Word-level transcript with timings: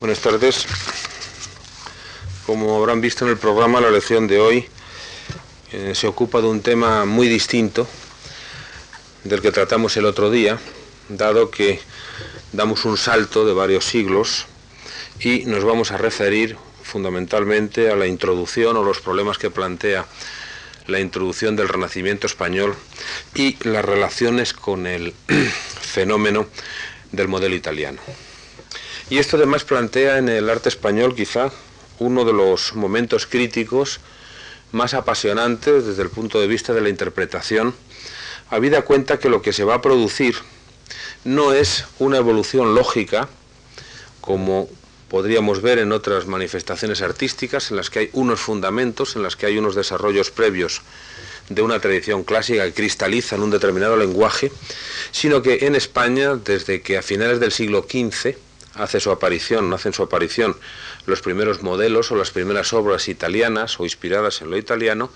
Buenas 0.00 0.20
tardes. 0.20 0.64
Como 2.46 2.76
habrán 2.76 3.00
visto 3.00 3.24
en 3.24 3.32
el 3.32 3.36
programa, 3.36 3.80
la 3.80 3.90
lección 3.90 4.28
de 4.28 4.38
hoy 4.38 4.68
eh, 5.72 5.92
se 5.96 6.06
ocupa 6.06 6.40
de 6.40 6.46
un 6.46 6.62
tema 6.62 7.04
muy 7.04 7.26
distinto 7.26 7.84
del 9.24 9.42
que 9.42 9.50
tratamos 9.50 9.96
el 9.96 10.04
otro 10.04 10.30
día, 10.30 10.60
dado 11.08 11.50
que 11.50 11.80
damos 12.52 12.84
un 12.84 12.96
salto 12.96 13.44
de 13.44 13.52
varios 13.52 13.86
siglos 13.86 14.46
y 15.18 15.46
nos 15.46 15.64
vamos 15.64 15.90
a 15.90 15.96
referir 15.96 16.56
fundamentalmente 16.84 17.90
a 17.90 17.96
la 17.96 18.06
introducción 18.06 18.76
o 18.76 18.84
los 18.84 19.00
problemas 19.00 19.36
que 19.36 19.50
plantea 19.50 20.06
la 20.86 21.00
introducción 21.00 21.56
del 21.56 21.68
Renacimiento 21.68 22.28
español 22.28 22.76
y 23.34 23.56
las 23.68 23.84
relaciones 23.84 24.52
con 24.52 24.86
el 24.86 25.12
fenómeno 25.80 26.46
del 27.10 27.26
modelo 27.26 27.56
italiano. 27.56 27.98
Y 29.10 29.18
esto 29.18 29.36
además 29.36 29.64
plantea 29.64 30.18
en 30.18 30.28
el 30.28 30.50
arte 30.50 30.68
español 30.68 31.14
quizá 31.14 31.50
uno 31.98 32.24
de 32.24 32.32
los 32.32 32.74
momentos 32.74 33.26
críticos 33.26 34.00
más 34.70 34.92
apasionantes 34.92 35.86
desde 35.86 36.02
el 36.02 36.10
punto 36.10 36.40
de 36.40 36.46
vista 36.46 36.74
de 36.74 36.82
la 36.82 36.90
interpretación, 36.90 37.74
habida 38.50 38.82
cuenta 38.82 39.18
que 39.18 39.30
lo 39.30 39.40
que 39.40 39.54
se 39.54 39.64
va 39.64 39.76
a 39.76 39.82
producir 39.82 40.36
no 41.24 41.54
es 41.54 41.86
una 41.98 42.18
evolución 42.18 42.74
lógica, 42.74 43.28
como 44.20 44.68
podríamos 45.08 45.62
ver 45.62 45.78
en 45.78 45.92
otras 45.92 46.26
manifestaciones 46.26 47.00
artísticas, 47.00 47.70
en 47.70 47.78
las 47.78 47.88
que 47.88 48.00
hay 48.00 48.10
unos 48.12 48.40
fundamentos, 48.40 49.16
en 49.16 49.22
las 49.22 49.36
que 49.36 49.46
hay 49.46 49.56
unos 49.56 49.74
desarrollos 49.74 50.30
previos 50.30 50.82
de 51.48 51.62
una 51.62 51.80
tradición 51.80 52.24
clásica 52.24 52.64
que 52.66 52.74
cristaliza 52.74 53.36
en 53.36 53.42
un 53.42 53.50
determinado 53.50 53.96
lenguaje, 53.96 54.52
sino 55.12 55.40
que 55.40 55.66
en 55.66 55.74
España, 55.74 56.36
desde 56.36 56.82
que 56.82 56.98
a 56.98 57.02
finales 57.02 57.40
del 57.40 57.52
siglo 57.52 57.86
XV, 57.88 58.36
hace 58.78 59.00
su 59.00 59.10
aparición, 59.10 59.72
hacen 59.74 59.92
su 59.92 60.02
aparición 60.02 60.56
los 61.06 61.20
primeros 61.20 61.62
modelos 61.62 62.10
o 62.10 62.16
las 62.16 62.30
primeras 62.30 62.72
obras 62.72 63.08
italianas 63.08 63.78
o 63.80 63.84
inspiradas 63.84 64.40
en 64.40 64.50
lo 64.50 64.56
italiano, 64.56 65.10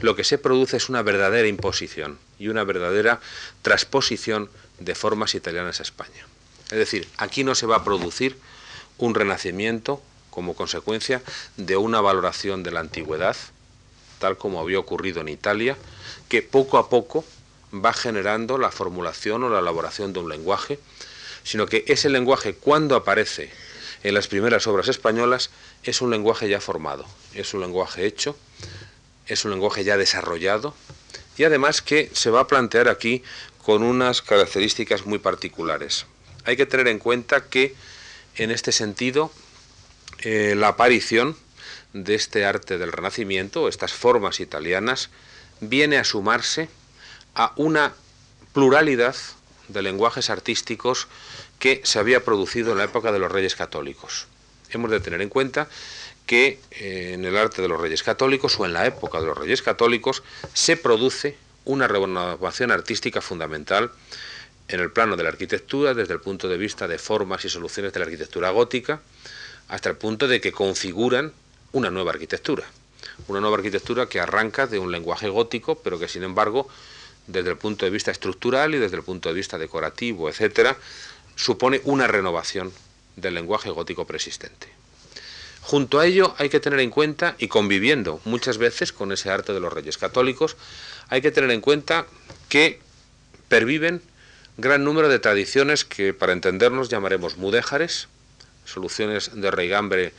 lo 0.00 0.14
que 0.14 0.24
se 0.24 0.38
produce 0.38 0.76
es 0.76 0.88
una 0.88 1.02
verdadera 1.02 1.48
imposición 1.48 2.18
y 2.38 2.48
una 2.48 2.64
verdadera 2.64 3.20
transposición 3.62 4.50
de 4.78 4.94
formas 4.94 5.34
italianas 5.34 5.80
a 5.80 5.82
España. 5.82 6.26
Es 6.70 6.78
decir, 6.78 7.08
aquí 7.16 7.42
no 7.42 7.54
se 7.54 7.66
va 7.66 7.76
a 7.76 7.84
producir 7.84 8.36
un 8.98 9.14
renacimiento 9.14 10.02
como 10.30 10.54
consecuencia 10.54 11.22
de 11.56 11.76
una 11.76 12.00
valoración 12.00 12.62
de 12.62 12.70
la 12.70 12.80
antigüedad, 12.80 13.36
tal 14.18 14.36
como 14.36 14.60
había 14.60 14.78
ocurrido 14.78 15.20
en 15.20 15.28
Italia, 15.28 15.76
que 16.28 16.42
poco 16.42 16.76
a 16.76 16.90
poco 16.90 17.24
va 17.72 17.92
generando 17.92 18.58
la 18.58 18.70
formulación 18.70 19.44
o 19.44 19.48
la 19.48 19.60
elaboración 19.60 20.12
de 20.12 20.20
un 20.20 20.28
lenguaje 20.28 20.78
sino 21.46 21.66
que 21.66 21.84
ese 21.86 22.10
lenguaje 22.10 22.54
cuando 22.54 22.96
aparece 22.96 23.50
en 24.02 24.14
las 24.14 24.26
primeras 24.26 24.66
obras 24.66 24.88
españolas 24.88 25.50
es 25.84 26.00
un 26.00 26.10
lenguaje 26.10 26.48
ya 26.48 26.60
formado, 26.60 27.06
es 27.34 27.54
un 27.54 27.60
lenguaje 27.60 28.04
hecho, 28.04 28.36
es 29.28 29.44
un 29.44 29.52
lenguaje 29.52 29.84
ya 29.84 29.96
desarrollado 29.96 30.74
y 31.38 31.44
además 31.44 31.82
que 31.82 32.10
se 32.12 32.30
va 32.30 32.40
a 32.40 32.46
plantear 32.48 32.88
aquí 32.88 33.22
con 33.62 33.84
unas 33.84 34.22
características 34.22 35.06
muy 35.06 35.20
particulares. 35.20 36.06
Hay 36.44 36.56
que 36.56 36.66
tener 36.66 36.88
en 36.88 36.98
cuenta 36.98 37.44
que 37.44 37.76
en 38.34 38.50
este 38.50 38.72
sentido 38.72 39.30
eh, 40.22 40.54
la 40.56 40.68
aparición 40.68 41.36
de 41.92 42.16
este 42.16 42.44
arte 42.44 42.76
del 42.76 42.90
Renacimiento, 42.90 43.68
estas 43.68 43.92
formas 43.92 44.40
italianas, 44.40 45.10
viene 45.60 45.96
a 45.98 46.04
sumarse 46.04 46.68
a 47.36 47.52
una 47.54 47.94
pluralidad 48.52 49.14
de 49.68 49.82
lenguajes 49.82 50.30
artísticos 50.30 51.08
que 51.58 51.80
se 51.84 51.98
había 51.98 52.24
producido 52.24 52.72
en 52.72 52.78
la 52.78 52.84
época 52.84 53.12
de 53.12 53.18
los 53.18 53.30
reyes 53.30 53.54
católicos. 53.54 54.26
Hemos 54.70 54.90
de 54.90 55.00
tener 55.00 55.20
en 55.22 55.28
cuenta 55.28 55.68
que 56.26 56.58
eh, 56.72 57.12
en 57.14 57.24
el 57.24 57.36
arte 57.36 57.62
de 57.62 57.68
los 57.68 57.80
reyes 57.80 58.02
católicos 58.02 58.58
o 58.58 58.66
en 58.66 58.72
la 58.72 58.86
época 58.86 59.20
de 59.20 59.26
los 59.26 59.38
reyes 59.38 59.62
católicos 59.62 60.22
se 60.52 60.76
produce 60.76 61.36
una 61.64 61.88
renovación 61.88 62.70
artística 62.70 63.20
fundamental 63.20 63.90
en 64.68 64.80
el 64.80 64.90
plano 64.90 65.16
de 65.16 65.22
la 65.22 65.28
arquitectura 65.28 65.94
desde 65.94 66.14
el 66.14 66.20
punto 66.20 66.48
de 66.48 66.56
vista 66.56 66.88
de 66.88 66.98
formas 66.98 67.44
y 67.44 67.48
soluciones 67.48 67.92
de 67.92 68.00
la 68.00 68.06
arquitectura 68.06 68.50
gótica 68.50 69.00
hasta 69.68 69.90
el 69.90 69.96
punto 69.96 70.28
de 70.28 70.40
que 70.40 70.52
configuran 70.52 71.32
una 71.72 71.90
nueva 71.90 72.12
arquitectura. 72.12 72.64
Una 73.28 73.40
nueva 73.40 73.56
arquitectura 73.56 74.08
que 74.08 74.20
arranca 74.20 74.66
de 74.66 74.78
un 74.78 74.92
lenguaje 74.92 75.28
gótico, 75.28 75.76
pero 75.76 75.98
que 75.98 76.08
sin 76.08 76.22
embargo, 76.22 76.68
desde 77.26 77.50
el 77.50 77.56
punto 77.56 77.84
de 77.84 77.90
vista 77.90 78.10
estructural 78.10 78.74
y 78.74 78.78
desde 78.78 78.96
el 78.96 79.02
punto 79.02 79.28
de 79.28 79.34
vista 79.34 79.58
decorativo, 79.58 80.28
etcétera, 80.28 80.76
supone 81.34 81.80
una 81.84 82.06
renovación 82.06 82.72
del 83.16 83.34
lenguaje 83.34 83.70
gótico 83.70 84.06
persistente. 84.06 84.68
Junto 85.62 85.98
a 85.98 86.06
ello 86.06 86.34
hay 86.38 86.48
que 86.48 86.60
tener 86.60 86.78
en 86.78 86.90
cuenta, 86.90 87.34
y 87.38 87.48
conviviendo 87.48 88.20
muchas 88.24 88.56
veces 88.58 88.92
con 88.92 89.10
ese 89.10 89.30
arte 89.30 89.52
de 89.52 89.58
los 89.58 89.72
reyes 89.72 89.98
católicos, 89.98 90.56
hay 91.08 91.20
que 91.20 91.32
tener 91.32 91.50
en 91.50 91.60
cuenta 91.60 92.06
que 92.48 92.80
perviven 93.48 94.00
gran 94.58 94.84
número 94.84 95.08
de 95.08 95.18
tradiciones 95.18 95.84
que 95.84 96.14
para 96.14 96.32
entendernos 96.32 96.88
llamaremos 96.88 97.36
mudéjares, 97.36 98.08
soluciones 98.64 99.30
de 99.34 99.50
reigambre 99.50 100.12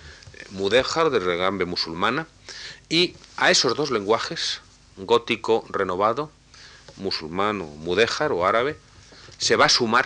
mudéjar, 0.51 1.09
de 1.09 1.19
reigambre 1.19 1.65
musulmana, 1.65 2.27
y 2.89 3.15
a 3.37 3.49
esos 3.49 3.75
dos 3.75 3.89
lenguajes, 3.89 4.61
gótico 4.97 5.65
renovado, 5.69 6.31
musulmán 6.97 7.61
o 7.61 7.65
mudéjar 7.65 8.31
o 8.31 8.45
árabe, 8.45 8.75
se 9.37 9.55
va 9.55 9.65
a 9.65 9.69
sumar 9.69 10.05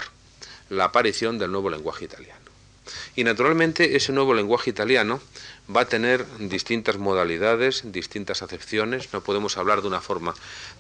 la 0.70 0.86
aparición 0.86 1.38
del 1.38 1.52
nuevo 1.52 1.70
lenguaje 1.70 2.06
italiano. 2.06 2.40
Y 3.16 3.24
naturalmente 3.24 3.96
ese 3.96 4.12
nuevo 4.12 4.34
lenguaje 4.34 4.70
italiano 4.70 5.22
va 5.74 5.82
a 5.82 5.88
tener 5.88 6.26
distintas 6.40 6.98
modalidades, 6.98 7.84
distintas 7.92 8.42
acepciones, 8.42 9.14
no 9.14 9.22
podemos 9.22 9.58
hablar 9.58 9.82
de 9.82 9.88
una 9.88 10.02
forma, 10.02 10.34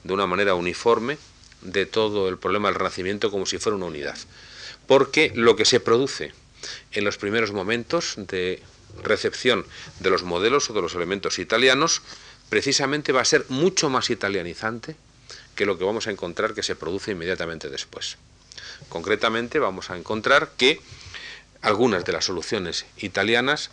de 0.03 0.13
una 0.13 0.27
manera 0.27 0.55
uniforme 0.55 1.17
de 1.61 1.85
todo 1.85 2.27
el 2.29 2.37
problema 2.37 2.69
del 2.69 2.75
Renacimiento 2.75 3.31
como 3.31 3.45
si 3.45 3.57
fuera 3.57 3.75
una 3.75 3.85
unidad. 3.85 4.17
Porque 4.87 5.31
lo 5.35 5.55
que 5.55 5.65
se 5.65 5.79
produce 5.79 6.33
en 6.91 7.03
los 7.03 7.17
primeros 7.17 7.51
momentos 7.51 8.15
de 8.17 8.61
recepción 9.03 9.65
de 9.99 10.09
los 10.09 10.23
modelos 10.23 10.69
o 10.69 10.73
de 10.73 10.81
los 10.81 10.95
elementos 10.95 11.39
italianos, 11.39 12.01
precisamente 12.49 13.11
va 13.11 13.21
a 13.21 13.25
ser 13.25 13.45
mucho 13.49 13.89
más 13.89 14.09
italianizante 14.09 14.95
que 15.55 15.65
lo 15.65 15.77
que 15.77 15.83
vamos 15.83 16.07
a 16.07 16.11
encontrar 16.11 16.53
que 16.53 16.63
se 16.63 16.75
produce 16.75 17.11
inmediatamente 17.11 17.69
después. 17.69 18.17
Concretamente 18.89 19.59
vamos 19.59 19.89
a 19.89 19.97
encontrar 19.97 20.51
que 20.57 20.81
algunas 21.61 22.05
de 22.05 22.13
las 22.13 22.25
soluciones 22.25 22.85
italianas 22.97 23.69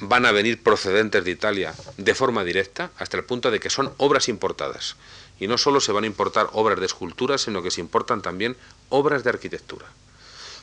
van 0.00 0.26
a 0.26 0.32
venir 0.32 0.62
procedentes 0.62 1.24
de 1.24 1.30
Italia 1.30 1.74
de 1.96 2.14
forma 2.14 2.44
directa 2.44 2.90
hasta 2.98 3.16
el 3.16 3.24
punto 3.24 3.50
de 3.50 3.60
que 3.60 3.70
son 3.70 3.92
obras 3.96 4.28
importadas. 4.28 4.96
Y 5.40 5.46
no 5.46 5.56
solo 5.56 5.80
se 5.80 5.92
van 5.92 6.04
a 6.04 6.08
importar 6.08 6.48
obras 6.52 6.80
de 6.80 6.86
escultura, 6.86 7.38
sino 7.38 7.62
que 7.62 7.70
se 7.70 7.80
importan 7.80 8.22
también 8.22 8.56
obras 8.88 9.24
de 9.24 9.30
arquitectura. 9.30 9.86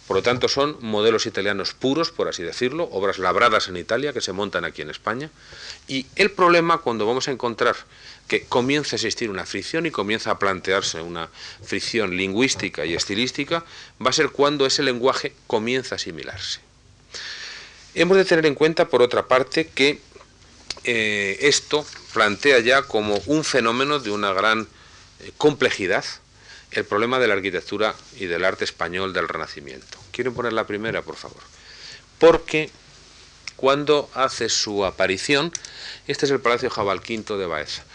Por 0.08 0.18
lo 0.18 0.24
tanto, 0.24 0.48
son 0.48 0.78
modelos 0.82 1.26
italianos 1.26 1.74
puros, 1.74 2.12
por 2.12 2.28
así 2.28 2.44
decirlo, 2.44 2.88
obras 2.92 3.18
labradas 3.18 3.70
en 3.70 3.78
Italia 3.78 4.14
que 4.14 4.22
se 4.22 4.34
montan 4.34 4.64
aquí 4.64 4.84
en 4.84 4.92
España. 4.92 5.32
Y 5.88 6.06
el 6.16 6.30
problema 6.30 6.78
cuando 6.80 7.08
vamos 7.08 7.28
a 7.28 7.32
encontrar 7.32 7.76
que 8.28 8.44
comienza 8.44 8.96
a 8.96 8.98
existir 8.98 9.30
una 9.30 9.46
fricción 9.46 9.86
y 9.86 9.92
comienza 9.92 10.32
a 10.32 10.40
plantearse 10.40 11.02
una 11.02 11.30
fricción 11.64 12.18
lingüística 12.18 12.86
y 12.86 12.96
estilística, 12.96 13.64
va 14.04 14.10
a 14.10 14.14
ser 14.14 14.30
cuando 14.30 14.66
ese 14.66 14.84
lenguaje 14.84 15.34
comienza 15.48 15.96
a 15.96 15.98
asimilarse. 15.98 16.60
Hemos 17.94 18.18
de 18.18 18.26
tener 18.26 18.46
en 18.46 18.56
cuenta, 18.56 18.88
por 18.88 19.02
otra 19.02 19.28
parte, 19.28 19.68
que 19.68 20.00
eh, 20.84 21.38
esto 21.42 21.86
plantea 22.14 22.60
ya 22.60 22.82
como 22.84 23.22
un 23.28 23.44
fenómeno 23.44 24.00
de 24.00 24.12
una 24.12 24.34
gran 24.34 24.68
eh, 25.20 25.32
complejidad 25.38 26.04
el 26.72 26.86
problema 26.86 27.20
de 27.20 27.28
la 27.28 27.36
arquitectura 27.36 27.96
y 28.18 28.26
del 28.26 28.44
arte 28.44 28.66
español 28.66 29.14
del 29.14 29.28
Renacimiento. 29.28 29.98
Quiero 30.12 30.34
poner 30.34 30.54
la 30.54 30.68
primera, 30.68 31.02
por 31.02 31.16
favor. 31.16 31.42
Porque 32.20 32.70
cuando 33.56 34.10
hace 34.14 34.50
su 34.50 34.86
aparición, 34.86 35.52
este 36.08 36.26
es 36.26 36.32
el 36.32 36.42
Palacio 36.42 36.70
Jabalquinto 36.70 37.38
de 37.38 37.46
Baeza, 37.46 37.86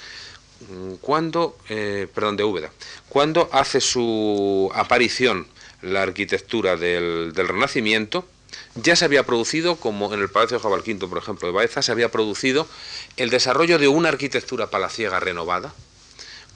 Mm, 0.69 0.95
cuando, 1.01 1.57
eh, 1.71 2.07
perdón, 2.15 2.37
de 2.37 2.45
Úbeda, 2.45 2.71
cuando 3.09 3.49
hace 3.53 3.81
su 3.81 4.71
aparición 4.75 5.47
la 5.81 6.03
arquitectura 6.03 6.77
del, 6.77 7.33
Renacimiento, 7.35 8.27
ya 8.75 8.95
se 8.95 9.07
había 9.07 9.25
producido, 9.25 9.77
como 9.77 10.13
en 10.13 10.21
el 10.21 10.29
Palacio 10.29 10.59
de 10.59 10.63
Jabalquinto, 10.63 11.09
por 11.09 11.19
ejemplo, 11.19 11.49
de 11.49 11.55
Baeza, 11.55 11.81
se 11.81 11.93
había 11.93 12.11
producido 12.11 12.69
el 13.17 13.31
desarrollo 13.31 13.79
de 13.79 13.89
una 13.89 14.11
arquitectura 14.11 14.69
palaciega 14.69 15.19
renovada, 15.19 15.73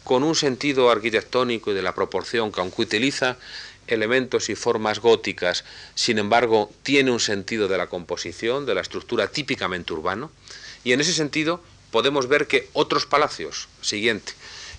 con 0.05 0.23
un 0.23 0.35
sentido 0.35 0.91
arquitectónico 0.91 1.71
y 1.71 1.75
de 1.75 1.81
la 1.81 1.95
proporción 1.95 2.53
que 2.53 2.61
aunque 2.61 2.83
utiliza 2.83 3.39
elementos 3.87 4.51
y 4.51 4.55
formas 4.55 5.01
góticas, 5.01 5.65
sin 5.95 6.19
embargo, 6.19 6.71
tiene 6.83 7.11
un 7.11 7.21
sentido 7.21 7.69
de 7.69 7.79
la 7.79 7.87
composición, 7.87 8.67
de 8.67 8.75
la 8.75 8.83
estructura 8.83 9.29
típicamente 9.29 9.95
urbano, 9.95 10.31
y 10.85 10.93
en 10.93 11.01
ese 11.01 11.15
sentido 11.15 11.63
podemos 11.95 12.27
ver 12.27 12.49
que 12.49 12.69
otros 12.73 13.07
palacios, 13.07 13.69
siguiente, 13.81 14.33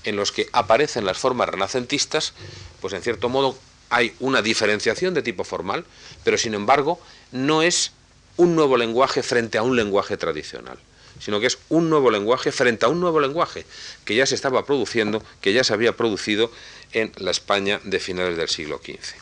en 0.04 0.18
los 0.18 0.34
que 0.34 0.50
aparecen 0.52 1.06
las 1.06 1.18
formas 1.18 1.48
renacentistas, 1.48 2.34
pues 2.82 2.94
en 2.94 3.02
cierto 3.02 3.30
modo 3.30 3.58
hay 3.90 4.14
una 4.20 4.42
diferenciación 4.42 5.14
de 5.14 5.22
tipo 5.22 5.46
formal, 5.46 5.86
pero 6.26 6.38
sin 6.38 6.54
embargo 6.54 7.00
no 7.32 7.62
es 7.62 7.94
un 8.36 8.54
nuevo 8.54 8.76
lenguaje 8.76 9.24
frente 9.24 9.58
a 9.58 9.62
un 9.62 9.78
lenguaje 9.78 10.18
tradicional, 10.18 10.78
sino 11.22 11.40
que 11.40 11.48
es 11.48 11.58
un 11.70 11.90
nuevo 11.90 12.12
lenguaje 12.12 12.52
frente 12.52 12.86
a 12.86 12.90
un 12.90 13.00
nuevo 13.00 13.22
lenguaje 13.22 13.66
que 14.04 14.18
ya 14.18 14.26
se 14.26 14.36
estaba 14.36 14.66
produciendo, 14.66 15.24
que 15.40 15.54
ya 15.54 15.64
se 15.64 15.74
había 15.74 15.96
producido 15.96 16.52
en 16.92 17.14
la 17.16 17.32
España 17.32 17.80
de 17.86 18.02
finales 18.02 18.36
del 18.36 18.50
siglo 18.50 18.82
XV. 18.84 19.16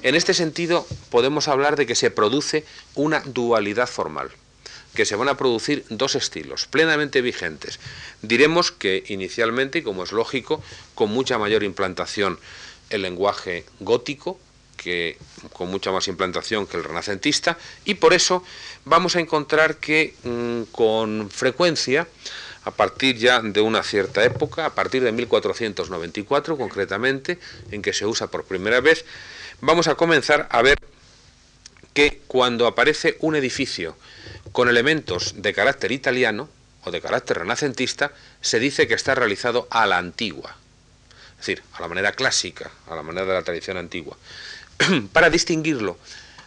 En 0.00 0.14
este 0.14 0.32
sentido, 0.32 0.86
podemos 1.10 1.48
hablar 1.48 1.76
de 1.76 1.84
que 1.84 1.96
se 1.96 2.10
produce 2.10 2.64
una 2.94 3.20
dualidad 3.26 3.88
formal, 3.88 4.30
que 4.96 5.04
se 5.04 5.14
van 5.14 5.28
a 5.28 5.36
producir 5.36 5.84
dos 5.90 6.16
estilos 6.16 6.66
plenamente 6.66 7.20
vigentes. 7.20 7.78
Diremos 8.22 8.72
que 8.72 9.04
inicialmente, 9.08 9.78
y 9.78 9.82
como 9.82 10.02
es 10.02 10.10
lógico, 10.10 10.62
con 10.96 11.10
mucha 11.10 11.38
mayor 11.38 11.62
implantación 11.62 12.40
el 12.90 13.02
lenguaje 13.02 13.64
gótico, 13.78 14.40
que 14.76 15.16
con 15.52 15.70
mucha 15.70 15.92
más 15.92 16.08
implantación 16.08 16.66
que 16.66 16.76
el 16.76 16.84
renacentista, 16.84 17.58
y 17.84 17.94
por 17.94 18.12
eso 18.12 18.42
vamos 18.84 19.16
a 19.16 19.20
encontrar 19.20 19.76
que 19.76 20.14
mm, 20.24 20.62
con 20.72 21.30
frecuencia, 21.30 22.08
a 22.64 22.70
partir 22.72 23.16
ya 23.16 23.40
de 23.40 23.60
una 23.60 23.82
cierta 23.82 24.24
época, 24.24 24.66
a 24.66 24.74
partir 24.74 25.02
de 25.02 25.12
1494 25.12 26.56
concretamente, 26.56 27.38
en 27.70 27.82
que 27.82 27.92
se 27.92 28.06
usa 28.06 28.26
por 28.26 28.44
primera 28.44 28.80
vez, 28.80 29.04
vamos 29.60 29.86
a 29.86 29.94
comenzar 29.94 30.48
a 30.50 30.62
ver 30.62 30.78
que 31.94 32.20
cuando 32.26 32.66
aparece 32.66 33.16
un 33.20 33.36
edificio 33.36 33.96
con 34.56 34.70
elementos 34.70 35.34
de 35.42 35.52
carácter 35.52 35.92
italiano 35.92 36.48
o 36.82 36.90
de 36.90 37.02
carácter 37.02 37.40
renacentista, 37.40 38.12
se 38.40 38.58
dice 38.58 38.88
que 38.88 38.94
está 38.94 39.14
realizado 39.14 39.68
a 39.68 39.86
la 39.86 39.98
antigua, 39.98 40.56
es 41.32 41.46
decir, 41.46 41.62
a 41.74 41.82
la 41.82 41.88
manera 41.88 42.12
clásica, 42.12 42.70
a 42.88 42.94
la 42.94 43.02
manera 43.02 43.26
de 43.26 43.34
la 43.34 43.42
tradición 43.42 43.76
antigua, 43.76 44.16
para 45.12 45.28
distinguirlo 45.28 45.98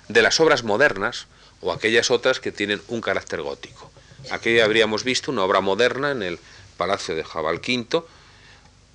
de 0.07 0.23
las 0.23 0.39
obras 0.39 0.63
modernas 0.63 1.27
o 1.61 1.71
aquellas 1.71 2.09
otras 2.09 2.39
que 2.39 2.51
tienen 2.51 2.81
un 2.87 2.99
carácter 2.99 3.43
gótico. 3.43 3.91
Aquí 4.31 4.59
habríamos 4.59 5.03
visto 5.03 5.31
una 5.31 5.43
obra 5.43 5.61
moderna 5.61 6.09
en 6.09 6.23
el 6.23 6.39
Palacio 6.77 7.13
de 7.13 7.23
Jabal 7.23 7.57
V 7.57 8.01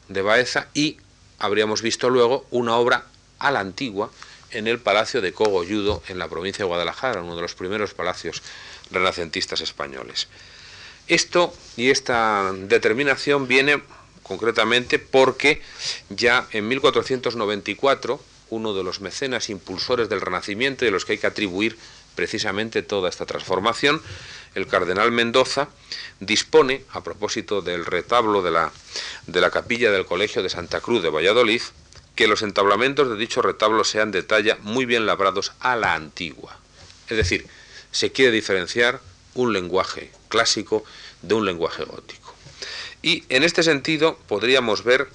de 0.09 0.23
Baeza 0.23 0.67
y 0.75 0.97
habríamos 1.39 1.83
visto 1.83 2.11
luego 2.11 2.49
una 2.51 2.75
obra 2.79 3.05
a 3.39 3.53
la 3.53 3.61
antigua 3.61 4.11
en 4.51 4.67
el 4.67 4.81
Palacio 4.81 5.21
de 5.21 5.33
Cogolludo 5.33 6.03
en 6.09 6.19
la 6.19 6.27
provincia 6.27 6.65
de 6.65 6.69
Guadalajara, 6.69 7.23
uno 7.23 7.37
de 7.37 7.43
los 7.43 7.55
primeros 7.55 7.95
palacios 7.95 8.43
renacentistas 8.91 9.61
españoles. 9.61 10.29
Esto 11.07 11.55
y 11.77 11.91
esta 11.91 12.53
determinación 12.53 13.47
viene 13.47 13.83
concretamente 14.23 14.99
porque 14.99 15.61
ya 16.09 16.47
en 16.53 16.67
1494 16.69 18.21
uno 18.51 18.75
de 18.75 18.85
los 18.85 19.01
mecenas 19.01 19.51
impulsores 19.51 20.09
del 20.09 20.21
Renacimiento 20.21 20.85
y 20.85 20.89
de 20.89 20.93
los 20.93 21.05
que 21.05 21.13
hay 21.13 21.19
que 21.19 21.27
atribuir 21.27 21.77
precisamente 22.15 22.83
toda 22.83 23.09
esta 23.09 23.27
transformación, 23.27 24.01
el 24.55 24.67
cardenal 24.67 25.11
Mendoza 25.11 25.69
dispone, 26.21 26.85
a 26.93 27.03
propósito 27.03 27.61
del 27.61 27.85
retablo 27.85 28.43
de 28.43 28.53
la, 28.53 28.73
de 29.27 29.41
la 29.41 29.51
capilla 29.51 29.91
del 29.91 30.07
Colegio 30.07 30.43
de 30.43 30.49
Santa 30.49 30.81
Cruz 30.81 31.03
de 31.03 31.11
Valladolid, 31.11 31.63
que 32.15 32.29
los 32.29 32.43
entablamentos 32.43 33.09
de 33.09 33.17
dicho 33.17 33.43
retablo 33.43 33.83
sean 33.83 34.13
de 34.13 34.23
talla 34.23 34.57
muy 34.63 34.87
bien 34.87 35.07
labrados 35.07 35.53
a 35.59 35.75
la 35.75 35.95
antigua. 35.95 36.57
Es 37.09 37.17
decir, 37.17 37.47
se 37.95 38.11
quiere 38.11 38.33
diferenciar 38.33 39.01
un 39.35 39.53
lenguaje 39.53 40.11
clásico 40.29 40.85
de 41.23 41.35
un 41.35 41.47
lenguaje 41.47 41.85
gótico. 41.85 42.35
Y 43.03 43.23
en 43.29 43.45
este 43.45 43.63
sentido 43.63 44.19
podríamos 44.27 44.83
ver 44.83 45.09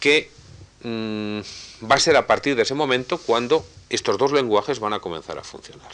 que 0.00 0.30
mm, 0.82 1.38
va 1.90 1.94
a 1.96 2.00
ser 2.00 2.16
a 2.16 2.26
partir 2.26 2.56
de 2.56 2.62
ese 2.62 2.74
momento 2.74 3.16
cuando 3.16 3.66
estos 3.88 4.18
dos 4.18 4.32
lenguajes 4.32 4.80
van 4.80 4.92
a 4.92 5.00
comenzar 5.00 5.38
a 5.38 5.44
funcionar. 5.44 5.92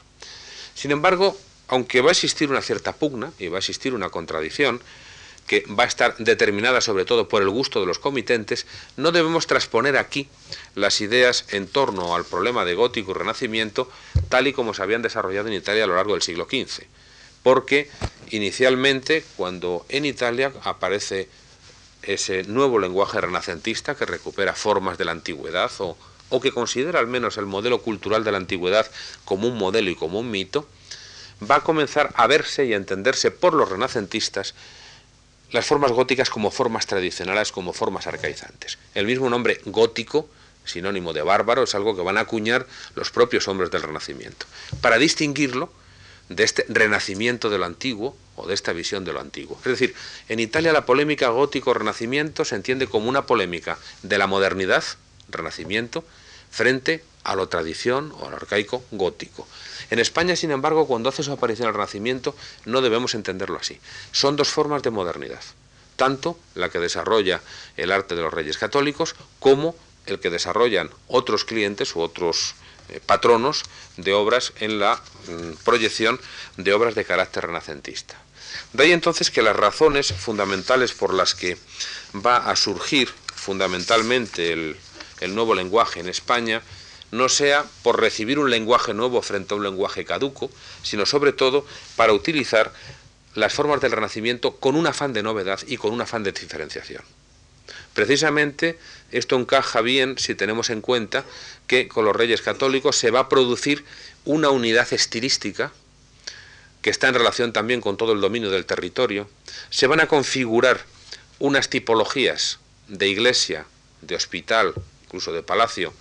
Sin 0.75 0.91
embargo, 0.91 1.39
aunque 1.69 2.01
va 2.01 2.09
a 2.09 2.12
existir 2.12 2.51
una 2.51 2.61
cierta 2.61 2.93
pugna 2.93 3.33
y 3.39 3.47
va 3.47 3.59
a 3.59 3.61
existir 3.61 3.95
una 3.95 4.11
contradicción, 4.11 4.81
que 5.50 5.67
va 5.67 5.82
a 5.82 5.88
estar 5.88 6.17
determinada 6.19 6.81
sobre 6.81 7.05
todo 7.05 7.26
por 7.26 7.43
el 7.43 7.50
gusto 7.50 7.81
de 7.81 7.87
los 7.87 7.99
comitentes, 7.99 8.69
no 8.97 9.11
debemos 9.11 9.49
transponer 9.49 9.97
aquí 9.97 10.29
las 10.76 11.00
ideas 11.00 11.44
en 11.49 11.67
torno 11.67 12.14
al 12.14 12.25
problema 12.25 12.64
de 12.64 12.75
gótico 12.75 13.11
y 13.11 13.14
renacimiento 13.14 13.91
tal 14.29 14.47
y 14.47 14.52
como 14.52 14.75
se 14.75 14.85
habían 14.85 15.02
desarrollado 15.02 15.49
en 15.49 15.55
Italia 15.55 15.82
a 15.82 15.87
lo 15.88 15.97
largo 15.97 16.12
del 16.12 16.23
siglo 16.23 16.44
XV. 16.44 16.85
Porque 17.43 17.91
inicialmente, 18.31 19.25
cuando 19.37 19.85
en 19.88 20.05
Italia 20.05 20.52
aparece 20.62 21.29
ese 22.02 22.44
nuevo 22.44 22.79
lenguaje 22.79 23.20
renacentista 23.20 23.97
que 23.97 24.06
recupera 24.06 24.55
formas 24.55 24.99
de 24.99 25.05
la 25.05 25.11
antigüedad 25.11 25.73
o, 25.79 25.99
o 26.29 26.41
que 26.41 26.52
considera 26.52 27.00
al 27.00 27.08
menos 27.08 27.38
el 27.38 27.47
modelo 27.47 27.82
cultural 27.82 28.23
de 28.23 28.31
la 28.31 28.38
antigüedad 28.38 28.88
como 29.25 29.49
un 29.49 29.58
modelo 29.58 29.91
y 29.91 29.97
como 29.97 30.20
un 30.20 30.31
mito, 30.31 30.69
va 31.50 31.56
a 31.56 31.64
comenzar 31.64 32.12
a 32.14 32.29
verse 32.29 32.67
y 32.67 32.73
a 32.73 32.76
entenderse 32.76 33.32
por 33.32 33.52
los 33.52 33.69
renacentistas 33.69 34.55
las 35.52 35.67
formas 35.67 35.93
góticas 35.93 36.31
como 36.31 36.50
formas 36.50 36.87
tradicionales, 36.87 37.52
como 37.52 37.73
formas 37.73 38.06
arcaizantes. 38.06 38.79
El 38.94 39.06
mismo 39.06 39.29
nombre 39.31 39.61
gótico, 39.67 40.29
sinónimo 40.64 41.12
de 41.12 41.23
bárbaro, 41.23 41.64
es 41.64 41.75
algo 41.75 41.97
que 41.97 42.02
van 42.02 42.19
a 42.19 42.23
acuñar 42.23 42.67
los 42.94 43.11
propios 43.11 43.49
hombres 43.49 43.70
del 43.70 43.82
Renacimiento, 43.82 44.47
para 44.81 44.99
distinguirlo 44.99 45.73
de 46.29 46.44
este 46.44 46.64
renacimiento 46.69 47.50
de 47.50 47.58
lo 47.58 47.64
antiguo 47.64 48.17
o 48.37 48.47
de 48.47 48.55
esta 48.55 48.73
visión 48.73 49.05
de 49.05 49.12
lo 49.12 49.20
antiguo. 49.20 49.58
Es 49.58 49.73
decir, 49.73 49.94
en 50.29 50.38
Italia 50.38 50.73
la 50.73 50.87
polémica 50.87 51.29
gótico-renacimiento 51.29 52.44
se 52.44 52.55
entiende 52.55 52.87
como 52.87 53.08
una 53.08 53.26
polémica 53.26 53.79
de 54.02 54.17
la 54.17 54.29
modernidad, 54.29 54.85
renacimiento, 55.29 56.05
frente 56.50 57.02
a 57.25 57.35
lo 57.35 57.49
tradición 57.49 58.13
o 58.19 58.29
al 58.29 58.35
arcaico 58.35 58.83
gótico. 58.91 59.47
En 59.91 59.99
España, 59.99 60.37
sin 60.37 60.51
embargo, 60.51 60.87
cuando 60.87 61.09
hace 61.09 61.23
su 61.23 61.33
aparición 61.33 61.69
el 61.69 61.75
Renacimiento, 61.75 62.35
no 62.65 62.81
debemos 62.81 63.15
entenderlo 63.15 63.59
así. 63.59 63.81
Son 64.13 64.37
dos 64.37 64.49
formas 64.49 64.83
de 64.83 64.91
modernidad, 64.91 65.43
tanto 65.97 66.39
la 66.55 66.71
que 66.71 66.79
desarrolla 66.79 67.41
el 67.77 67.93
arte 67.93 68.15
de 68.15 68.23
los 68.23 68.33
reyes 68.33 68.57
católicos 68.57 69.15
como 69.39 69.75
el 70.07 70.19
que 70.19 70.31
desarrollan 70.31 70.91
otros 71.09 71.45
clientes 71.45 71.95
u 71.95 72.01
otros 72.01 72.55
eh, 72.89 73.01
patronos 73.05 73.65
de 73.97 74.13
obras 74.13 74.53
en 74.61 74.79
la 74.79 74.97
mm, 74.97 75.63
proyección 75.65 76.21
de 76.57 76.73
obras 76.73 76.95
de 76.95 77.05
carácter 77.05 77.47
renacentista. 77.47 78.17
De 78.73 78.85
ahí 78.85 78.93
entonces 78.93 79.31
que 79.31 79.43
las 79.43 79.57
razones 79.57 80.13
fundamentales 80.13 80.93
por 80.93 81.13
las 81.15 81.35
que 81.35 81.57
va 82.15 82.51
a 82.51 82.57
surgir 82.57 83.09
fundamentalmente 83.35 84.53
el 84.53 85.35
nuevo 85.35 85.55
lenguaje 85.55 86.01
en 86.01 86.09
España 86.09 86.63
no 87.11 87.29
sea 87.29 87.65
por 87.83 88.01
recibir 88.01 88.39
un 88.39 88.51
lenguaje 88.51 88.95
nuevo 88.95 89.23
frente 89.23 89.55
a 89.55 89.57
un 89.57 89.65
lenguaje 89.65 90.05
caduco, 90.05 90.51
sino 90.83 91.07
sobre 91.07 91.33
todo 91.33 91.67
para 91.97 92.12
utilizar 92.12 92.73
las 93.35 93.53
formas 93.53 93.81
del 93.81 93.93
Renacimiento 93.93 94.57
con 94.57 94.76
un 94.76 94.87
afán 94.87 95.12
de 95.12 95.23
novedad 95.23 95.61
y 95.67 95.76
con 95.76 95.93
un 95.93 96.00
afán 96.00 96.23
de 96.23 96.33
diferenciación. 96.33 97.02
Precisamente 97.95 98.79
esto 99.11 99.37
encaja 99.37 99.81
bien 99.81 100.17
si 100.19 100.35
tenemos 100.35 100.71
en 100.71 100.81
cuenta 100.81 101.25
que 101.67 101.88
con 101.88 102.05
los 102.05 102.14
reyes 102.14 102.43
católicos 102.43 102.97
se 102.97 103.11
va 103.11 103.21
a 103.21 103.29
producir 103.29 103.85
una 104.25 104.50
unidad 104.50 104.93
estilística 104.93 105.73
que 106.83 106.90
está 106.90 107.09
en 107.09 107.14
relación 107.14 107.52
también 107.52 107.81
con 107.81 107.97
todo 107.97 108.12
el 108.12 108.21
dominio 108.21 108.50
del 108.50 108.64
territorio, 108.64 109.29
se 109.69 109.87
van 109.87 110.00
a 110.00 110.07
configurar 110.07 110.85
unas 111.38 111.69
tipologías 111.69 112.59
de 112.88 113.09
iglesia, 113.09 113.67
de 114.00 114.14
hospital, 114.14 114.75
incluso 115.05 115.33
de 115.33 115.43
palacio, 115.43 115.93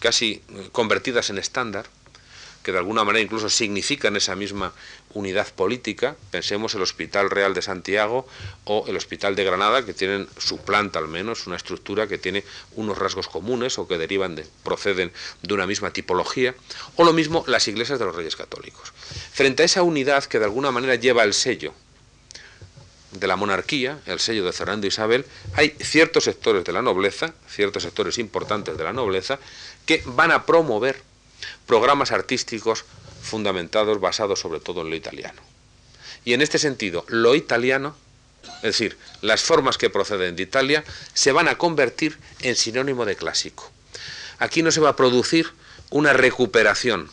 casi 0.00 0.42
convertidas 0.72 1.30
en 1.30 1.38
estándar, 1.38 1.86
que 2.62 2.72
de 2.72 2.78
alguna 2.78 3.04
manera 3.04 3.22
incluso 3.22 3.48
significan 3.48 4.16
esa 4.16 4.36
misma 4.36 4.72
unidad 5.14 5.48
política. 5.54 6.16
Pensemos 6.30 6.74
el 6.74 6.82
Hospital 6.82 7.30
Real 7.30 7.54
de 7.54 7.62
Santiago 7.62 8.26
o 8.64 8.84
el 8.86 8.96
Hospital 8.96 9.34
de 9.34 9.44
Granada, 9.44 9.84
que 9.84 9.94
tienen 9.94 10.28
su 10.36 10.58
planta 10.58 10.98
al 10.98 11.08
menos, 11.08 11.46
una 11.46 11.56
estructura 11.56 12.06
que 12.06 12.18
tiene 12.18 12.44
unos 12.76 12.98
rasgos 12.98 13.28
comunes 13.28 13.78
o 13.78 13.88
que 13.88 13.96
derivan 13.96 14.36
de, 14.36 14.46
proceden 14.62 15.12
de 15.42 15.54
una 15.54 15.66
misma 15.66 15.92
tipología, 15.92 16.54
o 16.96 17.04
lo 17.04 17.12
mismo 17.12 17.44
las 17.46 17.66
iglesias 17.68 17.98
de 17.98 18.04
los 18.04 18.14
Reyes 18.14 18.36
Católicos. 18.36 18.92
Frente 19.32 19.62
a 19.62 19.66
esa 19.66 19.82
unidad 19.82 20.24
que 20.24 20.38
de 20.38 20.44
alguna 20.44 20.70
manera 20.70 20.96
lleva 20.96 21.24
el 21.24 21.32
sello 21.32 21.72
de 23.12 23.26
la 23.26 23.36
monarquía, 23.36 23.98
el 24.06 24.20
sello 24.20 24.44
de 24.44 24.52
Fernando 24.52 24.86
Isabel, 24.86 25.24
hay 25.54 25.74
ciertos 25.80 26.24
sectores 26.24 26.64
de 26.64 26.72
la 26.72 26.82
nobleza, 26.82 27.34
ciertos 27.48 27.82
sectores 27.82 28.18
importantes 28.18 28.76
de 28.76 28.84
la 28.84 28.92
nobleza, 28.92 29.40
que 29.90 30.04
van 30.06 30.30
a 30.30 30.46
promover 30.46 31.02
programas 31.66 32.12
artísticos 32.12 32.84
fundamentados, 33.22 34.00
basados 34.00 34.38
sobre 34.38 34.60
todo 34.60 34.82
en 34.82 34.90
lo 34.90 34.94
italiano. 34.94 35.42
Y 36.24 36.32
en 36.32 36.42
este 36.42 36.60
sentido, 36.60 37.04
lo 37.08 37.34
italiano, 37.34 37.96
es 38.58 38.78
decir, 38.78 38.96
las 39.20 39.42
formas 39.42 39.78
que 39.78 39.90
proceden 39.90 40.36
de 40.36 40.44
Italia, 40.44 40.84
se 41.12 41.32
van 41.32 41.48
a 41.48 41.58
convertir 41.58 42.16
en 42.38 42.54
sinónimo 42.54 43.04
de 43.04 43.16
clásico. 43.16 43.68
Aquí 44.38 44.62
no 44.62 44.70
se 44.70 44.78
va 44.78 44.90
a 44.90 44.96
producir 44.96 45.50
una 45.90 46.12
recuperación 46.12 47.10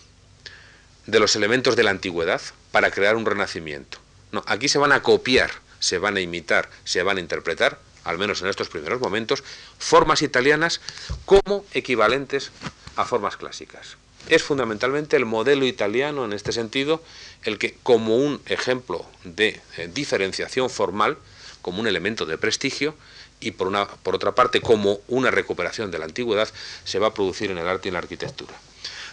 de 1.08 1.20
los 1.20 1.36
elementos 1.36 1.76
de 1.76 1.82
la 1.82 1.90
antigüedad 1.90 2.42
para 2.72 2.92
crear 2.92 3.16
un 3.16 3.26
renacimiento. 3.26 3.98
No, 4.32 4.44
aquí 4.46 4.70
se 4.70 4.78
van 4.78 4.92
a 4.92 5.02
copiar, 5.02 5.50
se 5.80 5.98
van 5.98 6.16
a 6.16 6.22
imitar, 6.22 6.70
se 6.84 7.02
van 7.02 7.18
a 7.18 7.22
interpretar 7.22 7.80
al 8.08 8.18
menos 8.18 8.42
en 8.42 8.48
estos 8.48 8.70
primeros 8.70 9.02
momentos, 9.02 9.44
formas 9.78 10.22
italianas 10.22 10.82
como 11.26 11.66
equivalentes 11.74 12.52
a 12.96 13.06
formas 13.06 13.38
clásicas. 13.38 13.98
es 14.30 14.44
fundamentalmente 14.44 15.16
el 15.16 15.26
modelo 15.26 15.66
italiano 15.66 16.26
en 16.26 16.34
este 16.34 16.52
sentido, 16.52 17.02
el 17.44 17.58
que 17.58 17.78
como 17.84 18.18
un 18.18 18.42
ejemplo 18.46 19.06
de 19.24 19.62
eh, 19.78 19.90
diferenciación 19.94 20.70
formal, 20.70 21.18
como 21.62 21.80
un 21.80 21.88
elemento 21.88 22.26
de 22.26 22.38
prestigio, 22.38 22.96
y 23.40 23.52
por, 23.52 23.68
una, 23.68 23.88
por 23.88 24.16
otra 24.16 24.34
parte 24.34 24.60
como 24.62 25.00
una 25.08 25.32
recuperación 25.32 25.92
de 25.92 26.00
la 26.00 26.06
antigüedad, 26.06 26.50
se 26.84 27.00
va 27.00 27.08
a 27.08 27.14
producir 27.14 27.52
en 27.52 27.58
el 27.58 27.68
arte 27.68 27.88
y 27.88 27.90
en 27.90 27.94
la 27.94 28.00
arquitectura. 28.00 28.54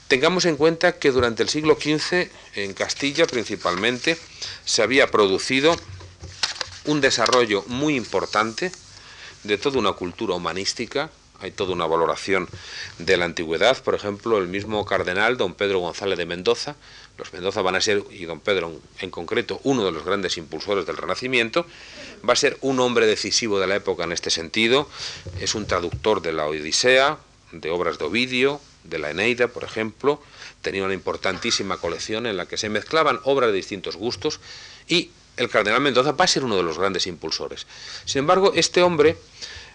Tengamos 0.08 0.46
en 0.46 0.56
cuenta 0.56 0.98
que 0.98 1.10
durante 1.12 1.42
el 1.42 1.48
siglo 1.48 1.76
XV, 1.80 2.28
en 2.54 2.74
Castilla 2.74 3.26
principalmente, 3.26 4.18
se 4.64 4.82
había 4.82 5.10
producido 5.10 5.76
un 6.86 7.00
desarrollo 7.00 7.64
muy 7.66 7.96
importante 7.96 8.72
de 9.44 9.58
toda 9.58 9.78
una 9.78 9.92
cultura 9.92 10.34
humanística, 10.34 11.10
hay 11.40 11.50
toda 11.50 11.72
una 11.72 11.86
valoración 11.86 12.48
de 12.98 13.16
la 13.16 13.26
antigüedad, 13.26 13.82
por 13.82 13.94
ejemplo, 13.94 14.38
el 14.38 14.48
mismo 14.48 14.84
cardenal 14.84 15.36
don 15.36 15.54
Pedro 15.54 15.80
González 15.80 16.18
de 16.18 16.26
Mendoza, 16.26 16.76
los 17.18 17.32
Mendoza 17.32 17.62
van 17.62 17.76
a 17.76 17.80
ser, 17.80 18.02
y 18.10 18.24
don 18.24 18.40
Pedro 18.40 18.72
en 19.00 19.10
concreto, 19.10 19.60
uno 19.62 19.84
de 19.84 19.92
los 19.92 20.04
grandes 20.04 20.36
impulsores 20.36 20.86
del 20.86 20.96
Renacimiento, 20.96 21.66
va 22.28 22.32
a 22.32 22.36
ser 22.36 22.56
un 22.60 22.80
hombre 22.80 23.06
decisivo 23.06 23.60
de 23.60 23.66
la 23.66 23.76
época 23.76 24.04
en 24.04 24.12
este 24.12 24.30
sentido, 24.30 24.88
es 25.40 25.54
un 25.54 25.66
traductor 25.66 26.22
de 26.22 26.32
la 26.32 26.46
Odisea, 26.46 27.18
de 27.52 27.70
obras 27.70 27.98
de 27.98 28.04
Ovidio, 28.06 28.60
de 28.84 28.98
la 28.98 29.10
Eneida, 29.10 29.48
por 29.48 29.64
ejemplo, 29.64 30.20
tenía 30.62 30.84
una 30.84 30.94
importantísima 30.94 31.76
colección 31.76 32.26
en 32.26 32.36
la 32.36 32.46
que 32.46 32.56
se 32.56 32.68
mezclaban 32.68 33.20
obras 33.24 33.50
de 33.50 33.56
distintos 33.56 33.96
gustos 33.96 34.40
y 34.88 35.10
el 35.36 35.48
cardenal 35.48 35.80
Mendoza 35.80 36.12
va 36.12 36.24
a 36.24 36.28
ser 36.28 36.44
uno 36.44 36.56
de 36.56 36.62
los 36.62 36.78
grandes 36.78 37.06
impulsores. 37.06 37.66
Sin 38.04 38.20
embargo, 38.20 38.52
este 38.54 38.82
hombre, 38.82 39.16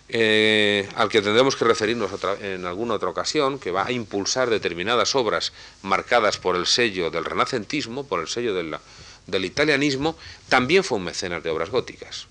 eh, 0.07 0.89
al 0.95 1.09
que 1.09 1.21
tendremos 1.21 1.55
que 1.55 1.65
referirnos 1.65 2.11
en 2.41 2.65
alguna 2.65 2.95
otra 2.95 3.09
ocasión, 3.09 3.59
que 3.59 3.71
va 3.71 3.85
a 3.85 3.91
impulsar 3.91 4.49
determinadas 4.49 5.15
obras 5.15 5.53
marcadas 5.81 6.37
por 6.37 6.55
el 6.55 6.65
sello 6.65 7.11
del 7.11 7.25
renacentismo, 7.25 8.05
por 8.05 8.21
el 8.21 8.27
sello 8.27 8.53
del 8.53 9.45
italianismo, 9.45 10.17
también 10.47 10.83
fue 10.83 10.97
un 10.97 11.05
mecenas 11.05 11.43
de 11.43 11.49
obras 11.49 11.69
góticas. 11.69 12.27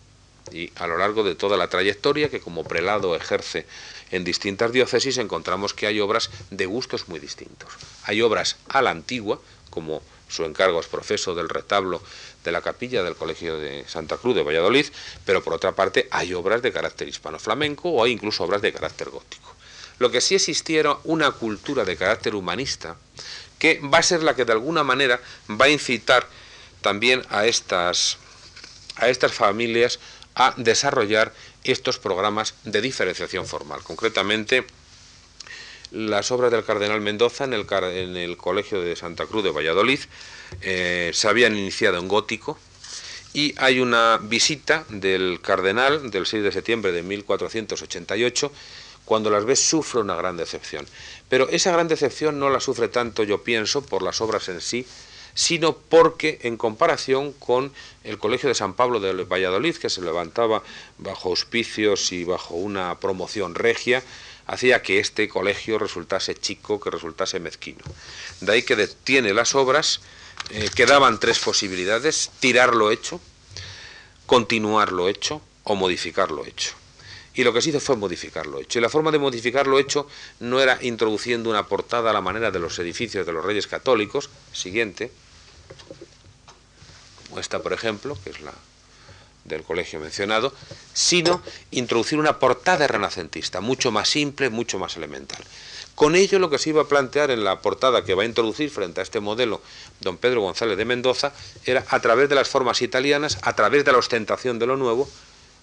Y 0.50 0.72
a 0.76 0.86
lo 0.86 0.96
largo 0.96 1.24
de 1.24 1.34
toda 1.34 1.58
la 1.58 1.68
trayectoria 1.68 2.30
que 2.30 2.40
como 2.40 2.64
prelado 2.64 3.14
ejerce 3.14 3.66
en 4.10 4.24
distintas 4.24 4.72
diócesis, 4.72 5.18
encontramos 5.18 5.74
que 5.74 5.86
hay 5.86 6.00
obras 6.00 6.30
de 6.50 6.64
gustos 6.64 7.08
muy 7.08 7.20
distintos. 7.20 7.70
Hay 8.04 8.22
obras 8.22 8.56
a 8.68 8.80
la 8.80 8.90
antigua, 8.90 9.40
como 9.68 10.02
su 10.28 10.44
encargo 10.44 10.80
es 10.80 10.86
profeso 10.86 11.34
del 11.34 11.48
retablo 11.48 12.02
de 12.44 12.52
la 12.52 12.60
capilla 12.60 13.02
del 13.02 13.16
Colegio 13.16 13.58
de 13.58 13.84
Santa 13.88 14.16
Cruz 14.16 14.34
de 14.34 14.42
Valladolid, 14.42 14.86
pero 15.24 15.42
por 15.42 15.54
otra 15.54 15.72
parte 15.72 16.08
hay 16.10 16.34
obras 16.34 16.62
de 16.62 16.72
carácter 16.72 17.08
hispano-flamenco 17.08 17.90
o 17.90 18.04
hay 18.04 18.12
incluso 18.12 18.44
obras 18.44 18.62
de 18.62 18.72
carácter 18.72 19.10
gótico. 19.10 19.54
Lo 19.98 20.10
que 20.10 20.20
sí 20.20 20.34
existiera 20.34 20.96
una 21.04 21.32
cultura 21.32 21.84
de 21.84 21.96
carácter 21.96 22.34
humanista 22.34 22.96
que 23.58 23.80
va 23.80 23.98
a 23.98 24.02
ser 24.02 24.22
la 24.22 24.36
que 24.36 24.44
de 24.44 24.52
alguna 24.52 24.84
manera 24.84 25.20
va 25.50 25.64
a 25.66 25.70
incitar 25.70 26.26
también 26.80 27.24
a 27.30 27.46
estas, 27.46 28.18
a 28.96 29.08
estas 29.08 29.32
familias 29.32 29.98
a 30.34 30.54
desarrollar 30.56 31.32
estos 31.64 31.98
programas 31.98 32.54
de 32.64 32.80
diferenciación 32.80 33.46
formal. 33.46 33.82
Concretamente, 33.82 34.64
las 35.90 36.30
obras 36.30 36.50
del 36.50 36.64
cardenal 36.64 37.00
Mendoza 37.00 37.44
en 37.44 37.54
el, 37.54 38.36
Colegio 38.36 38.80
de 38.80 38.96
Santa 38.96 39.26
Cruz 39.26 39.44
de 39.44 39.50
Valladolid 39.50 40.00
eh, 40.60 41.10
se 41.14 41.28
habían 41.28 41.56
iniciado 41.56 41.98
en 41.98 42.08
gótico 42.08 42.58
y 43.32 43.54
hay 43.58 43.80
una 43.80 44.18
visita 44.20 44.84
del 44.88 45.40
cardenal 45.40 46.10
del 46.10 46.26
6 46.26 46.42
de 46.42 46.52
septiembre 46.52 46.92
de 46.92 47.02
1488 47.02 48.52
cuando 49.04 49.30
las 49.30 49.44
ves 49.44 49.60
sufre 49.60 50.00
una 50.00 50.16
gran 50.16 50.36
decepción. 50.36 50.86
Pero 51.28 51.48
esa 51.48 51.72
gran 51.72 51.88
decepción 51.88 52.38
no 52.38 52.50
la 52.50 52.60
sufre 52.60 52.88
tanto, 52.88 53.22
yo 53.22 53.42
pienso, 53.42 53.82
por 53.82 54.02
las 54.02 54.20
obras 54.20 54.48
en 54.48 54.60
sí, 54.60 54.86
sino 55.34 55.76
porque 55.76 56.40
en 56.42 56.56
comparación 56.56 57.32
con 57.32 57.72
el 58.04 58.18
Colegio 58.18 58.48
de 58.48 58.54
San 58.54 58.74
Pablo 58.74 59.00
de 59.00 59.12
Valladolid, 59.24 59.76
que 59.76 59.88
se 59.88 60.02
levantaba 60.02 60.62
bajo 60.98 61.30
auspicios 61.30 62.12
y 62.12 62.24
bajo 62.24 62.54
una 62.54 62.98
promoción 62.98 63.54
regia, 63.54 64.02
hacía 64.48 64.82
que 64.82 64.98
este 64.98 65.28
colegio 65.28 65.78
resultase 65.78 66.34
chico, 66.34 66.80
que 66.80 66.90
resultase 66.90 67.38
mezquino. 67.38 67.84
De 68.40 68.52
ahí 68.52 68.62
que 68.62 68.76
detiene 68.76 69.34
las 69.34 69.54
obras, 69.54 70.00
eh, 70.50 70.70
quedaban 70.74 71.20
tres 71.20 71.38
posibilidades, 71.38 72.30
tirar 72.40 72.74
lo 72.74 72.90
hecho, 72.90 73.20
continuar 74.26 74.90
lo 74.90 75.08
hecho 75.08 75.42
o 75.64 75.76
modificar 75.76 76.30
lo 76.30 76.46
hecho. 76.46 76.72
Y 77.34 77.44
lo 77.44 77.52
que 77.52 77.60
se 77.60 77.70
hizo 77.70 77.78
fue 77.78 77.96
modificar 77.96 78.46
lo 78.46 78.58
hecho. 78.58 78.78
Y 78.78 78.82
la 78.82 78.88
forma 78.88 79.10
de 79.12 79.18
modificar 79.18 79.66
lo 79.66 79.78
hecho 79.78 80.08
no 80.40 80.60
era 80.60 80.78
introduciendo 80.80 81.50
una 81.50 81.66
portada 81.66 82.10
a 82.10 82.12
la 82.14 82.22
manera 82.22 82.50
de 82.50 82.58
los 82.58 82.78
edificios 82.78 83.26
de 83.26 83.32
los 83.32 83.44
reyes 83.44 83.66
católicos, 83.66 84.30
siguiente, 84.52 85.12
esta 87.38 87.62
por 87.62 87.74
ejemplo, 87.74 88.16
que 88.24 88.30
es 88.30 88.40
la 88.40 88.54
del 89.48 89.64
colegio 89.64 90.00
mencionado, 90.00 90.52
sino 90.92 91.42
introducir 91.70 92.18
una 92.18 92.38
portada 92.38 92.86
renacentista, 92.86 93.60
mucho 93.60 93.90
más 93.90 94.08
simple, 94.08 94.50
mucho 94.50 94.78
más 94.78 94.96
elemental. 94.96 95.42
Con 95.94 96.14
ello 96.14 96.38
lo 96.38 96.48
que 96.48 96.58
se 96.58 96.70
iba 96.70 96.82
a 96.82 96.86
plantear 96.86 97.32
en 97.32 97.42
la 97.42 97.60
portada 97.60 98.04
que 98.04 98.14
va 98.14 98.22
a 98.22 98.26
introducir 98.26 98.70
frente 98.70 99.00
a 99.00 99.02
este 99.02 99.18
modelo 99.18 99.60
don 99.98 100.16
Pedro 100.16 100.42
González 100.42 100.78
de 100.78 100.84
Mendoza 100.84 101.32
era 101.64 101.84
a 101.88 101.98
través 101.98 102.28
de 102.28 102.36
las 102.36 102.48
formas 102.48 102.82
italianas, 102.82 103.38
a 103.42 103.56
través 103.56 103.84
de 103.84 103.90
la 103.90 103.98
ostentación 103.98 104.60
de 104.60 104.66
lo 104.66 104.76
nuevo, 104.76 105.08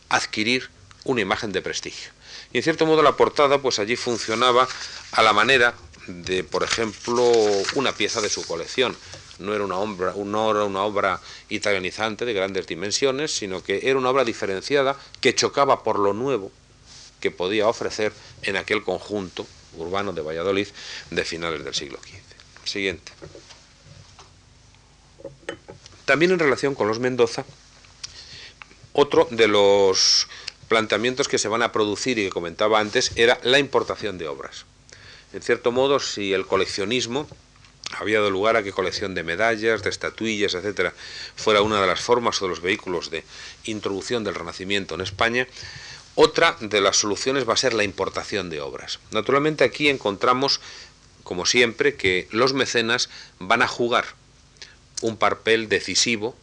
adquirir 0.10 0.70
una 1.06 1.22
imagen 1.22 1.54
de 1.54 1.62
prestigio. 1.62 2.12
Y 2.52 2.58
en 2.58 2.64
cierto 2.64 2.86
modo 2.86 3.02
la 3.02 3.16
portada 3.16 3.60
pues 3.60 3.80
allí 3.80 3.96
funcionaba 3.96 4.68
a 5.14 5.22
la 5.22 5.32
manera 5.32 5.74
de, 6.08 6.44
por 6.44 6.64
ejemplo, 6.64 7.32
una 7.76 7.94
pieza 7.94 8.20
de 8.20 8.30
su 8.30 8.46
colección 8.46 8.96
no 9.40 9.54
era 9.54 9.64
una 9.64 9.78
obra, 9.78 10.14
una 10.16 10.84
obra 10.84 11.22
italianizante 11.50 12.26
de 12.26 12.34
grandes 12.34 12.68
dimensiones, 12.68 13.36
sino 13.36 13.64
que 13.64 13.82
era 13.84 13.98
una 13.98 14.10
obra 14.10 14.24
diferenciada 14.24 14.98
que 15.22 15.36
chocaba 15.36 15.84
por 15.84 16.00
lo 16.00 16.14
nuevo 16.14 16.52
que 17.20 17.32
podía 17.32 17.68
ofrecer 17.68 18.14
en 18.44 18.56
aquel 18.56 18.84
conjunto 18.84 19.48
urbano 19.78 20.14
de 20.14 20.22
Valladolid 20.22 20.68
de 21.12 21.26
finales 21.26 21.64
del 21.64 21.74
siglo 21.74 21.98
XV. 22.00 22.68
Siguiente. 22.68 23.12
También 26.06 26.32
en 26.32 26.40
relación 26.40 26.76
con 26.76 26.88
los 26.88 27.00
Mendoza, 27.00 27.46
otro 28.94 29.28
de 29.32 29.48
los 29.48 30.28
planteamientos 30.68 31.28
que 31.28 31.38
se 31.38 31.48
van 31.48 31.64
a 31.64 31.72
producir 31.72 32.18
y 32.20 32.26
que 32.26 32.30
comentaba 32.30 32.80
antes 32.80 33.12
era 33.16 33.40
la 33.44 33.60
importación 33.60 34.18
de 34.18 34.28
obras. 34.28 34.66
En 35.34 35.42
cierto 35.42 35.72
modo, 35.72 36.00
si 36.00 36.34
el 36.34 36.46
coleccionismo 36.46 37.28
había 37.94 38.20
dado 38.20 38.32
lugar 38.32 38.56
a 38.56 38.64
que 38.64 38.72
colección 38.72 39.14
de 39.16 39.24
medallas, 39.24 39.84
de 39.84 39.90
estatuillas, 39.90 40.54
etcétera, 40.54 40.94
fuera 41.36 41.62
una 41.62 41.80
de 41.80 41.88
las 41.88 42.02
formas 42.02 42.42
o 42.42 42.46
de 42.46 42.50
los 42.50 42.62
vehículos 42.62 43.10
de 43.10 43.24
introducción 43.66 44.24
del 44.24 44.36
Renacimiento 44.36 44.96
en 44.96 45.02
España. 45.02 45.48
Otra 46.16 46.58
de 46.60 46.82
las 46.82 46.98
soluciones 46.98 47.48
va 47.48 47.54
a 47.54 47.58
ser 47.58 47.74
la 47.74 47.84
importación 47.84 48.50
de 48.50 48.62
obras. 48.62 49.00
Naturalmente 49.12 49.64
aquí 49.64 49.90
encontramos, 49.90 50.62
como 51.24 51.46
siempre, 51.46 51.96
que 51.96 52.28
los 52.32 52.54
mecenas 52.54 53.10
van 53.40 53.62
a 53.62 53.68
jugar 53.68 54.06
un 55.02 55.18
papel 55.18 55.68
decisivo 55.68 56.36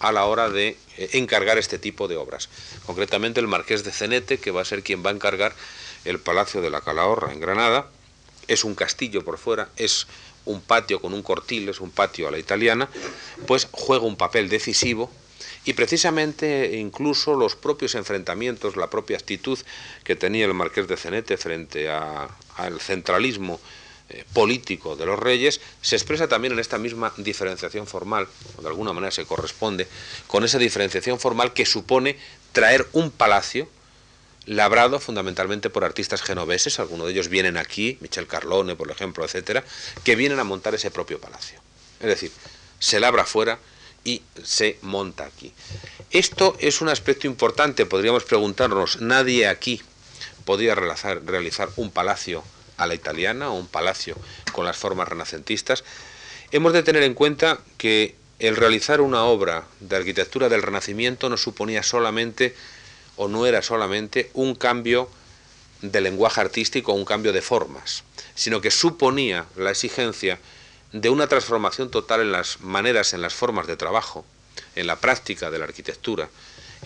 a 0.00 0.12
la 0.12 0.24
hora 0.24 0.48
de 0.50 0.76
eh, 0.96 1.10
encargar 1.12 1.58
este 1.58 1.78
tipo 1.78 2.08
de 2.08 2.16
obras. 2.16 2.48
Concretamente 2.86 3.38
el 3.38 3.46
marqués 3.46 3.84
de 3.84 3.92
Cenete, 3.92 4.38
que 4.38 4.50
va 4.50 4.62
a 4.62 4.64
ser 4.64 4.82
quien 4.82 5.04
va 5.04 5.10
a 5.10 5.14
encargar 5.14 5.54
el 6.04 6.18
Palacio 6.18 6.60
de 6.60 6.70
la 6.70 6.80
Calahorra 6.80 7.32
en 7.32 7.40
Granada, 7.40 7.86
es 8.48 8.64
un 8.64 8.74
castillo 8.74 9.24
por 9.24 9.38
fuera, 9.38 9.68
es 9.76 10.08
un 10.44 10.60
patio 10.60 11.00
con 11.00 11.14
un 11.14 11.22
cortil, 11.22 11.68
es 11.68 11.80
un 11.80 11.90
patio 11.90 12.28
a 12.28 12.30
la 12.30 12.38
italiana, 12.38 12.88
pues 13.46 13.68
juega 13.70 14.04
un 14.04 14.16
papel 14.16 14.48
decisivo 14.48 15.10
y 15.64 15.74
precisamente 15.74 16.76
incluso 16.76 17.34
los 17.34 17.56
propios 17.56 17.94
enfrentamientos, 17.94 18.76
la 18.76 18.90
propia 18.90 19.16
actitud 19.16 19.58
que 20.04 20.16
tenía 20.16 20.46
el 20.46 20.54
marqués 20.54 20.88
de 20.88 20.96
Cenete 20.96 21.36
frente 21.36 21.90
al 21.90 22.80
centralismo 22.80 23.60
eh, 24.08 24.24
político 24.32 24.96
de 24.96 25.06
los 25.06 25.18
reyes, 25.18 25.60
se 25.82 25.96
expresa 25.96 26.28
también 26.28 26.54
en 26.54 26.58
esta 26.58 26.78
misma 26.78 27.12
diferenciación 27.16 27.86
formal, 27.86 28.26
o 28.56 28.62
de 28.62 28.68
alguna 28.68 28.92
manera 28.92 29.12
se 29.12 29.24
corresponde 29.24 29.86
con 30.26 30.44
esa 30.44 30.58
diferenciación 30.58 31.20
formal 31.20 31.52
que 31.52 31.66
supone 31.66 32.16
traer 32.52 32.88
un 32.92 33.10
palacio, 33.10 33.68
labrado 34.46 35.00
fundamentalmente 35.00 35.70
por 35.70 35.84
artistas 35.84 36.22
genoveses, 36.22 36.80
algunos 36.80 37.06
de 37.06 37.12
ellos 37.12 37.28
vienen 37.28 37.56
aquí, 37.56 37.98
Michel 38.00 38.26
Carlone, 38.26 38.76
por 38.76 38.90
ejemplo, 38.90 39.24
etcétera, 39.24 39.64
que 40.04 40.16
vienen 40.16 40.38
a 40.38 40.44
montar 40.44 40.74
ese 40.74 40.90
propio 40.90 41.20
palacio. 41.20 41.60
Es 42.00 42.06
decir, 42.06 42.32
se 42.78 43.00
labra 43.00 43.24
fuera 43.24 43.58
y 44.04 44.22
se 44.42 44.78
monta 44.82 45.26
aquí. 45.26 45.52
Esto 46.10 46.56
es 46.58 46.80
un 46.80 46.88
aspecto 46.88 47.26
importante, 47.26 47.86
podríamos 47.86 48.24
preguntarnos, 48.24 49.00
nadie 49.00 49.46
aquí 49.46 49.82
podría 50.44 50.74
realizar, 50.74 51.22
realizar 51.24 51.68
un 51.76 51.90
palacio 51.90 52.42
a 52.76 52.86
la 52.86 52.94
italiana 52.94 53.50
o 53.50 53.58
un 53.58 53.66
palacio 53.66 54.16
con 54.52 54.64
las 54.64 54.76
formas 54.76 55.06
renacentistas. 55.06 55.84
Hemos 56.50 56.72
de 56.72 56.82
tener 56.82 57.02
en 57.02 57.14
cuenta 57.14 57.60
que 57.76 58.16
el 58.38 58.56
realizar 58.56 59.02
una 59.02 59.24
obra 59.24 59.66
de 59.80 59.96
arquitectura 59.96 60.48
del 60.48 60.62
Renacimiento 60.62 61.28
no 61.28 61.36
suponía 61.36 61.82
solamente 61.82 62.56
o 63.20 63.28
no 63.28 63.44
era 63.44 63.60
solamente 63.60 64.30
un 64.32 64.54
cambio 64.54 65.06
de 65.82 66.00
lenguaje 66.00 66.40
artístico 66.40 66.94
un 66.94 67.04
cambio 67.04 67.34
de 67.34 67.42
formas, 67.42 68.02
sino 68.34 68.62
que 68.62 68.70
suponía 68.70 69.44
la 69.56 69.72
exigencia 69.72 70.38
de 70.92 71.10
una 71.10 71.26
transformación 71.26 71.90
total 71.90 72.22
en 72.22 72.32
las 72.32 72.62
maneras, 72.62 73.12
en 73.12 73.20
las 73.20 73.34
formas 73.34 73.66
de 73.66 73.76
trabajo, 73.76 74.24
en 74.74 74.86
la 74.86 74.96
práctica 74.96 75.50
de 75.50 75.58
la 75.58 75.66
arquitectura, 75.66 76.30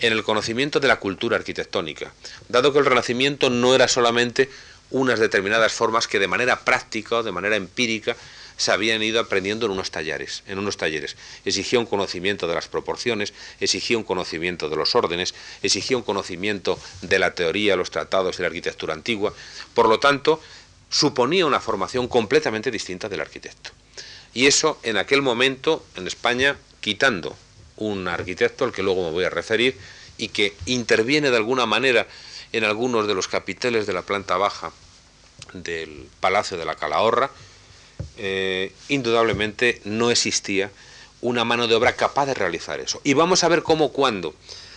en 0.01 0.11
el 0.11 0.25
conocimiento 0.25 0.81
de 0.81 0.89
la 0.89 0.99
cultura 0.99 1.37
arquitectónica, 1.37 2.11
dado 2.49 2.73
que 2.73 2.79
el 2.79 2.85
Renacimiento 2.85 3.49
no 3.49 3.73
era 3.73 3.87
solamente 3.87 4.49
unas 4.91 5.19
determinadas 5.19 5.71
formas 5.71 6.09
que 6.09 6.19
de 6.19 6.27
manera 6.27 6.65
práctica 6.65 7.15
o 7.15 7.23
de 7.23 7.31
manera 7.31 7.55
empírica 7.55 8.17
se 8.57 8.71
habían 8.71 9.03
ido 9.03 9.19
aprendiendo 9.19 9.65
en 9.65 9.73
unos 9.73 9.91
talleres, 9.91 10.43
en 10.47 10.59
unos 10.59 10.77
talleres. 10.77 11.15
Exigía 11.43 11.79
un 11.79 11.85
conocimiento 11.85 12.47
de 12.47 12.55
las 12.55 12.67
proporciones, 12.67 13.33
exigía 13.59 13.97
un 13.97 14.03
conocimiento 14.03 14.69
de 14.69 14.75
los 14.75 14.95
órdenes, 14.95 15.33
exigía 15.61 15.97
un 15.97 16.03
conocimiento 16.03 16.79
de 17.01 17.19
la 17.19 17.35
teoría, 17.35 17.75
los 17.75 17.91
tratados 17.91 18.39
y 18.39 18.41
la 18.41 18.47
arquitectura 18.47 18.93
antigua. 18.93 19.33
Por 19.73 19.89
lo 19.89 19.99
tanto, 19.99 20.41
suponía 20.89 21.45
una 21.45 21.59
formación 21.59 22.07
completamente 22.07 22.71
distinta 22.71 23.09
del 23.09 23.21
arquitecto. 23.21 23.71
Y 24.33 24.47
eso 24.47 24.79
en 24.83 24.97
aquel 24.97 25.21
momento 25.21 25.85
en 25.95 26.07
España, 26.07 26.57
quitando 26.81 27.35
un 27.77 28.07
arquitecto 28.07 28.65
al 28.65 28.71
que 28.71 28.83
luego 28.83 29.05
me 29.05 29.11
voy 29.11 29.25
a 29.25 29.29
referir 29.29 29.77
y 30.17 30.29
que 30.29 30.55
interviene 30.65 31.29
de 31.29 31.37
alguna 31.37 31.65
manera 31.65 32.07
en 32.53 32.63
algunos 32.63 33.07
de 33.07 33.15
los 33.15 33.27
capiteles 33.27 33.85
de 33.85 33.93
la 33.93 34.03
planta 34.03 34.37
baja 34.37 34.71
del 35.53 36.07
Palacio 36.19 36.57
de 36.57 36.65
la 36.65 36.75
Calahorra, 36.75 37.31
eh, 38.17 38.73
indudablemente 38.87 39.81
no 39.83 40.11
existía 40.11 40.71
una 41.21 41.43
mano 41.43 41.67
de 41.67 41.75
obra 41.75 41.95
capaz 41.95 42.25
de 42.27 42.33
realizar 42.33 42.79
eso. 42.79 43.01
Y 43.03 43.13
vamos 43.13 43.43
a 43.43 43.47
ver 43.47 43.63
cómo 43.63 43.91
cuando 43.91 44.35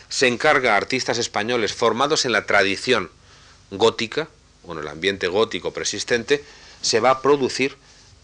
se 0.08 0.26
encarga 0.26 0.74
a 0.74 0.76
artistas 0.76 1.18
españoles 1.18 1.74
formados 1.74 2.24
en 2.24 2.32
la 2.32 2.46
tradición 2.46 3.10
gótica, 3.70 4.28
o 4.64 4.72
en 4.72 4.78
el 4.78 4.88
ambiente 4.88 5.28
gótico 5.28 5.72
persistente, 5.72 6.44
se 6.80 7.00
va 7.00 7.10
a 7.10 7.22
producir 7.22 7.76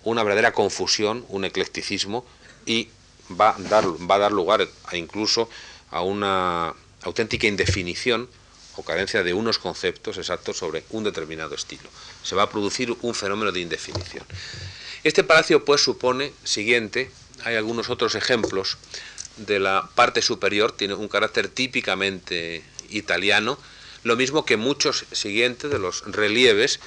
una 0.04 0.22
verdadera 0.22 0.52
confusión, 0.52 1.24
un 1.28 1.44
eclecticismo 1.44 2.24
y 2.66 2.88
va 3.40 3.50
a 3.50 3.58
dar, 3.58 3.84
va 3.86 4.16
a 4.16 4.18
dar 4.18 4.32
lugar 4.32 4.68
a 4.84 4.96
incluso 4.96 5.48
a 5.90 6.02
una 6.02 6.74
auténtica 7.02 7.46
indefinición 7.46 8.28
o 8.76 8.82
carencia 8.82 9.22
de 9.22 9.34
unos 9.34 9.58
conceptos 9.58 10.18
exactos 10.18 10.58
sobre 10.58 10.84
un 10.90 11.04
determinado 11.04 11.54
estilo. 11.54 11.88
Se 12.22 12.34
va 12.34 12.44
a 12.44 12.50
producir 12.50 12.94
un 13.02 13.14
fenómeno 13.14 13.52
de 13.52 13.60
indefinición. 13.60 14.24
Este 15.04 15.22
palacio 15.22 15.66
pues 15.66 15.82
supone, 15.82 16.32
siguiente, 16.44 17.10
hay 17.44 17.56
algunos 17.56 17.90
otros 17.90 18.14
ejemplos 18.14 18.78
de 19.36 19.58
la 19.58 19.90
parte 19.94 20.22
superior, 20.22 20.72
tiene 20.72 20.94
un 20.94 21.08
carácter 21.08 21.48
típicamente 21.48 22.64
italiano, 22.88 23.58
lo 24.02 24.16
mismo 24.16 24.46
que 24.46 24.56
muchos 24.56 25.04
siguientes 25.12 25.70
de 25.70 25.78
los 25.78 26.04
relieves, 26.06 26.80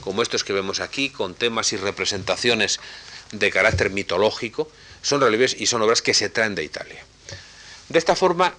como 0.00 0.22
estos 0.22 0.44
que 0.44 0.54
vemos 0.54 0.80
aquí, 0.80 1.10
con 1.10 1.34
temas 1.34 1.74
y 1.74 1.76
representaciones 1.76 2.80
de 3.32 3.50
carácter 3.50 3.90
mitológico, 3.90 4.70
son 5.02 5.20
relieves 5.20 5.54
y 5.58 5.66
son 5.66 5.82
obras 5.82 6.00
que 6.00 6.14
se 6.14 6.30
traen 6.30 6.54
de 6.54 6.64
Italia. 6.64 7.04
De 7.90 7.98
esta 7.98 8.16
forma, 8.16 8.54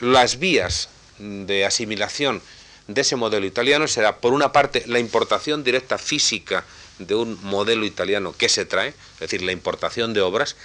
las 0.00 0.38
vías 0.38 0.88
de 1.18 1.66
asimilación 1.66 2.40
de 2.88 3.02
ese 3.02 3.16
modelo 3.16 3.44
italiano 3.44 3.86
será, 3.86 4.16
por 4.16 4.32
una 4.32 4.50
parte, 4.50 4.82
la 4.86 4.98
importación 4.98 5.62
directa 5.62 5.98
física 5.98 6.64
de 6.98 7.14
un 7.14 7.38
modelo 7.42 7.84
italiano 7.84 8.34
que 8.36 8.48
se 8.48 8.64
trae, 8.64 8.88
es 8.88 9.20
decir, 9.20 9.42
la 9.42 9.52
importación 9.52 10.14
de 10.14 10.20
obras, 10.20 10.56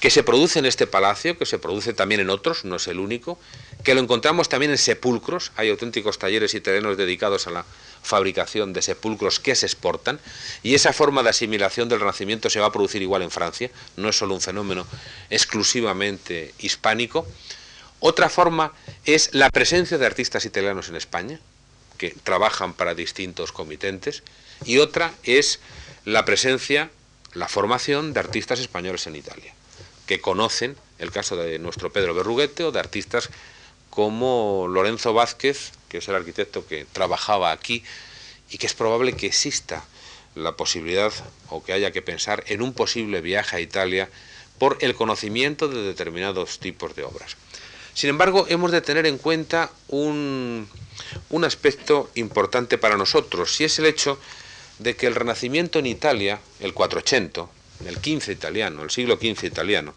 que 0.00 0.10
se 0.10 0.22
produce 0.22 0.60
en 0.60 0.66
este 0.66 0.86
palacio, 0.86 1.36
que 1.36 1.46
se 1.46 1.58
produce 1.58 1.92
también 1.92 2.20
en 2.20 2.30
otros, 2.30 2.64
no 2.64 2.76
es 2.76 2.86
el 2.86 3.00
único, 3.00 3.38
que 3.82 3.94
lo 3.94 4.00
encontramos 4.00 4.48
también 4.48 4.70
en 4.70 4.78
sepulcros, 4.78 5.50
hay 5.56 5.70
auténticos 5.70 6.18
talleres 6.18 6.54
y 6.54 6.60
terrenos 6.60 6.96
dedicados 6.96 7.48
a 7.48 7.50
la 7.50 7.64
fabricación 8.02 8.72
de 8.72 8.82
sepulcros 8.82 9.40
que 9.40 9.56
se 9.56 9.66
exportan, 9.66 10.20
y 10.62 10.74
esa 10.74 10.92
forma 10.92 11.24
de 11.24 11.30
asimilación 11.30 11.88
del 11.88 11.98
Renacimiento 11.98 12.48
se 12.48 12.60
va 12.60 12.66
a 12.66 12.72
producir 12.72 13.02
igual 13.02 13.22
en 13.22 13.30
Francia, 13.30 13.70
no 13.96 14.08
es 14.08 14.16
solo 14.16 14.34
un 14.34 14.40
fenómeno 14.40 14.86
exclusivamente 15.30 16.54
hispánico. 16.60 17.26
Otra 17.98 18.28
forma 18.28 18.72
es 19.04 19.30
la 19.34 19.50
presencia 19.50 19.98
de 19.98 20.06
artistas 20.06 20.44
italianos 20.44 20.88
en 20.88 20.94
España, 20.96 21.40
que 21.98 22.14
trabajan 22.22 22.74
para 22.74 22.94
distintos 22.94 23.50
comitentes, 23.50 24.22
y 24.64 24.78
otra 24.78 25.12
es 25.22 25.60
la 26.04 26.24
presencia, 26.24 26.90
la 27.34 27.48
formación 27.48 28.12
de 28.12 28.20
artistas 28.20 28.60
españoles 28.60 29.06
en 29.06 29.16
Italia, 29.16 29.54
que 30.06 30.20
conocen 30.20 30.76
el 30.98 31.10
caso 31.10 31.36
de 31.36 31.58
nuestro 31.58 31.92
Pedro 31.92 32.14
Berruguete 32.14 32.64
o 32.64 32.72
de 32.72 32.80
artistas 32.80 33.30
como 33.90 34.66
Lorenzo 34.68 35.12
Vázquez, 35.12 35.72
que 35.88 35.98
es 35.98 36.08
el 36.08 36.14
arquitecto 36.14 36.66
que 36.66 36.86
trabajaba 36.92 37.52
aquí 37.52 37.82
y 38.50 38.58
que 38.58 38.66
es 38.66 38.74
probable 38.74 39.14
que 39.14 39.26
exista 39.26 39.84
la 40.34 40.56
posibilidad 40.56 41.12
o 41.48 41.64
que 41.64 41.72
haya 41.72 41.90
que 41.90 42.02
pensar 42.02 42.44
en 42.46 42.62
un 42.62 42.72
posible 42.72 43.20
viaje 43.20 43.56
a 43.56 43.60
Italia 43.60 44.08
por 44.58 44.78
el 44.80 44.94
conocimiento 44.94 45.68
de 45.68 45.82
determinados 45.82 46.58
tipos 46.58 46.94
de 46.96 47.04
obras. 47.04 47.36
Sin 47.94 48.10
embargo, 48.10 48.46
hemos 48.48 48.70
de 48.70 48.80
tener 48.80 49.06
en 49.06 49.18
cuenta 49.18 49.70
un, 49.88 50.68
un 51.30 51.44
aspecto 51.44 52.10
importante 52.14 52.78
para 52.78 52.96
nosotros, 52.96 53.60
y 53.60 53.64
es 53.64 53.78
el 53.78 53.86
hecho 53.86 54.18
de 54.78 54.96
que 54.96 55.06
el 55.06 55.14
Renacimiento 55.14 55.78
en 55.78 55.86
Italia, 55.86 56.40
el 56.60 56.74
480, 56.74 57.46
el 57.86 57.98
15 57.98 58.32
italiano, 58.32 58.82
el 58.82 58.90
siglo 58.90 59.16
XV 59.16 59.44
italiano, 59.44 59.94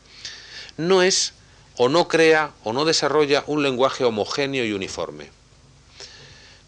no 0.78 1.04
es 1.04 1.34
o 1.78 1.90
no 1.90 2.08
crea 2.08 2.52
o 2.64 2.74
no 2.74 2.86
desarrolla 2.86 3.44
un 3.48 3.64
lenguaje 3.64 4.04
homogéneo 4.04 4.66
y 4.66 4.74
uniforme. 4.74 5.30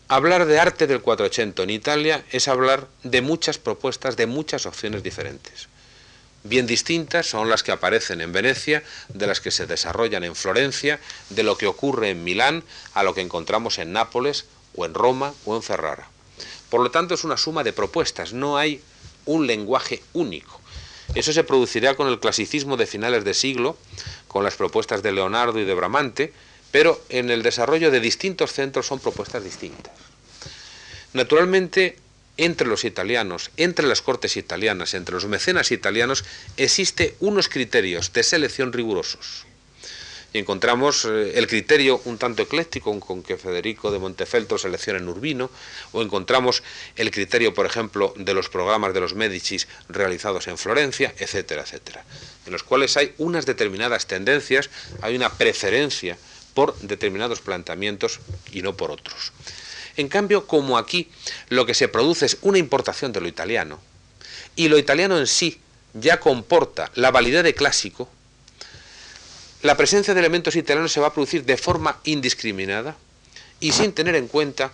Hablar 0.07 0.45
de 0.45 0.59
arte 0.59 0.85
del 0.85 1.01
480 1.01 1.63
en 1.63 1.69
Italia 1.69 2.25
es 2.31 2.47
hablar 2.47 2.87
de 3.03 3.21
muchas 3.21 3.57
propuestas, 3.57 4.15
de 4.15 4.27
muchas 4.27 4.65
opciones 4.65 5.01
diferentes. 5.01 5.69
Bien 6.43 6.67
distintas 6.67 7.25
son 7.25 7.49
las 7.49 7.63
que 7.63 7.71
aparecen 7.71 8.19
en 8.19 8.33
Venecia, 8.33 8.83
de 9.07 9.27
las 9.27 9.39
que 9.39 9.49
se 9.49 9.65
desarrollan 9.65 10.25
en 10.25 10.35
Florencia, 10.35 10.99
de 11.29 11.43
lo 11.43 11.57
que 11.57 11.67
ocurre 11.67 12.09
en 12.09 12.23
Milán, 12.23 12.63
a 12.93 13.03
lo 13.03 13.15
que 13.15 13.21
encontramos 13.21 13.79
en 13.79 13.93
Nápoles 13.93 14.45
o 14.75 14.85
en 14.85 14.93
Roma 14.93 15.33
o 15.45 15.55
en 15.55 15.63
Ferrara. 15.63 16.09
Por 16.73 16.81
lo 16.81 16.89
tanto, 16.89 17.13
es 17.13 17.23
una 17.23 17.37
suma 17.37 17.63
de 17.63 17.71
propuestas, 17.71 18.33
no 18.33 18.57
hay 18.57 18.81
un 19.27 19.45
lenguaje 19.45 20.01
único. 20.13 20.59
Eso 21.13 21.31
se 21.31 21.43
producirá 21.43 21.93
con 21.93 22.07
el 22.07 22.19
clasicismo 22.19 22.77
de 22.77 22.87
finales 22.87 23.23
de 23.23 23.35
siglo, 23.35 23.77
con 24.27 24.43
las 24.43 24.55
propuestas 24.55 25.03
de 25.03 25.11
Leonardo 25.11 25.59
y 25.59 25.65
de 25.65 25.73
Bramante, 25.75 26.33
pero 26.71 26.99
en 27.09 27.29
el 27.29 27.43
desarrollo 27.43 27.91
de 27.91 27.99
distintos 27.99 28.53
centros 28.53 28.87
son 28.87 28.97
propuestas 28.97 29.43
distintas. 29.43 29.93
Naturalmente, 31.13 31.99
entre 32.37 32.65
los 32.65 32.85
italianos, 32.85 33.51
entre 33.57 33.85
las 33.85 34.01
cortes 34.01 34.35
italianas, 34.35 34.95
entre 34.95 35.13
los 35.13 35.27
mecenas 35.27 35.71
italianos, 35.71 36.25
existe 36.57 37.15
unos 37.19 37.49
criterios 37.49 38.13
de 38.13 38.23
selección 38.23 38.73
rigurosos 38.73 39.45
y 40.33 40.39
encontramos 40.39 41.05
eh, 41.05 41.33
el 41.35 41.47
criterio 41.47 42.01
un 42.05 42.17
tanto 42.17 42.41
ecléctico 42.41 42.99
con 42.99 43.21
que 43.21 43.37
Federico 43.37 43.91
de 43.91 43.99
Montefeltro 43.99 44.57
selecciona 44.57 44.99
en 44.99 45.07
Urbino, 45.07 45.49
o 45.91 46.01
encontramos 46.01 46.63
el 46.95 47.11
criterio, 47.11 47.53
por 47.53 47.67
ejemplo, 47.67 48.13
de 48.17 48.33
los 48.33 48.49
programas 48.49 48.93
de 48.93 48.99
los 48.99 49.13
Médicis 49.13 49.67
realizados 49.87 50.47
en 50.47 50.57
Florencia, 50.57 51.13
etcétera, 51.19 51.61
etcétera, 51.61 52.03
en 52.45 52.51
los 52.51 52.63
cuales 52.63 52.97
hay 52.97 53.13
unas 53.19 53.45
determinadas 53.45 54.07
tendencias, 54.07 54.69
hay 55.01 55.15
una 55.15 55.31
preferencia 55.31 56.17
por 56.55 56.77
determinados 56.79 57.39
planteamientos 57.41 58.19
y 58.51 58.63
no 58.63 58.75
por 58.75 58.91
otros. 58.91 59.31
En 59.95 60.07
cambio, 60.07 60.47
como 60.47 60.79
aquí 60.79 61.09
lo 61.49 61.67
que 61.67 61.75
se 61.75 61.87
produce 61.87 62.25
es 62.25 62.37
una 62.41 62.57
importación 62.57 63.13
de 63.13 63.21
lo 63.21 63.27
italiano, 63.27 63.79
y 64.55 64.67
lo 64.67 64.77
italiano 64.79 65.17
en 65.17 65.27
sí 65.27 65.59
ya 65.93 66.19
comporta 66.19 66.91
la 66.95 67.11
validez 67.11 67.43
de 67.43 67.53
clásico, 67.53 68.09
la 69.63 69.77
presencia 69.77 70.13
de 70.13 70.19
elementos 70.19 70.57
italianos 70.57 70.91
se 70.91 70.99
va 70.99 71.07
a 71.07 71.13
producir 71.13 71.45
de 71.45 71.55
forma 71.55 71.97
indiscriminada 72.03 72.97
y 73.61 73.71
sin 73.71 73.93
tener 73.93 74.13
en 74.15 74.27
cuenta 74.27 74.73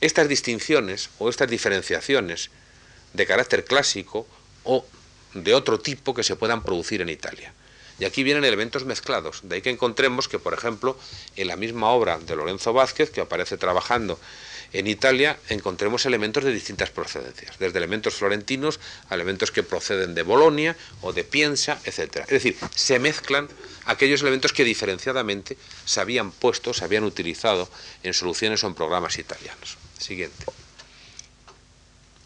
estas 0.00 0.28
distinciones 0.28 1.10
o 1.18 1.28
estas 1.28 1.50
diferenciaciones 1.50 2.50
de 3.12 3.26
carácter 3.26 3.66
clásico 3.66 4.26
o 4.64 4.86
de 5.34 5.52
otro 5.52 5.78
tipo 5.78 6.14
que 6.14 6.22
se 6.22 6.36
puedan 6.36 6.62
producir 6.62 7.02
en 7.02 7.10
Italia. 7.10 7.52
Y 7.98 8.06
aquí 8.06 8.22
vienen 8.22 8.44
elementos 8.46 8.86
mezclados, 8.86 9.40
de 9.42 9.56
ahí 9.56 9.62
que 9.62 9.68
encontremos 9.68 10.26
que, 10.26 10.38
por 10.38 10.54
ejemplo, 10.54 10.98
en 11.36 11.48
la 11.48 11.56
misma 11.56 11.90
obra 11.90 12.18
de 12.18 12.34
Lorenzo 12.34 12.72
Vázquez, 12.72 13.10
que 13.10 13.20
aparece 13.20 13.58
trabajando 13.58 14.18
en 14.72 14.86
Italia 14.86 15.38
encontremos 15.48 16.06
elementos 16.06 16.44
de 16.44 16.52
distintas 16.52 16.90
procedencias, 16.90 17.58
desde 17.58 17.78
elementos 17.78 18.14
florentinos 18.14 18.78
a 19.08 19.14
elementos 19.14 19.50
que 19.50 19.62
proceden 19.62 20.14
de 20.14 20.22
Bolonia 20.22 20.76
o 21.00 21.12
de 21.12 21.24
Piensa, 21.24 21.80
etc. 21.84 22.18
Es 22.28 22.42
decir, 22.42 22.56
se 22.74 22.98
mezclan 22.98 23.48
aquellos 23.84 24.22
elementos 24.22 24.52
que 24.52 24.64
diferenciadamente 24.64 25.56
se 25.84 26.00
habían 26.00 26.30
puesto, 26.30 26.72
se 26.72 26.84
habían 26.84 27.04
utilizado 27.04 27.68
en 28.02 28.14
soluciones 28.14 28.62
o 28.62 28.68
en 28.68 28.74
programas 28.74 29.18
italianos. 29.18 29.76
Siguiente. 29.98 30.44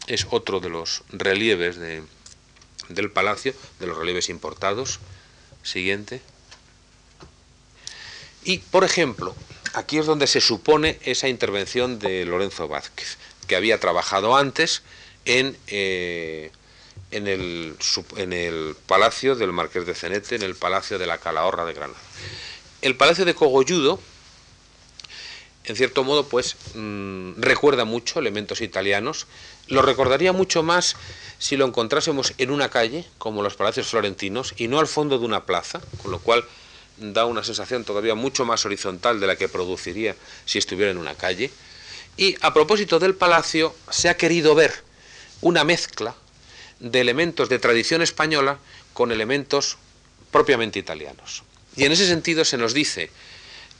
Es 0.07 0.27
otro 0.29 0.59
de 0.59 0.69
los 0.69 1.03
relieves 1.09 1.77
del 1.79 3.11
palacio, 3.11 3.55
de 3.79 3.87
los 3.87 3.97
relieves 3.97 4.29
importados. 4.29 4.99
Siguiente. 5.63 6.21
Y, 8.43 8.59
por 8.59 8.83
ejemplo, 8.83 9.35
aquí 9.75 9.97
es 9.97 10.05
donde 10.05 10.27
se 10.27 10.41
supone 10.41 10.97
esa 11.03 11.27
intervención 11.27 11.99
de 11.99 12.25
Lorenzo 12.25 12.67
Vázquez, 12.67 13.17
que 13.47 13.55
había 13.55 13.79
trabajado 13.79 14.35
antes 14.35 14.83
en, 15.25 15.57
eh, 15.67 16.51
en, 17.11 17.27
el, 17.27 17.75
en 18.15 18.33
el 18.33 18.75
palacio 18.87 19.35
del 19.35 19.51
Marqués 19.51 19.85
de 19.85 19.93
Cenete, 19.93 20.35
en 20.35 20.43
el 20.43 20.55
palacio 20.55 20.97
de 20.97 21.07
la 21.07 21.17
Calahorra 21.17 21.65
de 21.65 21.73
Granada. 21.73 21.99
El 22.81 22.95
palacio 22.95 23.25
de 23.25 23.35
Cogolludo, 23.35 23.99
en 25.65 25.75
cierto 25.75 26.03
modo, 26.03 26.27
pues 26.27 26.55
mm, 26.75 27.33
recuerda 27.37 27.85
mucho 27.85 28.19
elementos 28.19 28.61
italianos. 28.61 29.27
Lo 29.67 29.81
recordaría 29.81 30.31
mucho 30.31 30.63
más 30.63 30.95
si 31.39 31.57
lo 31.57 31.65
encontrásemos 31.65 32.33
en 32.37 32.51
una 32.51 32.69
calle, 32.69 33.05
como 33.17 33.41
los 33.41 33.55
palacios 33.55 33.87
florentinos, 33.87 34.53
y 34.57 34.67
no 34.67 34.79
al 34.79 34.87
fondo 34.87 35.19
de 35.19 35.25
una 35.25 35.45
plaza, 35.45 35.81
con 36.01 36.11
lo 36.11 36.19
cual 36.19 36.45
da 36.97 37.25
una 37.25 37.43
sensación 37.43 37.83
todavía 37.83 38.15
mucho 38.15 38.45
más 38.45 38.65
horizontal 38.65 39.19
de 39.19 39.27
la 39.27 39.35
que 39.35 39.49
produciría 39.49 40.15
si 40.45 40.57
estuviera 40.57 40.91
en 40.91 40.97
una 40.97 41.15
calle. 41.15 41.51
Y 42.17 42.35
a 42.41 42.53
propósito 42.53 42.99
del 42.99 43.15
palacio, 43.15 43.75
se 43.89 44.09
ha 44.09 44.17
querido 44.17 44.55
ver 44.55 44.83
una 45.41 45.63
mezcla 45.63 46.15
de 46.79 47.01
elementos 47.01 47.49
de 47.49 47.59
tradición 47.59 48.01
española 48.01 48.57
con 48.93 49.11
elementos 49.11 49.77
propiamente 50.31 50.79
italianos. 50.79 51.43
Y 51.75 51.83
en 51.83 51.91
ese 51.91 52.07
sentido 52.07 52.45
se 52.45 52.57
nos 52.57 52.73
dice 52.73 53.11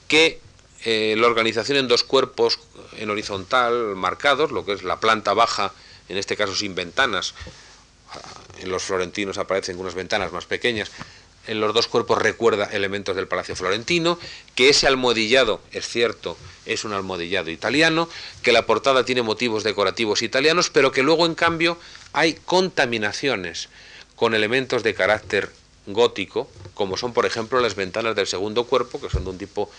que 0.08 0.40
eh, 0.84 1.16
la 1.18 1.28
organización 1.28 1.78
en 1.78 1.88
dos 1.88 2.04
cuerpos 2.04 2.60
en 2.98 3.10
horizontal 3.10 3.96
marcados, 3.96 4.52
lo 4.52 4.66
que 4.66 4.74
es 4.74 4.84
la 4.84 5.00
planta 5.00 5.34
baja, 5.34 5.74
en 6.10 6.18
este 6.18 6.36
caso 6.36 6.56
sin 6.56 6.76
ventanas, 6.76 7.34
en 8.60 8.70
los 8.70 8.84
florentinos 8.84 9.38
aparecen 9.38 9.80
unas 9.80 9.96
ventanas 9.96 10.32
más 10.32 10.46
pequeñas, 10.46 10.92
en 11.48 11.60
los 11.60 11.74
dos 11.74 11.88
cuerpos 11.88 12.22
recuerda 12.22 12.66
elementos 12.66 13.16
del 13.16 13.28
Palacio 13.28 13.56
Florentino, 13.56 14.20
que 14.56 14.70
ese 14.70 14.88
almohadillado, 14.88 15.62
es 15.72 15.88
cierto, 15.88 16.38
es 16.66 16.84
un 16.84 16.94
almohadillado 16.94 17.50
italiano, 17.50 18.10
que 18.42 18.52
la 18.52 18.66
portada 18.66 19.06
tiene 19.06 19.22
motivos 19.22 19.64
decorativos 19.64 20.22
italianos, 20.22 20.70
pero 20.70 20.92
que 20.92 21.04
luego 21.04 21.26
en 21.26 21.36
cambio 21.36 21.78
hay 22.14 22.34
contaminaciones 22.34 23.70
con 24.16 24.34
elementos 24.34 24.84
de 24.84 24.94
carácter 24.94 25.52
gótico, 25.88 26.50
como 26.74 26.98
son 26.98 27.14
por 27.14 27.26
ejemplo 27.26 27.60
las 27.60 27.76
ventanas 27.76 28.16
del 28.16 28.28
segundo 28.28 28.66
cuerpo, 28.66 29.00
que 29.00 29.10
son 29.10 29.24
de 29.24 29.30
un 29.30 29.38
tipo 29.38 29.70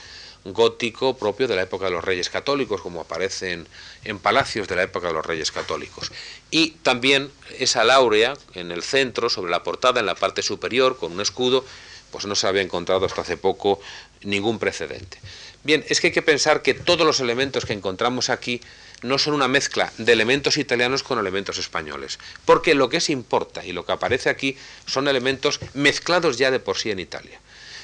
gótico 0.53 1.17
propio 1.17 1.49
de 1.49 1.57
la 1.57 1.63
época 1.63 1.87
de 1.87 1.93
los 1.93 2.05
reyes 2.05 2.31
católicos, 2.31 2.81
como 2.81 3.01
aparecen 3.01 3.67
en 4.05 4.19
palacios 4.19 4.69
de 4.69 4.77
la 4.77 4.83
época 4.83 5.09
de 5.09 5.15
los 5.15 5.27
reyes 5.27 5.51
católicos. 5.51 6.13
Y 6.51 6.71
también 6.83 7.31
esa 7.59 7.85
láurea 7.85 8.35
en 8.55 8.71
el 8.71 8.83
centro, 8.83 9.29
sobre 9.29 9.51
la 9.51 9.63
portada, 9.63 10.01
en 10.01 10.07
la 10.07 10.15
parte 10.15 10.43
superior, 10.43 10.97
con 10.97 11.13
un 11.13 11.21
escudo, 11.21 11.65
pues 12.11 12.27
no 12.27 12.35
se 12.35 12.47
había 12.47 12.63
encontrado 12.63 13.07
hasta 13.07 13.23
hace 13.23 13.37
poco 13.37 13.81
ningún 14.23 14.59
precedente. 14.59 15.19
Bien, 15.65 15.85
es 15.89 16.01
que 16.01 16.09
hay 16.09 16.13
que 16.13 16.23
pensar 16.23 16.63
que 16.63 16.75
todos 16.75 17.05
los 17.05 17.19
elementos 17.21 17.67
que 17.67 17.73
encontramos 17.73 18.31
aquí 18.31 18.61
no 19.03 19.19
son 19.19 19.35
una 19.35 19.49
mezcla 19.49 19.93
de 19.99 20.13
elementos 20.13 20.57
italianos 20.57 21.03
con 21.03 21.19
elementos 21.19 21.59
españoles, 21.59 22.19
porque 22.45 22.75
lo 22.75 22.89
que 22.89 23.01
se 23.01 23.13
importa 23.13 23.65
y 23.65 23.73
lo 23.73 23.85
que 23.85 23.93
aparece 23.93 24.31
aquí 24.31 24.57
son 24.87 25.09
elementos 25.09 25.61
mezclados 25.75 26.39
ya 26.39 26.51
de 26.51 26.61
por 26.61 26.79
sí 26.79 26.91
en 26.91 27.01
Italia. 27.01 27.41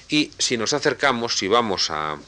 Y 0.09 0.31
si 0.39 0.57
nos 0.57 0.73
acercamos, 0.73 1.37
si 1.39 1.49
vamos 1.49 1.91
a, 1.91 2.19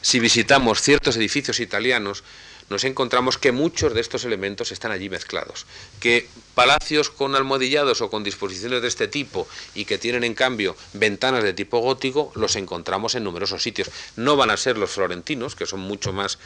si 0.00 0.20
visitamos 0.20 0.82
ciertos 0.82 1.16
edificios 1.16 1.60
italianos, 1.60 2.22
nos 2.70 2.84
encontramos 2.84 3.36
que 3.36 3.50
muchos 3.50 3.94
de 3.94 4.00
estos 4.00 4.24
elementos 4.24 4.70
están 4.70 4.92
allí 4.92 5.10
mezclados, 5.10 5.66
que 5.98 6.28
palacios 6.54 7.10
con 7.10 7.34
almohadillados 7.34 8.00
o 8.00 8.10
con 8.10 8.22
disposiciones 8.22 8.80
de 8.80 8.86
este 8.86 9.08
tipo 9.08 9.48
y 9.74 9.84
que 9.84 9.98
tienen 9.98 10.22
en 10.22 10.34
cambio 10.34 10.76
ventanas 10.92 11.42
de 11.42 11.52
tipo 11.52 11.80
gótico, 11.80 12.30
los 12.36 12.54
encontramos 12.54 13.16
en 13.16 13.24
numerosos 13.24 13.62
sitios. 13.62 13.90
No 14.14 14.36
van 14.36 14.50
a 14.50 14.56
ser 14.56 14.78
los 14.78 14.90
florentinos, 14.92 15.56
que 15.56 15.66
son 15.66 15.80
mucho 15.80 16.12
más 16.12 16.38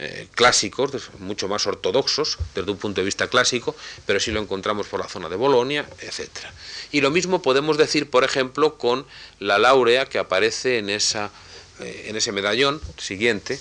eh, 0.00 0.26
clásicos, 0.34 1.10
mucho 1.20 1.46
más 1.46 1.66
ortodoxos 1.68 2.38
desde 2.54 2.70
un 2.70 2.78
punto 2.78 3.00
de 3.00 3.04
vista 3.04 3.28
clásico, 3.28 3.76
pero 4.06 4.18
sí 4.18 4.32
lo 4.32 4.40
encontramos 4.40 4.88
por 4.88 4.98
la 4.98 5.08
zona 5.08 5.28
de 5.28 5.36
Bolonia, 5.36 5.88
etc. 6.00 6.30
Y 6.90 7.00
lo 7.00 7.12
mismo 7.12 7.42
podemos 7.42 7.76
decir, 7.76 8.10
por 8.10 8.24
ejemplo, 8.24 8.76
con 8.76 9.06
la 9.38 9.58
laurea 9.58 10.06
que 10.06 10.18
aparece 10.18 10.78
en 10.78 10.90
esa 10.90 11.30
eh, 11.82 12.06
en 12.08 12.16
ese 12.16 12.32
medallón 12.32 12.80
siguiente, 12.98 13.60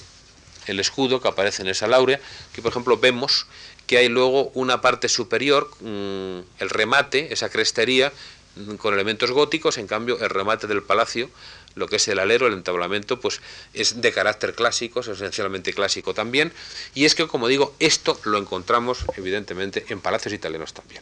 el 0.67 0.79
escudo 0.79 1.21
que 1.21 1.27
aparece 1.27 1.62
en 1.62 1.69
esa 1.69 1.88
laurea, 1.88 2.19
que 2.53 2.62
por 2.62 2.71
ejemplo 2.71 2.97
vemos 2.97 3.47
que 3.88 3.97
hay 3.97 4.08
luego 4.08 4.51
una 4.53 4.82
parte 4.82 5.10
superior, 5.10 5.69
mm, 5.82 6.39
el 6.60 6.69
remate, 6.69 7.34
esa 7.34 7.49
crestería, 7.49 8.13
mm, 8.55 8.75
con 8.75 8.93
elementos 8.93 9.32
góticos, 9.32 9.77
en 9.77 9.88
cambio 9.88 10.19
el 10.19 10.29
remate 10.29 10.67
del 10.67 10.84
palacio 10.84 11.29
lo 11.75 11.88
que 11.88 11.97
es 11.97 12.08
el 12.08 12.19
alero, 12.19 12.47
el 12.47 12.53
entablamento, 12.53 13.19
pues 13.19 13.41
es 13.73 14.01
de 14.01 14.12
carácter 14.12 14.53
clásico, 14.53 14.99
es 14.99 15.08
esencialmente 15.08 15.73
clásico 15.73 16.13
también, 16.13 16.51
y 16.93 17.05
es 17.05 17.15
que, 17.15 17.27
como 17.27 17.47
digo, 17.47 17.75
esto 17.79 18.19
lo 18.23 18.38
encontramos 18.38 19.05
evidentemente 19.17 19.86
en 19.89 20.01
palacios 20.01 20.34
italianos 20.34 20.73
también. 20.73 21.01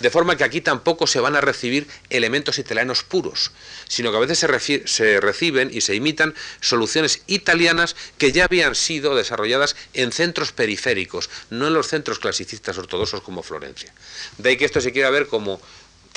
De 0.00 0.10
forma 0.10 0.36
que 0.36 0.44
aquí 0.44 0.60
tampoco 0.60 1.06
se 1.06 1.20
van 1.20 1.36
a 1.36 1.40
recibir 1.40 1.86
elementos 2.10 2.58
italianos 2.58 3.02
puros, 3.02 3.52
sino 3.88 4.10
que 4.10 4.16
a 4.16 4.20
veces 4.20 4.38
se, 4.38 4.86
se 4.86 5.20
reciben 5.20 5.70
y 5.72 5.80
se 5.80 5.94
imitan 5.94 6.34
soluciones 6.60 7.22
italianas 7.26 7.96
que 8.18 8.32
ya 8.32 8.44
habían 8.44 8.74
sido 8.74 9.14
desarrolladas 9.14 9.76
en 9.94 10.12
centros 10.12 10.52
periféricos, 10.52 11.30
no 11.50 11.68
en 11.68 11.74
los 11.74 11.88
centros 11.88 12.18
clasicistas 12.18 12.78
ortodoxos 12.78 13.22
como 13.22 13.42
Florencia. 13.42 13.92
De 14.38 14.50
ahí 14.50 14.56
que 14.56 14.64
esto 14.64 14.80
se 14.80 14.92
quiera 14.92 15.10
ver 15.10 15.26
como 15.26 15.60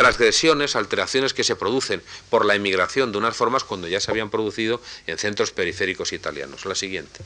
transgresiones, 0.01 0.75
alteraciones 0.75 1.35
que 1.35 1.43
se 1.43 1.55
producen 1.55 2.01
por 2.31 2.43
la 2.43 2.55
emigración 2.55 3.11
de 3.11 3.19
unas 3.19 3.35
formas 3.35 3.63
cuando 3.63 3.87
ya 3.87 3.99
se 3.99 4.09
habían 4.09 4.31
producido 4.31 4.81
en 5.05 5.19
centros 5.19 5.51
periféricos 5.51 6.11
italianos. 6.11 6.65
La 6.65 6.73
siguiente. 6.73 7.21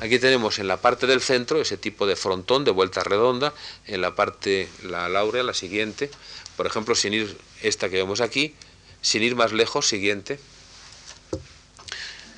Aquí 0.00 0.18
tenemos 0.18 0.58
en 0.58 0.68
la 0.68 0.78
parte 0.78 1.06
del 1.06 1.20
centro 1.20 1.60
ese 1.60 1.76
tipo 1.76 2.06
de 2.06 2.16
frontón 2.16 2.64
de 2.64 2.70
vuelta 2.70 3.04
redonda, 3.04 3.52
en 3.86 4.00
la 4.00 4.14
parte, 4.14 4.70
la 4.82 5.10
laurea, 5.10 5.42
la 5.42 5.52
siguiente, 5.52 6.10
por 6.56 6.66
ejemplo, 6.66 6.94
sin 6.94 7.12
ir, 7.12 7.36
esta 7.60 7.90
que 7.90 7.96
vemos 7.96 8.22
aquí, 8.22 8.54
sin 9.02 9.22
ir 9.22 9.36
más 9.36 9.52
lejos, 9.52 9.86
siguiente, 9.86 10.40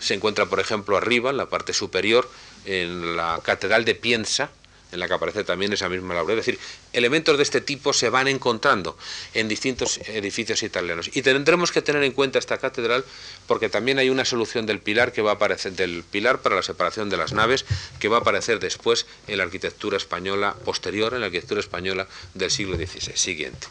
se 0.01 0.15
encuentra, 0.15 0.47
por 0.47 0.59
ejemplo, 0.59 0.97
arriba, 0.97 1.31
en 1.31 1.37
la 1.37 1.49
parte 1.49 1.73
superior, 1.73 2.29
en 2.67 3.17
la 3.17 3.41
Catedral 3.45 3.85
de 3.85 3.95
Piensa, 3.95 4.51
en 4.95 5.01
la 5.01 5.09
que 5.09 5.15
aparece 5.15 5.45
también 5.45 5.73
esa 5.73 5.89
misma 5.89 6.15
laurea. 6.15 6.39
Es 6.39 6.47
decir, 6.47 6.59
elementos 6.93 7.37
de 7.37 7.43
este 7.43 7.61
tipo 7.61 7.93
se 7.93 8.09
van 8.09 8.29
encontrando 8.29 8.97
en 9.35 9.49
distintos 9.49 9.99
edificios 10.07 10.63
italianos. 10.63 11.11
Y 11.13 11.23
tendremos 11.23 11.73
que 11.73 11.83
tener 11.83 12.03
en 12.05 12.13
cuenta 12.13 12.39
esta 12.39 12.59
catedral 12.59 13.05
porque 13.47 13.69
también 13.69 13.99
hay 13.99 14.09
una 14.09 14.25
solución 14.25 14.67
del 14.67 14.81
pilar 14.81 15.13
que 15.13 15.21
va 15.21 15.33
a 15.33 15.35
aparecer, 15.35 15.73
del 15.73 16.05
pilar 16.05 16.41
para 16.41 16.57
la 16.57 16.63
separación 16.63 17.11
de 17.11 17.17
las 17.17 17.33
naves, 17.33 17.67
que 17.99 18.09
va 18.09 18.19
a 18.19 18.21
aparecer 18.21 18.61
después 18.61 19.07
en 19.27 19.39
la 19.39 19.45
arquitectura 19.45 19.97
española 19.97 20.55
posterior, 20.65 21.13
en 21.13 21.21
la 21.21 21.27
arquitectura 21.27 21.61
española 21.61 22.07
del 22.35 22.51
siglo 22.51 22.77
XVI 22.77 23.17
siguiente. 23.17 23.67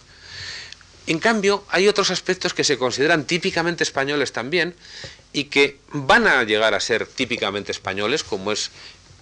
En 1.05 1.19
cambio, 1.19 1.65
hay 1.69 1.87
otros 1.87 2.11
aspectos 2.11 2.53
que 2.53 2.63
se 2.63 2.77
consideran 2.77 3.25
típicamente 3.25 3.83
españoles 3.83 4.31
también 4.31 4.75
y 5.33 5.45
que 5.45 5.77
van 5.91 6.27
a 6.27 6.43
llegar 6.43 6.73
a 6.73 6.79
ser 6.79 7.05
típicamente 7.05 7.71
españoles, 7.71 8.23
como 8.23 8.51
es 8.51 8.71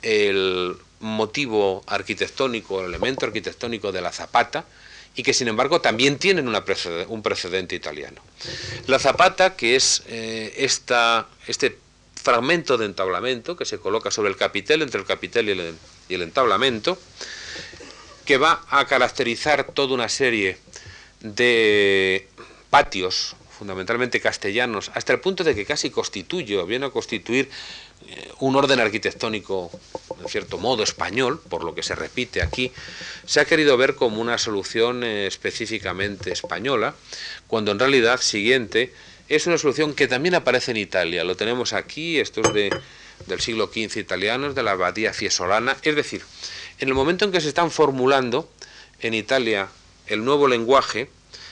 el 0.04 0.76
motivo 1.02 1.84
arquitectónico, 1.88 2.80
el 2.80 2.88
elemento 2.88 3.26
arquitectónico 3.26 3.92
de 3.92 4.02
la 4.02 4.12
zapata, 4.12 4.66
y 5.16 5.24
que 5.24 5.34
sin 5.34 5.50
embargo 5.50 5.82
también 5.82 6.18
tienen 6.18 6.48
un 6.48 7.22
precedente 7.24 7.76
italiano. 7.76 8.22
La 8.88 8.98
zapata, 8.98 9.56
que 9.56 9.76
es 9.76 10.04
eh, 10.08 10.54
este 10.58 11.78
fragmento 12.16 12.78
de 12.78 12.86
entablamento 12.86 13.58
que 13.58 13.66
se 13.66 13.80
coloca 13.80 14.12
sobre 14.12 14.30
el 14.30 14.38
capitel, 14.38 14.82
entre 14.82 15.02
el 15.02 15.08
capitel 15.08 15.50
y 15.50 15.52
el, 15.52 15.76
y 16.08 16.14
el 16.14 16.22
entablamento, 16.22 16.98
que 18.26 18.38
va 18.38 18.64
a 18.70 18.86
caracterizar 18.86 19.66
toda 19.74 19.94
una 19.94 20.08
serie 20.08 20.58
de 21.20 22.28
patios 22.70 23.36
fundamentalmente 23.58 24.20
castellanos, 24.20 24.92
hasta 24.96 25.14
el 25.14 25.20
punto 25.20 25.44
de 25.44 25.54
que 25.54 25.66
casi 25.66 25.92
constituye 25.92 26.58
o 26.58 26.66
viene 26.66 26.88
a 26.88 26.90
constituir 26.90 27.48
un 28.39 28.56
orden 28.56 28.80
arquitectónico, 28.80 29.71
en 30.19 30.28
cierto 30.28 30.58
modo, 30.58 30.84
español, 30.84 31.41
por 31.50 31.63
lo 31.63 31.76
que 31.76 31.84
se 31.84 31.95
repite 31.95 32.41
aquí, 32.41 32.71
se 33.26 33.39
ha 33.39 33.45
querido 33.45 33.78
ver 33.78 33.95
como 33.95 34.21
una 34.21 34.38
solución 34.38 35.04
eh, 35.04 35.28
específicamente 35.28 36.32
española, 36.32 36.95
cuando 37.47 37.71
en 37.71 37.80
realidad 37.80 38.19
siguiente 38.19 38.93
es 39.30 39.47
una 39.47 39.58
solución 39.58 39.93
que 39.93 40.08
también 40.08 40.36
aparece 40.36 40.71
en 40.71 40.78
Italia. 40.78 41.24
Lo 41.24 41.38
tenemos 41.38 41.74
aquí, 41.74 42.19
esto 42.19 42.41
es 42.41 42.54
de, 42.54 42.76
del 43.28 43.39
siglo 43.39 43.67
XV 43.67 43.97
italiano, 43.97 44.54
de 44.54 44.63
la 44.63 44.71
abadía 44.71 45.13
fiesolana. 45.13 45.78
Es 45.84 45.95
decir, 45.95 46.24
en 46.80 46.89
el 46.89 46.93
momento 46.93 47.26
en 47.26 47.32
que 47.32 47.41
se 47.41 47.47
están 47.47 47.71
formulando 47.71 48.50
en 49.00 49.13
Italia 49.13 49.69
el 50.08 50.26
nuevo 50.26 50.47
lenguaje, 50.47 51.10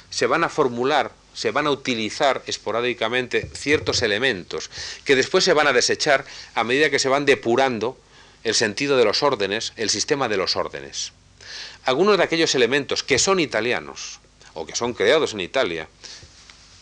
se 0.10 0.26
van 0.26 0.44
a 0.44 0.50
formular 0.50 1.12
se 1.40 1.52
van 1.52 1.68
a 1.68 1.72
utilizar 1.72 2.44
esporádicamente 2.48 3.50
ciertos 3.56 4.02
elementos 4.02 4.70
que 5.06 5.16
después 5.16 5.46
se 5.46 5.54
van 5.54 5.68
a 5.68 5.72
desechar 5.72 6.26
a 6.54 6.66
medida 6.66 6.90
que 6.90 7.00
se 7.00 7.08
van 7.08 7.24
depurando 7.24 7.98
el 8.44 8.54
sentido 8.54 8.98
de 8.98 9.06
los 9.06 9.24
órdenes, 9.24 9.72
el 9.78 9.90
sistema 9.90 10.28
de 10.28 10.36
los 10.36 10.58
órdenes. 10.58 11.14
Algunos 11.86 12.18
de 12.18 12.26
aquellos 12.26 12.56
elementos 12.56 13.04
que 13.04 13.18
son 13.20 13.40
italianos 13.40 14.20
o 14.54 14.66
que 14.66 14.76
son 14.76 14.94
creados 14.94 15.32
en 15.32 15.40
Italia 15.40 15.88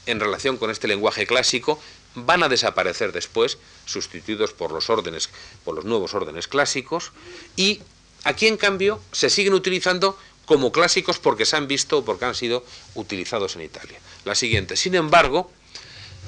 en 0.08 0.20
relación 0.20 0.58
con 0.58 0.72
este 0.72 0.88
lenguaje 0.88 1.28
clásico 1.28 1.80
van 2.16 2.42
a 2.42 2.50
desaparecer 2.50 3.12
después, 3.12 3.60
sustituidos 3.86 4.54
por 4.54 4.72
los 4.72 4.90
órdenes, 4.90 5.30
por 5.66 5.76
los 5.76 5.86
nuevos 5.86 6.16
órdenes 6.16 6.48
clásicos, 6.48 7.12
y 7.56 7.82
aquí 8.24 8.48
en 8.48 8.58
cambio 8.58 9.00
se 9.12 9.30
siguen 9.30 9.54
utilizando 9.54 10.18
como 10.48 10.72
clásicos 10.72 11.20
porque 11.20 11.46
se 11.46 11.58
han 11.58 11.68
visto 11.68 12.00
o 12.00 12.06
porque 12.06 12.26
han 12.26 12.34
sido 12.34 12.66
utilizados 12.96 13.56
en 13.56 13.62
Italia. 13.62 14.00
La 14.28 14.36
siguiente. 14.36 14.76
Sin 14.76 14.94
embargo, 14.94 15.50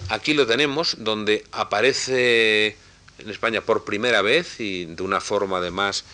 aquí 0.07 0.33
lo 0.33 0.47
tenemos 0.47 0.95
donde 0.99 1.43
aparece 1.51 2.77
en 3.17 3.29
España 3.29 3.59
por 3.59 3.83
primera 3.83 4.21
vez 4.21 4.61
y 4.61 4.85
de 4.85 5.03
una 5.03 5.19
forma 5.19 5.57
además 5.57 6.05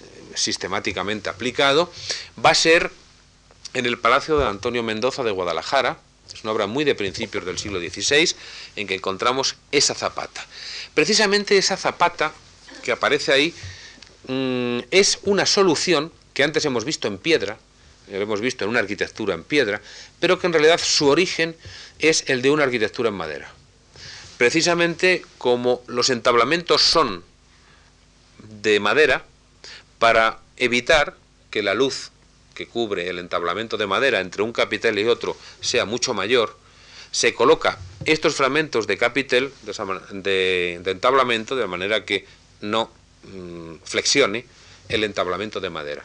eh, 0.00 0.36
sistemáticamente 0.36 1.30
aplicado, 1.30 1.92
va 2.38 2.50
a 2.50 2.54
ser 2.54 2.92
en 3.74 3.86
el 3.86 3.98
Palacio 3.98 4.38
de 4.38 4.46
Antonio 4.46 4.84
Mendoza 4.84 5.24
de 5.24 5.32
Guadalajara, 5.32 5.98
es 6.32 6.44
una 6.44 6.52
obra 6.52 6.68
muy 6.68 6.84
de 6.84 6.94
principios 6.94 7.44
del 7.44 7.58
siglo 7.58 7.80
XVI, 7.80 8.36
en 8.76 8.86
que 8.86 8.94
encontramos 8.94 9.56
esa 9.72 9.96
zapata. 9.96 10.46
Precisamente 10.94 11.58
esa 11.58 11.76
zapata 11.76 12.32
que 12.84 12.92
aparece 12.92 13.32
ahí 13.32 13.52
mm, 14.28 14.86
es 14.92 15.18
una 15.24 15.44
solución 15.44 16.12
que 16.34 16.44
antes 16.44 16.64
hemos 16.66 16.84
visto 16.84 17.08
en 17.08 17.18
piedra, 17.18 17.58
lo 18.10 18.20
hemos 18.20 18.40
visto 18.40 18.64
en 18.64 18.70
una 18.70 18.80
arquitectura 18.80 19.34
en 19.34 19.44
piedra, 19.44 19.80
pero 20.20 20.38
que 20.38 20.46
en 20.46 20.52
realidad 20.52 20.80
su 20.82 21.08
origen 21.08 21.56
es 21.98 22.24
el 22.28 22.42
de 22.42 22.50
una 22.50 22.64
arquitectura 22.64 23.08
en 23.08 23.14
madera. 23.14 23.50
Precisamente 24.38 25.24
como 25.38 25.82
los 25.86 26.10
entablamentos 26.10 26.82
son 26.82 27.24
de 28.60 28.80
madera, 28.80 29.24
para 29.98 30.40
evitar 30.56 31.16
que 31.50 31.62
la 31.62 31.74
luz 31.74 32.10
que 32.54 32.66
cubre 32.66 33.08
el 33.08 33.18
entablamento 33.18 33.76
de 33.76 33.86
madera 33.86 34.20
entre 34.20 34.42
un 34.42 34.52
capitel 34.52 34.98
y 34.98 35.04
otro 35.04 35.36
sea 35.60 35.84
mucho 35.84 36.12
mayor, 36.12 36.58
se 37.12 37.34
coloca 37.34 37.78
estos 38.04 38.34
fragmentos 38.34 38.86
de 38.86 38.98
capitel, 38.98 39.52
de, 40.10 40.80
entablamento, 40.84 41.54
de 41.54 41.66
manera 41.66 42.04
que 42.04 42.26
no 42.60 42.90
mm, 43.24 43.74
flexione 43.84 44.44
el 44.92 45.04
entablamento 45.04 45.60
de 45.60 45.70
madera. 45.70 46.04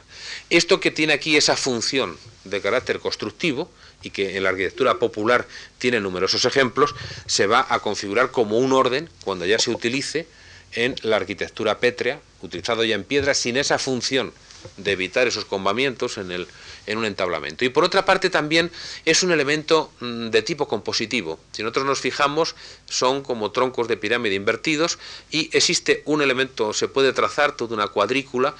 Esto 0.50 0.80
que 0.80 0.91
tiene 0.91 1.13
aquí 1.13 1.38
esa 1.38 1.56
función 1.56 2.17
de 2.43 2.62
carácter 2.62 3.00
constructivo 3.00 3.71
y 4.02 4.12
que 4.12 4.38
en 4.38 4.43
la 4.43 4.50
arquitectura 4.50 5.00
popular 5.00 5.47
tiene 5.78 6.00
numerosos 6.00 6.45
ejemplos, 6.45 6.95
se 7.26 7.47
va 7.47 7.65
a 7.69 7.80
configurar 7.80 8.32
como 8.32 8.58
un 8.58 8.73
orden 8.73 9.10
cuando 9.23 9.45
ya 9.45 9.60
se 9.60 9.71
utilice 9.71 10.28
en 10.73 10.95
la 11.02 11.15
arquitectura 11.17 11.80
pétrea, 11.80 12.19
utilizado 12.41 12.84
ya 12.84 12.95
en 12.95 13.04
piedra, 13.04 13.34
sin 13.34 13.58
esa 13.58 13.80
función 13.80 14.34
de 14.78 14.91
evitar 14.91 15.28
esos 15.28 15.46
combamientos 15.46 16.17
en, 16.17 16.32
el, 16.32 16.48
en 16.86 16.98
un 16.98 17.06
entablamento. 17.06 17.65
Y 17.65 17.70
por 17.70 17.84
otra 17.84 18.06
parte 18.06 18.30
también 18.30 18.72
es 19.06 19.24
un 19.24 19.32
elemento 19.32 19.91
mm, 20.00 20.30
de 20.30 20.41
tipo 20.41 20.67
compositivo. 20.67 21.39
Si 21.52 21.63
nosotros 21.63 21.86
nos 21.86 22.00
fijamos, 22.00 22.56
son 22.88 23.22
como 23.22 23.52
troncos 23.52 23.88
de 23.88 23.98
pirámide 23.98 24.36
invertidos 24.36 25.00
y 25.32 25.50
existe 25.56 26.02
un 26.06 26.22
elemento, 26.22 26.74
se 26.74 26.88
puede 26.88 27.13
trazar 27.13 27.54
toda 27.54 27.76
una 27.76 27.88
cuadrícula 27.88 28.56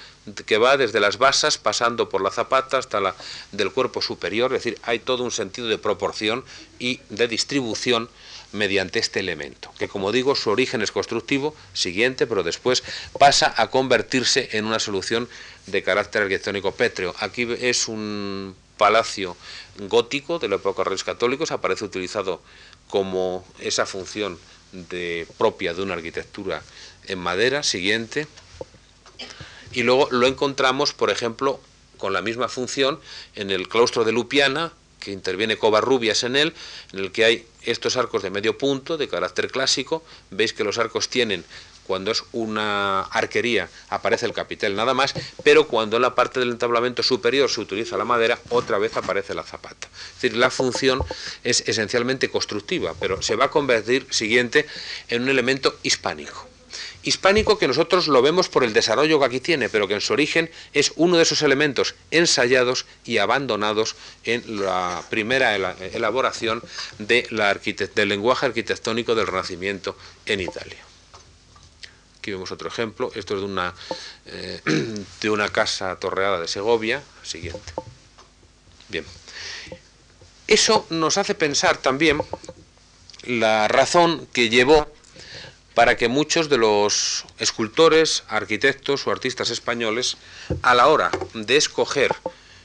que 0.46 0.58
va 0.58 0.76
desde 0.76 1.00
las 1.00 1.18
basas 1.18 1.58
pasando 1.58 2.08
por 2.08 2.22
la 2.22 2.30
zapata 2.30 2.78
hasta 2.78 3.00
la 3.00 3.14
del 3.52 3.72
cuerpo 3.72 4.02
superior, 4.02 4.52
es 4.52 4.64
decir, 4.64 4.78
hay 4.82 4.98
todo 4.98 5.24
un 5.24 5.30
sentido 5.30 5.68
de 5.68 5.78
proporción 5.78 6.44
y 6.78 7.00
de 7.08 7.28
distribución 7.28 8.08
mediante 8.52 8.98
este 8.98 9.20
elemento, 9.20 9.70
que 9.78 9.88
como 9.88 10.10
digo 10.10 10.34
su 10.34 10.50
origen 10.50 10.80
es 10.82 10.90
constructivo, 10.90 11.54
siguiente, 11.74 12.26
pero 12.26 12.42
después 12.42 12.82
pasa 13.18 13.52
a 13.56 13.68
convertirse 13.68 14.48
en 14.52 14.64
una 14.64 14.78
solución 14.78 15.28
de 15.66 15.82
carácter 15.82 16.22
arquitectónico 16.22 16.72
pétreo. 16.72 17.14
Aquí 17.18 17.46
es 17.60 17.88
un 17.88 18.56
palacio 18.78 19.36
gótico 19.76 20.38
de 20.38 20.48
la 20.48 20.56
época 20.56 20.78
de 20.78 20.84
los 20.84 20.88
Reyes 20.88 21.04
Católicos, 21.04 21.50
aparece 21.50 21.84
utilizado 21.84 22.40
como 22.88 23.46
esa 23.58 23.84
función 23.84 24.38
propia 25.36 25.74
de 25.74 25.82
una 25.82 25.94
arquitectura 25.94 26.62
en 27.06 27.18
madera, 27.18 27.62
siguiente, 27.62 28.26
y 29.72 29.82
luego 29.82 30.08
lo 30.10 30.26
encontramos, 30.26 30.94
por 30.94 31.10
ejemplo, 31.10 31.60
con 31.98 32.12
la 32.12 32.22
misma 32.22 32.48
función 32.48 33.00
en 33.34 33.50
el 33.50 33.68
claustro 33.68 34.04
de 34.04 34.12
Lupiana, 34.12 34.72
que 35.00 35.12
interviene 35.12 35.56
Covarrubias 35.56 36.22
en 36.24 36.36
él, 36.36 36.54
en 36.92 37.00
el 37.00 37.12
que 37.12 37.24
hay 37.24 37.46
estos 37.70 37.96
arcos 37.96 38.22
de 38.22 38.30
medio 38.30 38.58
punto 38.58 38.96
de 38.96 39.08
carácter 39.08 39.50
clásico. 39.50 40.02
Veis 40.30 40.52
que 40.52 40.64
los 40.64 40.78
arcos 40.78 41.08
tienen, 41.08 41.44
cuando 41.86 42.10
es 42.10 42.22
una 42.32 43.02
arquería, 43.02 43.68
aparece 43.88 44.26
el 44.26 44.32
capitel 44.32 44.76
nada 44.76 44.94
más, 44.94 45.14
pero 45.42 45.66
cuando 45.66 45.96
en 45.96 46.02
la 46.02 46.14
parte 46.14 46.40
del 46.40 46.50
entablamento 46.50 47.02
superior 47.02 47.50
se 47.50 47.60
utiliza 47.60 47.96
la 47.96 48.04
madera, 48.04 48.38
otra 48.50 48.78
vez 48.78 48.96
aparece 48.96 49.34
la 49.34 49.42
zapata. 49.42 49.88
Es 49.88 50.22
decir, 50.22 50.36
la 50.36 50.50
función 50.50 51.02
es 51.44 51.64
esencialmente 51.66 52.30
constructiva, 52.30 52.94
pero 53.00 53.22
se 53.22 53.36
va 53.36 53.46
a 53.46 53.50
convertir, 53.50 54.06
siguiente, 54.10 54.66
en 55.08 55.22
un 55.22 55.28
elemento 55.28 55.78
hispánico 55.82 56.48
hispánico 57.02 57.58
que 57.58 57.68
nosotros 57.68 58.08
lo 58.08 58.22
vemos 58.22 58.48
por 58.48 58.64
el 58.64 58.72
desarrollo 58.72 59.18
que 59.18 59.24
aquí 59.24 59.40
tiene, 59.40 59.68
pero 59.68 59.88
que 59.88 59.94
en 59.94 60.00
su 60.00 60.12
origen 60.12 60.50
es 60.72 60.92
uno 60.96 61.16
de 61.16 61.22
esos 61.22 61.42
elementos 61.42 61.94
ensayados 62.10 62.86
y 63.04 63.18
abandonados 63.18 63.96
en 64.24 64.64
la 64.64 65.02
primera 65.10 65.56
elaboración 65.56 66.62
de 66.98 67.26
la 67.30 67.54
del 67.54 68.08
lenguaje 68.08 68.46
arquitectónico 68.46 69.14
del 69.14 69.26
Renacimiento 69.26 69.96
en 70.26 70.40
Italia. 70.40 70.78
Aquí 72.18 72.32
vemos 72.32 72.50
otro 72.50 72.68
ejemplo, 72.68 73.10
esto 73.14 73.34
es 73.34 73.40
de 73.40 73.46
una, 73.46 73.74
eh, 74.26 74.60
de 75.20 75.30
una 75.30 75.48
casa 75.48 75.96
torreada 75.96 76.40
de 76.40 76.48
Segovia, 76.48 77.02
siguiente. 77.22 77.72
Bien. 78.88 79.04
Eso 80.46 80.86
nos 80.90 81.18
hace 81.18 81.34
pensar 81.34 81.76
también 81.76 82.22
la 83.24 83.68
razón 83.68 84.26
que 84.32 84.48
llevó 84.48 84.90
para 85.78 85.96
que 85.96 86.08
muchos 86.08 86.48
de 86.48 86.58
los 86.58 87.24
escultores, 87.38 88.24
arquitectos 88.26 89.06
o 89.06 89.12
artistas 89.12 89.50
españoles, 89.50 90.16
a 90.60 90.74
la 90.74 90.88
hora 90.88 91.12
de 91.34 91.56
escoger 91.56 92.16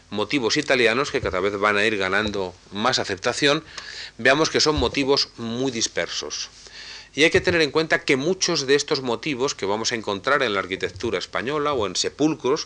motivos 0.10 0.58
italianos, 0.58 1.12
que 1.12 1.22
cada 1.22 1.40
vez 1.40 1.56
van 1.60 1.78
a 1.78 1.86
ir 1.86 1.96
ganando 1.96 2.56
más 2.72 2.98
aceptación, 2.98 3.64
veamos 4.18 4.50
que 4.50 4.60
son 4.60 4.78
motivos 4.78 5.30
muy 5.38 5.72
dispersos. 5.72 6.50
Y 7.14 7.24
hay 7.24 7.30
que 7.30 7.40
tener 7.40 7.62
en 7.62 7.70
cuenta 7.70 8.04
que 8.04 8.18
muchos 8.18 8.66
de 8.66 8.74
estos 8.74 9.04
motivos 9.04 9.54
que 9.54 9.68
vamos 9.68 9.92
a 9.92 9.96
encontrar 9.96 10.42
en 10.42 10.56
la 10.56 10.62
arquitectura 10.62 11.20
española 11.20 11.74
o 11.74 11.86
en 11.86 11.96
sepulcros, 11.96 12.66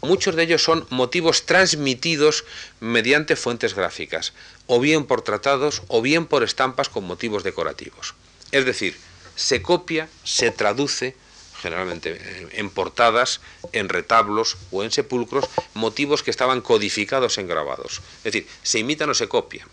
muchos 0.00 0.36
de 0.36 0.44
ellos 0.44 0.62
son 0.62 0.86
motivos 0.90 1.44
transmitidos 1.44 2.44
mediante 2.78 3.34
fuentes 3.34 3.74
gráficas, 3.74 4.32
o 4.68 4.78
bien 4.78 5.06
por 5.06 5.22
tratados 5.22 5.82
o 5.88 6.02
bien 6.02 6.26
por 6.26 6.44
estampas 6.44 6.88
con 6.88 7.02
motivos 7.02 7.42
decorativos. 7.42 8.14
Es 8.52 8.64
decir, 8.64 8.96
se 9.38 9.62
copia, 9.62 10.08
se 10.24 10.50
traduce, 10.50 11.14
generalmente 11.62 12.20
en 12.52 12.70
portadas, 12.70 13.40
en 13.72 13.88
retablos 13.88 14.56
o 14.72 14.82
en 14.82 14.90
sepulcros, 14.90 15.44
motivos 15.74 16.22
que 16.22 16.30
estaban 16.30 16.60
codificados 16.60 17.38
en 17.38 17.46
grabados. 17.46 18.02
Es 18.18 18.32
decir, 18.32 18.48
se 18.62 18.80
imitan 18.80 19.10
o 19.10 19.14
se 19.14 19.28
copian, 19.28 19.68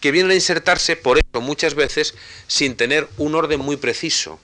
que 0.00 0.12
vienen 0.12 0.32
a 0.32 0.34
insertarse, 0.34 0.96
por 0.96 1.18
eso, 1.18 1.40
muchas 1.40 1.74
veces, 1.74 2.14
sin 2.46 2.74
tener 2.74 3.08
un 3.18 3.34
orden 3.34 3.60
muy 3.60 3.76
preciso 3.76 4.40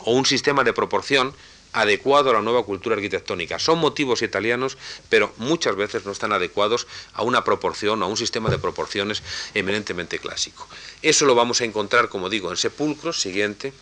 o 0.00 0.12
un 0.12 0.26
sistema 0.26 0.62
de 0.62 0.74
proporción 0.74 1.34
adecuado 1.72 2.30
a 2.30 2.34
la 2.34 2.42
nueva 2.42 2.64
cultura 2.64 2.96
arquitectónica. 2.96 3.58
Son 3.58 3.78
motivos 3.78 4.22
italianos, 4.22 4.76
pero 5.08 5.32
muchas 5.36 5.76
veces 5.76 6.04
no 6.04 6.12
están 6.12 6.32
adecuados 6.32 6.86
a 7.12 7.22
una 7.22 7.44
proporción, 7.44 8.02
a 8.02 8.06
un 8.06 8.16
sistema 8.16 8.50
de 8.50 8.58
proporciones 8.58 9.22
eminentemente 9.54 10.18
clásico. 10.18 10.68
Eso 11.02 11.26
lo 11.26 11.34
vamos 11.34 11.60
a 11.60 11.64
encontrar, 11.64 12.08
como 12.08 12.28
digo, 12.28 12.50
en 12.50 12.56
sepulcros, 12.56 13.20
siguiente, 13.20 13.72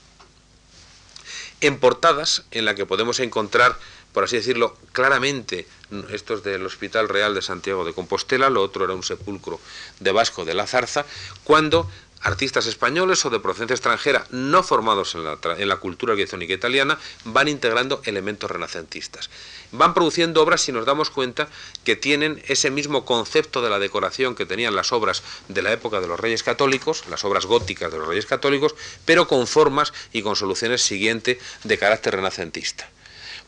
en 1.60 1.78
portadas, 1.78 2.44
en 2.50 2.64
la 2.64 2.74
que 2.74 2.86
podemos 2.86 3.18
encontrar, 3.20 3.76
por 4.12 4.24
así 4.24 4.36
decirlo, 4.36 4.76
claramente, 4.92 5.66
esto 6.10 6.34
es 6.34 6.44
del 6.44 6.64
Hospital 6.64 7.08
Real 7.08 7.34
de 7.34 7.42
Santiago 7.42 7.84
de 7.84 7.94
Compostela, 7.94 8.48
lo 8.50 8.62
otro 8.62 8.84
era 8.84 8.94
un 8.94 9.02
sepulcro 9.02 9.60
de 9.98 10.12
Vasco 10.12 10.44
de 10.44 10.54
la 10.54 10.66
Zarza, 10.66 11.04
cuando 11.44 11.90
artistas 12.22 12.66
españoles 12.66 13.24
o 13.24 13.30
de 13.30 13.40
procedencia 13.40 13.74
extranjera 13.74 14.26
no 14.30 14.62
formados 14.62 15.14
en 15.14 15.24
la, 15.24 15.38
la, 15.42 15.76
cultura 15.76 16.12
arquitectónica 16.12 16.54
italiana 16.54 16.98
van 17.24 17.48
integrando 17.48 18.00
elementos 18.04 18.50
renacentistas. 18.50 19.30
Van 19.70 19.94
produciendo 19.94 20.42
obras, 20.42 20.62
si 20.62 20.72
nos 20.72 20.86
damos 20.86 21.10
cuenta, 21.10 21.48
que 21.84 21.96
tienen 21.96 22.42
ese 22.48 22.70
mismo 22.70 23.04
concepto 23.04 23.62
de 23.62 23.70
la 23.70 23.78
decoración 23.78 24.34
que 24.34 24.46
tenían 24.46 24.74
las 24.74 24.92
obras 24.92 25.22
de 25.48 25.62
la 25.62 25.72
época 25.72 26.00
de 26.00 26.08
los 26.08 26.18
reyes 26.18 26.42
católicos, 26.42 27.04
las 27.08 27.24
obras 27.24 27.46
góticas 27.46 27.92
de 27.92 27.98
los 27.98 28.08
reyes 28.08 28.26
católicos, 28.26 28.74
pero 29.04 29.28
con 29.28 29.46
formas 29.46 29.92
y 30.12 30.22
con 30.22 30.36
soluciones 30.36 30.82
siguientes 30.82 31.38
de 31.64 31.78
carácter 31.78 32.16
renacentista. 32.16 32.88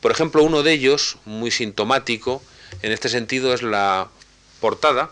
Por 0.00 0.12
ejemplo, 0.12 0.42
uno 0.42 0.62
de 0.62 0.72
ellos, 0.72 1.18
muy 1.24 1.50
sintomático, 1.50 2.42
en 2.83 2.92
este 2.92 3.09
sentido 3.09 3.52
es 3.52 3.62
la 3.62 4.09
portada, 4.61 5.11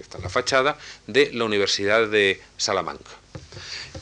está 0.00 0.18
en 0.18 0.24
la 0.24 0.30
fachada, 0.30 0.78
de 1.06 1.30
la 1.32 1.44
Universidad 1.44 2.08
de 2.08 2.40
Salamanca. 2.56 3.10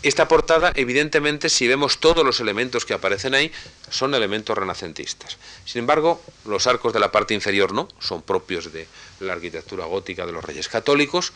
Esta 0.02 0.26
portada, 0.26 0.72
evidentemente, 0.74 1.48
si 1.48 1.68
vemos 1.68 1.98
todos 1.98 2.24
los 2.24 2.40
elementos 2.40 2.85
que 2.85 2.94
aparecen 2.94 3.35
ahí, 3.35 3.52
son 3.88 4.14
elementos 4.14 4.58
renacentistas. 4.58 5.38
Sin 5.64 5.80
embargo, 5.80 6.20
los 6.44 6.66
arcos 6.66 6.92
de 6.92 6.98
la 6.98 7.12
parte 7.12 7.35
inferior 7.35 7.72
no, 7.72 7.88
son 8.00 8.22
propios 8.22 8.72
de 8.72 8.88
la 9.20 9.35
arquitectura 9.35 9.85
gótica 9.85 10.26
de 10.26 10.32
los 10.32 10.44
reyes 10.44 10.68
católicos, 10.68 11.32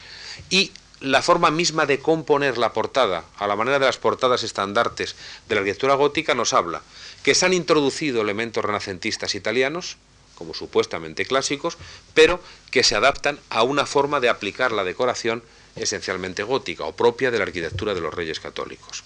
y 0.51 0.73
la 1.01 1.23
forma 1.23 1.51
misma 1.51 1.87
de 1.87 2.01
componer 2.01 2.59
la 2.59 2.73
portada, 2.73 3.25
a 3.37 3.47
la 3.47 3.55
manera 3.55 3.79
de 3.79 3.87
las 3.87 3.99
portadas 3.99 4.43
estandartes 4.43 5.15
de 5.49 5.55
la 5.55 5.61
arquitectura 5.61 5.95
gótica, 5.95 6.35
nos 6.35 6.53
habla 6.53 6.83
que 7.23 7.35
se 7.35 7.47
han 7.47 7.53
introducido 7.53 8.23
elementos 8.23 8.65
renacentistas 8.65 9.35
italianos, 9.35 9.97
como 10.37 10.55
supuestamente 10.55 11.25
clásicos, 11.25 11.77
pero 12.15 12.41
que 12.71 12.85
se 12.85 12.95
adaptan 12.95 13.41
a 13.51 13.65
una 13.65 13.87
forma 13.87 14.21
de 14.21 14.29
aplicar 14.29 14.71
la 14.71 14.85
decoración 14.85 15.43
esencialmente 15.75 16.45
gótica 16.45 16.85
o 16.85 16.95
propia 16.95 17.31
de 17.31 17.39
la 17.39 17.45
arquitectura 17.45 17.95
de 17.95 18.01
los 18.01 18.15
reyes 18.15 18.39
católicos. 18.39 19.03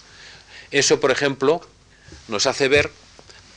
Eso, 0.69 0.99
por 0.99 1.11
ejemplo, 1.11 1.61
nos 2.27 2.45
hace 2.45 2.67
ver 2.67 2.91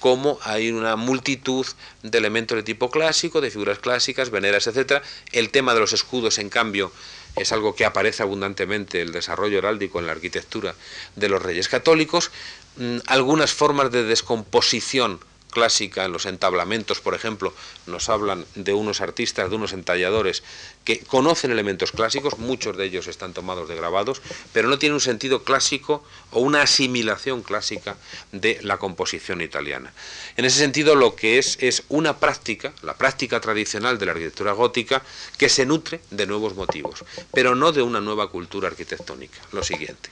cómo 0.01 0.39
hay 0.43 0.71
una 0.71 0.97
multitud 0.97 1.67
de 2.03 2.19
elementos 2.19 2.57
de 2.57 2.63
tipo 2.63 2.91
clásico, 2.91 3.41
de 3.41 3.51
figuras 3.51 3.79
clásicas, 3.79 4.31
veneras, 4.31 4.67
etc. 4.67 5.03
El 5.33 5.51
tema 5.51 5.75
de 5.75 5.81
los 5.81 5.93
escudos, 5.93 6.39
en 6.39 6.51
cambio, 6.51 6.93
es 7.37 7.53
algo 7.53 7.75
que 7.75 7.85
aparece 7.85 8.23
abundantemente 8.23 9.01
el 9.01 9.13
desarrollo 9.13 9.59
heráldico 9.59 9.99
en 9.99 10.07
la 10.07 10.13
arquitectura 10.13 10.75
de 11.17 11.29
los 11.29 11.43
reyes 11.43 11.69
católicos, 11.69 12.31
mm, 12.77 12.99
algunas 13.07 13.53
formas 13.53 13.91
de 13.91 14.05
descomposición 14.05 15.21
clásica, 15.55 16.05
en 16.05 16.13
los 16.13 16.27
entablamentos, 16.27 17.01
por 17.01 17.15
ejemplo, 17.15 17.55
nos 17.87 18.11
hablan 18.11 18.45
de 18.55 18.75
unos 18.75 19.01
artistas, 19.01 19.49
de 19.49 19.57
unos 19.57 19.73
entalladores 19.73 20.43
que 20.85 20.99
conocen 20.99 21.51
elementos 21.51 21.93
clásicos, 21.93 22.39
muchos 22.39 22.77
de 22.77 22.85
ellos 22.85 23.07
están 23.07 23.33
tomados 23.33 23.67
de 23.69 23.77
grabados, 23.77 24.21
pero 24.53 24.69
no 24.69 24.79
tienen 24.79 24.95
un 24.95 25.01
sentido 25.01 25.45
clásico 25.45 26.05
o 26.33 26.41
una 26.41 26.61
asimilación 26.61 27.43
clásica 27.43 27.97
de 28.33 28.59
la 28.61 28.77
composición 28.77 29.41
italiana. 29.41 29.95
En 30.37 30.45
ese 30.45 30.59
sentido, 30.59 30.95
lo 30.95 31.17
que 31.17 31.39
es 31.39 31.57
es 31.61 31.85
una 31.89 32.19
práctica, 32.19 32.75
la 32.83 32.99
práctica 32.99 33.41
tradicional 33.41 33.99
de 33.99 34.07
la 34.07 34.13
arquitectura 34.13 34.53
gótica, 34.53 35.03
que 35.39 35.49
se 35.49 35.65
nutre 35.65 36.01
de 36.11 36.27
nuevos 36.27 36.55
motivos, 36.55 37.05
pero 37.33 37.55
no 37.55 37.73
de 37.73 37.81
una 37.81 38.01
nueva 38.03 38.29
cultura 38.29 38.69
arquitectónica. 38.69 39.39
Lo 39.53 39.63
siguiente. 39.63 40.11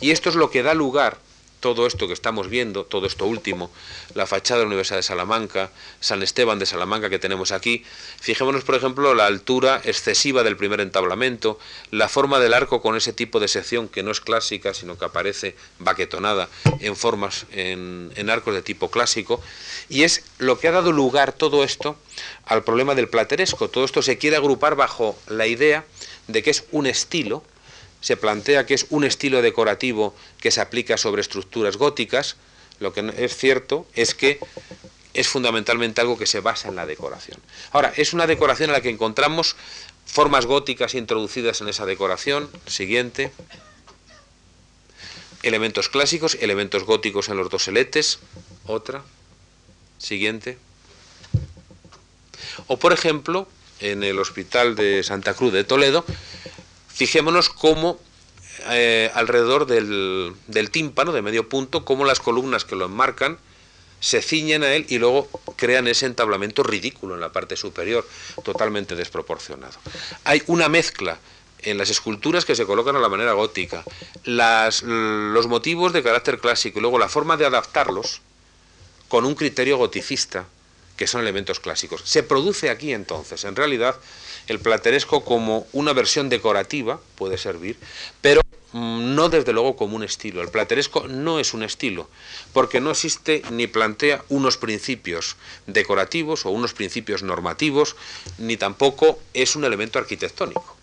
Y 0.00 0.10
esto 0.10 0.28
es 0.28 0.36
lo 0.36 0.50
que 0.50 0.62
da 0.62 0.74
lugar 0.74 1.18
todo 1.60 1.86
esto 1.86 2.06
que 2.06 2.12
estamos 2.12 2.48
viendo, 2.48 2.84
todo 2.84 3.06
esto 3.06 3.26
último, 3.26 3.70
la 4.14 4.26
fachada 4.26 4.58
de 4.58 4.64
la 4.64 4.68
Universidad 4.68 4.98
de 4.98 5.02
Salamanca, 5.02 5.70
San 6.00 6.22
Esteban 6.22 6.58
de 6.58 6.66
Salamanca 6.66 7.10
que 7.10 7.18
tenemos 7.18 7.52
aquí, 7.52 7.84
fijémonos 8.20 8.64
por 8.64 8.74
ejemplo 8.74 9.14
la 9.14 9.26
altura 9.26 9.80
excesiva 9.84 10.42
del 10.42 10.56
primer 10.56 10.80
entablamento, 10.80 11.58
la 11.90 12.08
forma 12.08 12.38
del 12.38 12.54
arco 12.54 12.80
con 12.80 12.96
ese 12.96 13.12
tipo 13.12 13.40
de 13.40 13.48
sección 13.48 13.88
que 13.88 14.02
no 14.02 14.10
es 14.10 14.20
clásica, 14.20 14.74
sino 14.74 14.98
que 14.98 15.04
aparece 15.04 15.56
baquetonada 15.78 16.48
en 16.80 16.96
formas, 16.96 17.46
en, 17.52 18.12
en 18.16 18.30
arcos 18.30 18.54
de 18.54 18.62
tipo 18.62 18.90
clásico, 18.90 19.40
y 19.88 20.02
es 20.02 20.22
lo 20.38 20.58
que 20.58 20.68
ha 20.68 20.72
dado 20.72 20.92
lugar 20.92 21.32
todo 21.32 21.64
esto 21.64 21.96
al 22.44 22.64
problema 22.64 22.94
del 22.94 23.08
plateresco. 23.08 23.68
Todo 23.68 23.84
esto 23.84 24.02
se 24.02 24.18
quiere 24.18 24.36
agrupar 24.36 24.74
bajo 24.74 25.18
la 25.26 25.46
idea 25.46 25.84
de 26.26 26.42
que 26.42 26.50
es 26.50 26.64
un 26.72 26.86
estilo, 26.86 27.42
se 28.00 28.16
plantea 28.16 28.66
que 28.66 28.74
es 28.74 28.86
un 28.90 29.04
estilo 29.04 29.42
decorativo 29.42 30.14
que 30.40 30.50
se 30.50 30.60
aplica 30.60 30.96
sobre 30.96 31.20
estructuras 31.20 31.76
góticas, 31.76 32.36
lo 32.80 32.92
que 32.92 33.12
es 33.16 33.36
cierto 33.36 33.86
es 33.94 34.14
que 34.14 34.38
es 35.14 35.28
fundamentalmente 35.28 36.00
algo 36.00 36.16
que 36.16 36.26
se 36.26 36.40
basa 36.40 36.68
en 36.68 36.76
la 36.76 36.86
decoración. 36.86 37.40
Ahora, 37.72 37.92
es 37.96 38.12
una 38.12 38.26
decoración 38.26 38.70
en 38.70 38.74
la 38.74 38.80
que 38.80 38.90
encontramos 38.90 39.56
formas 40.06 40.46
góticas 40.46 40.94
introducidas 40.94 41.60
en 41.60 41.68
esa 41.68 41.86
decoración. 41.86 42.48
Siguiente. 42.66 43.32
Elementos 45.42 45.88
clásicos, 45.88 46.36
elementos 46.40 46.84
góticos 46.84 47.28
en 47.28 47.36
los 47.36 47.50
doseletes. 47.50 48.20
Otra. 48.66 49.02
Siguiente. 49.98 50.58
O 52.68 52.78
por 52.78 52.92
ejemplo, 52.92 53.48
en 53.80 54.02
el 54.02 54.18
Hospital 54.18 54.76
de 54.76 55.02
Santa 55.02 55.34
Cruz 55.34 55.52
de 55.52 55.64
Toledo, 55.64 56.04
Fijémonos 56.98 57.48
cómo 57.48 57.96
eh, 58.70 59.08
alrededor 59.14 59.66
del, 59.66 60.34
tímpano 60.72 61.12
de 61.12 61.22
medio 61.22 61.48
punto, 61.48 61.84
cómo 61.84 62.04
las 62.04 62.18
columnas 62.18 62.64
que 62.64 62.74
lo 62.74 62.86
enmarcan 62.86 63.38
se 64.00 64.20
ciñen 64.20 64.64
a 64.64 64.74
él 64.74 64.84
y 64.88 64.98
luego 64.98 65.28
crean 65.54 65.86
ese 65.86 66.06
entablamento 66.06 66.64
ridículo 66.64 67.14
en 67.14 67.20
la 67.20 67.30
parte 67.30 67.54
superior, 67.54 68.04
totalmente 68.42 68.96
desproporcionado. 68.96 69.74
Hay 70.24 70.42
una 70.48 70.68
mezcla 70.68 71.20
en 71.60 71.78
las 71.78 71.88
esculturas 71.88 72.44
que 72.44 72.56
se 72.56 72.66
colocan 72.66 72.96
a 72.96 72.98
la 72.98 73.08
manera 73.08 73.30
gótica, 73.32 73.84
los 74.24 75.46
motivos 75.46 75.92
de 75.92 76.02
carácter 76.02 76.40
clásico 76.40 76.80
y 76.80 76.82
luego 76.82 76.98
la 76.98 77.08
forma 77.08 77.36
de 77.36 77.46
adaptarlos 77.46 78.22
con 79.06 79.24
un 79.24 79.36
criterio 79.36 79.76
goticista, 79.76 80.46
que 80.98 81.06
son 81.06 81.22
elementos 81.22 81.60
clásicos. 81.60 82.02
Se 82.04 82.22
produce 82.22 82.68
aquí 82.68 82.92
entonces, 82.92 83.44
en 83.44 83.56
realidad, 83.56 83.96
el 84.48 84.58
plateresco 84.58 85.24
como 85.24 85.66
una 85.72 85.94
versión 85.94 86.28
decorativa 86.28 87.00
puede 87.14 87.38
servir, 87.38 87.78
pero 88.20 88.42
mm, 88.72 89.14
no 89.14 89.28
desde 89.28 89.52
luego 89.52 89.76
como 89.76 89.96
un 89.96 90.02
estilo. 90.02 90.42
El 90.42 90.50
plateresco 90.50 91.06
no 91.06 91.38
es 91.38 91.54
un 91.54 91.62
estilo, 91.62 92.10
porque 92.52 92.80
no 92.80 92.90
existe 92.90 93.42
ni 93.50 93.68
plantea 93.68 94.24
unos 94.28 94.58
principios 94.58 95.36
decorativos 95.66 96.44
o 96.44 96.50
unos 96.50 96.74
principios 96.74 97.22
normativos, 97.22 97.94
ni 98.36 98.56
tampoco 98.56 99.20
es 99.32 99.54
un 99.54 99.64
elemento 99.64 99.98
arquitectónico 99.98 100.77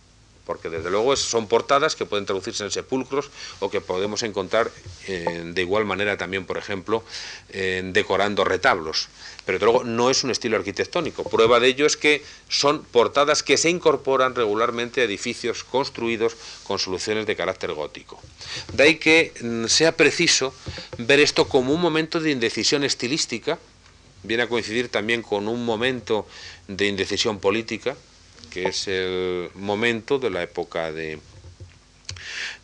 porque 0.46 0.70
desde 0.70 0.90
luego 0.90 1.16
son 1.16 1.48
portadas 1.48 1.96
que 1.96 2.06
pueden 2.06 2.26
traducirse 2.26 2.64
en 2.64 2.72
sepulcros 2.72 3.30
o 3.60 3.70
que 3.70 3.82
podemos 3.82 4.24
encontrar 4.24 4.72
eh, 5.08 5.44
de 5.46 5.62
igual 5.62 5.86
manera 5.86 6.18
también, 6.18 6.46
por 6.46 6.58
ejemplo, 6.58 7.04
decorando 7.50 8.44
retablos. 8.44 9.08
Pero 9.46 9.58
desde 9.58 9.66
luego 9.72 9.84
no 9.84 10.10
es 10.10 10.24
un 10.24 10.32
estilo 10.32 10.58
arquitectónico. 10.58 11.24
Prueba 11.24 11.60
de 11.60 11.68
ello 11.68 11.86
es 11.86 11.98
que 11.98 12.24
son 12.50 12.84
portadas 12.84 13.44
que 13.44 13.58
se 13.58 13.70
incorporan 13.70 14.36
regularmente 14.36 15.02
a 15.02 15.04
edificios 15.04 15.64
construidos 15.64 16.36
con 16.64 16.80
soluciones 16.80 17.26
de 17.26 17.36
carácter 17.36 17.74
gótico. 17.74 18.20
De 18.74 18.84
ahí 18.84 18.96
que 18.96 19.34
mm, 19.42 19.66
sea 19.66 19.96
preciso 19.96 20.54
ver 20.98 21.20
esto 21.20 21.48
como 21.48 21.74
un 21.74 21.82
momento 21.82 22.20
de 22.20 22.32
indecisión 22.32 22.84
estilística, 22.84 23.60
viene 24.24 24.44
a 24.44 24.50
coincidir 24.50 24.90
también 24.90 25.22
con 25.22 25.48
un 25.48 25.64
momento 25.64 26.28
de 26.68 26.88
indecisión 26.88 27.40
política, 27.40 27.96
que 28.50 28.68
es 28.68 28.88
el 28.88 29.50
momento 29.56 30.20
de 30.20 30.30
la 30.30 30.44
época 30.44 30.92
de, 30.92 31.20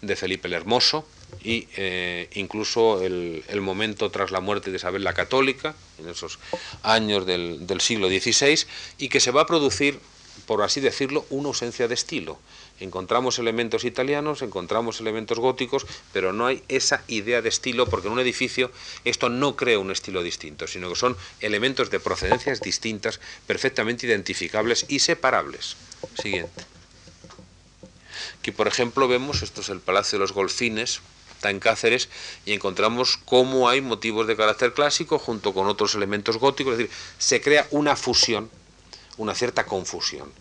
de 0.02 0.16
Felipe 0.16 0.48
el 0.48 0.54
Hermoso 0.54 1.06
y 1.44 1.68
eh, 1.76 2.30
incluso 2.34 3.02
el, 3.02 3.44
momento 3.62 4.12
tras 4.12 4.32
la 4.32 4.42
muerte 4.42 4.70
de 4.70 4.78
Isabel 4.78 5.04
la 5.04 5.14
Católica, 5.14 5.76
en 6.00 6.10
esos 6.10 6.40
años 6.84 7.26
del, 7.26 7.66
del 7.66 7.82
siglo 7.82 8.10
XVI, 8.10 8.66
y 8.98 9.10
que 9.10 9.20
se 9.20 9.32
va 9.32 9.42
a 9.42 9.46
producir, 9.46 10.00
por 10.46 10.62
así 10.62 10.82
decirlo, 10.82 11.26
una 11.30 11.48
ausencia 11.48 11.88
de 11.88 11.94
estilo 11.94 12.38
encontramos 12.82 13.40
elementos 13.40 13.86
italianos, 13.86 14.42
encontramos 14.42 15.00
elementos 15.00 15.40
góticos, 15.40 15.86
pero 16.12 16.34
no 16.34 16.48
hay 16.48 16.64
esa 16.68 17.04
idea 17.08 17.42
de 17.42 17.50
estilo, 17.50 17.88
porque 17.88 18.08
en 18.08 18.14
un 18.14 18.20
edificio 18.20 18.72
esto 19.06 19.30
no 19.30 19.56
crea 19.56 19.80
un 19.80 19.92
estilo 19.92 20.24
distinto, 20.24 20.68
sino 20.68 20.90
que 20.90 20.96
son 20.96 21.16
elementos 21.40 21.90
de 21.90 22.00
procedencias 22.00 22.62
distintas, 22.62 23.20
perfectamente 23.48 24.06
identificables 24.08 24.86
y 24.90 25.00
separables. 25.00 25.78
Siguiente. 26.22 26.66
Aquí, 28.40 28.52
por 28.52 28.68
ejemplo, 28.68 29.08
vemos, 29.08 29.44
esto 29.44 29.62
es 29.62 29.70
el 29.70 29.80
Palacio 29.80 30.18
de 30.18 30.24
los 30.24 30.34
Golfines, 30.34 31.02
está 31.36 31.50
en 31.52 31.60
Cáceres, 31.60 32.10
y 32.46 32.54
encontramos 32.54 33.18
cómo 33.18 33.70
hay 33.70 33.82
motivos 33.82 34.28
de 34.28 34.36
carácter 34.36 34.74
clásico 34.74 35.20
junto 35.20 35.54
con 35.54 35.68
otros 35.68 35.96
elementos 35.96 36.38
góticos, 36.38 36.74
es 36.74 36.78
decir, 36.80 36.96
se 37.20 37.42
crea 37.42 37.68
una 37.72 37.96
fusión 37.96 38.50
una 39.18 39.36
cierta 39.36 39.66
confusión. 39.66 40.32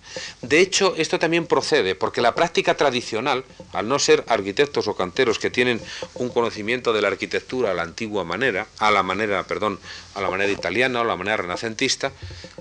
De 0.43 0.61
hecho, 0.61 0.95
esto 0.97 1.19
también 1.19 1.47
procede 1.47 1.95
porque 1.95 2.21
la 2.21 2.35
práctica 2.35 2.77
tradicional, 2.77 3.45
al 3.73 3.89
no 3.89 3.99
ser 3.99 4.25
arquitectos 4.29 4.89
o 4.89 4.97
canteros 4.97 5.39
que 5.39 5.51
tienen 5.51 5.81
un 6.15 6.31
conocimiento 6.31 6.93
de 6.93 7.03
la 7.03 7.09
arquitectura 7.09 7.71
a 7.71 7.75
la 7.75 7.83
antigua 7.83 8.25
manera, 8.25 8.67
a 8.79 8.91
la 8.91 9.03
manera, 9.03 9.45
perdón, 9.45 9.79
a 10.15 10.21
la 10.21 10.31
manera 10.31 10.53
italiana 10.53 11.01
o 11.01 11.05
la 11.05 11.17
manera 11.17 11.39
renacentista, 11.39 12.13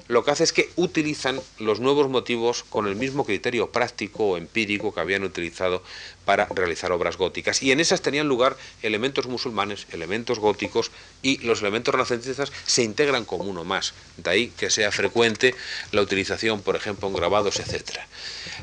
lo 0.07 0.23
que 0.23 0.31
hace 0.31 0.43
es 0.43 0.53
que 0.53 0.71
utilizan 0.75 1.39
los 1.59 1.79
nuevos 1.79 2.09
motivos 2.09 2.63
con 2.63 2.87
el 2.87 2.95
mismo 2.95 3.25
criterio 3.25 3.71
práctico 3.71 4.29
o 4.29 4.37
empírico 4.37 4.93
que 4.93 4.99
habían 4.99 5.23
utilizado 5.23 5.83
para 6.29 6.45
realizar 6.45 6.91
obras 6.91 7.17
góticas. 7.17 7.63
Y 7.63 7.71
en 7.71 7.79
esas 7.79 8.03
tenían 8.03 8.27
lugar 8.27 8.55
elementos 8.83 9.25
musulmanes, 9.25 9.87
elementos 9.91 10.37
góticos 10.37 10.91
y 11.23 11.39
los 11.39 11.61
elementos 11.61 11.91
renacentistas 11.91 12.51
se 12.67 12.83
integran 12.83 13.25
como 13.25 13.45
uno 13.45 13.63
más. 13.63 13.95
De 14.17 14.29
ahí 14.29 14.53
que 14.55 14.69
sea 14.69 14.91
frecuente 14.91 15.55
la 15.91 16.03
utilización, 16.03 16.61
por 16.61 16.75
ejemplo, 16.75 17.07
en 17.07 17.15
grabados, 17.15 17.59
etc. 17.59 18.01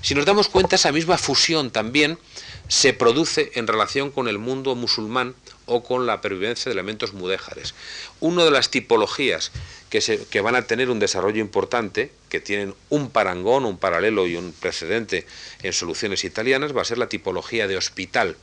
Si 0.01 0.15
nos 0.15 0.27
damos 0.27 0.49
cuenta, 0.49 0.77
esa 0.77 0.93
misma 0.93 1.19
fusión 1.19 1.73
también 1.73 2.21
se 2.69 2.93
produce 2.93 3.51
en 3.57 3.67
relación 3.67 4.13
con 4.13 4.29
el 4.29 4.39
mundo 4.39 4.77
musulmán 4.77 5.35
o 5.67 5.83
con 5.83 6.07
la 6.07 6.21
pervivencia 6.21 6.71
de 6.71 6.73
elementos 6.73 7.13
mudéjares. 7.13 7.75
Una 8.21 8.45
de 8.45 8.51
las 8.51 8.71
tipologías 8.71 9.53
que, 9.91 10.01
se, 10.01 10.25
que, 10.27 10.41
van 10.41 10.55
a 10.55 10.63
tener 10.63 10.91
un 10.91 10.99
desarrollo 10.99 11.41
importante, 11.41 12.13
que 12.29 12.41
tienen 12.41 12.75
un 12.89 13.11
parangón, 13.11 13.65
un 13.65 13.79
paralelo 13.79 14.27
y 14.27 14.37
un 14.37 14.53
precedente 14.53 15.27
en 15.63 15.73
soluciones 15.73 16.25
italianas, 16.25 16.77
va 16.77 16.83
a 16.83 16.87
ser 16.87 16.99
la 16.99 17.09
tipología 17.09 17.69
de 17.69 17.77
hospital. 17.77 18.37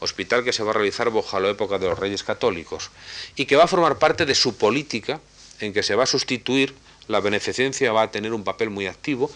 Hospital 0.00 0.42
que 0.42 0.52
se 0.52 0.62
va 0.62 0.70
a 0.70 0.74
realizar 0.74 1.10
bajo 1.10 1.38
la 1.38 1.50
época 1.50 1.78
de 1.78 1.86
los 1.86 1.98
reyes 1.98 2.24
católicos 2.24 2.90
y 3.36 3.46
que 3.46 3.56
va 3.56 3.64
a 3.64 3.68
formar 3.68 3.98
parte 3.98 4.26
de 4.26 4.34
su 4.34 4.56
política 4.56 5.20
en 5.60 5.72
que 5.72 5.82
se 5.82 5.94
va 5.94 6.02
a 6.02 6.06
sustituir 6.06 6.74
la 7.08 7.20
beneficencia 7.20 7.92
va 7.92 8.02
a 8.02 8.10
tener 8.10 8.32
un 8.32 8.44
papel 8.44 8.70
muy 8.70 8.86
activo, 8.86 9.30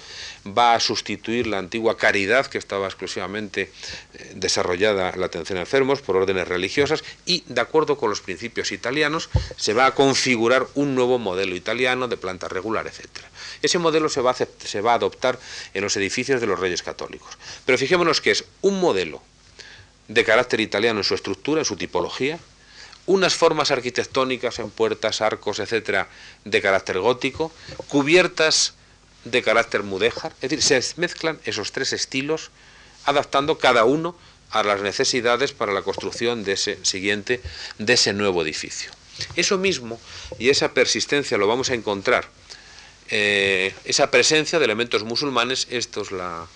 va 0.47 0.75
a 0.75 0.81
sustituir 0.81 1.47
la 1.47 1.59
antigua 1.59 1.97
caridad 1.97 2.47
que 2.47 2.59
estaba 2.59 2.87
exclusivamente 2.87 3.71
eh, 4.15 4.33
desarrollada 4.35 5.11
en 5.11 5.21
la 5.21 5.27
atención 5.27 5.59
a 5.59 5.63
enfermos 5.63 6.01
por 6.01 6.17
órdenes 6.17 6.49
religiosas 6.49 7.05
y, 7.27 7.45
de 7.47 7.61
acuerdo 7.61 7.99
con 7.99 8.11
los 8.11 8.21
principios 8.21 8.73
italianos, 8.73 9.29
se 9.57 9.75
va 9.75 9.87
a 9.87 9.95
configurar 9.95 10.67
un 10.75 10.95
nuevo 10.95 11.19
modelo 11.19 11.55
italiano 11.55 12.09
de 12.09 12.17
planta 12.17 12.49
regular, 12.49 12.87
etc. 12.87 13.07
Ese 13.63 13.79
modelo 13.79 14.09
se 14.09 14.21
va, 14.21 14.31
a, 14.33 14.35
se 14.35 14.81
va 14.81 14.93
a 14.93 14.97
adoptar 14.97 15.39
en 15.75 15.83
los 15.83 15.97
edificios 15.97 16.41
de 16.41 16.47
los 16.47 16.59
reyes 16.59 16.83
católicos. 16.83 17.37
Pero 17.65 17.79
fijémonos 17.79 18.21
que 18.21 18.31
es 18.31 18.45
un 18.63 18.81
modelo 18.81 19.23
de 20.09 20.25
carácter 20.25 20.61
italiano 20.61 21.01
en 21.01 21.05
su 21.05 21.15
estructura, 21.15 21.61
en 21.61 21.65
su 21.65 21.77
tipología, 21.77 22.39
unas 23.09 23.35
formas 23.35 23.71
arquitectónicas 23.71 24.59
en 24.59 24.69
puertas, 24.69 25.23
arcos, 25.23 25.61
etcétera, 25.61 26.09
de 26.45 26.61
carácter 26.61 27.01
gótico, 27.01 27.51
cubiertas 27.89 28.75
de 29.25 29.43
carácter 29.43 29.83
mudéjar, 29.83 30.35
es 30.43 30.51
decir, 30.51 30.63
se 30.63 31.01
mezclan 31.01 31.41
esos 31.45 31.73
tres 31.73 31.95
estilos, 31.95 32.51
adaptando 33.07 33.57
cada 33.57 33.85
uno 33.85 34.15
a 34.51 34.63
las 34.63 34.83
necesidades 34.83 35.53
para 35.53 35.73
la 35.73 35.83
construcción 35.83 36.45
de 36.45 36.53
ese 36.53 36.79
siguiente, 36.85 37.41
de 37.79 37.95
ese 37.95 38.13
nuevo 38.13 38.43
edificio. 38.43 38.91
Eso 39.37 39.57
mismo 39.57 39.99
y 40.39 40.51
esa 40.51 40.75
persistencia 40.75 41.39
lo 41.39 41.49
vamos 41.49 41.71
a 41.71 41.75
encontrar, 41.75 42.29
eh, 43.09 43.75
esa 43.87 44.11
presencia 44.11 44.59
de 44.59 44.67
elementos 44.67 45.03
musulmanes, 45.05 45.67
esto 45.71 46.03
es 46.03 46.13
la, 46.13 46.47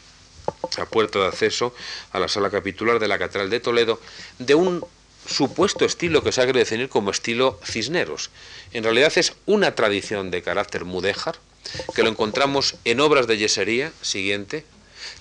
la 0.76 0.84
puerta 0.86 1.18
de 1.18 1.28
acceso 1.28 1.74
a 2.12 2.18
la 2.18 2.28
sala 2.28 2.50
capitular 2.50 2.98
de 2.98 3.09
la 3.09 3.18
Catedral 3.18 3.48
de 3.48 3.61
Toledo, 3.61 3.98
de 4.38 4.55
un 4.55 4.84
supuesto 5.27 5.85
estilo 5.85 6.23
que 6.23 6.33
se 6.33 6.41
ha 6.41 6.47
querido 6.47 6.64
definir 6.64 6.89
como 6.89 7.11
estilo 7.11 7.59
cisneros. 7.64 8.31
En 8.73 8.85
realidad 8.85 9.12
es 9.16 9.35
una 9.47 9.75
tradición 9.75 10.31
de 10.31 10.43
carácter 10.43 10.85
mudéjar, 10.85 11.37
que 11.95 12.03
lo 12.03 12.11
encontramos 12.11 12.75
en 12.85 13.01
obras 13.01 13.27
de 13.27 13.39
yesería, 13.39 13.93
siguiente, 14.03 14.64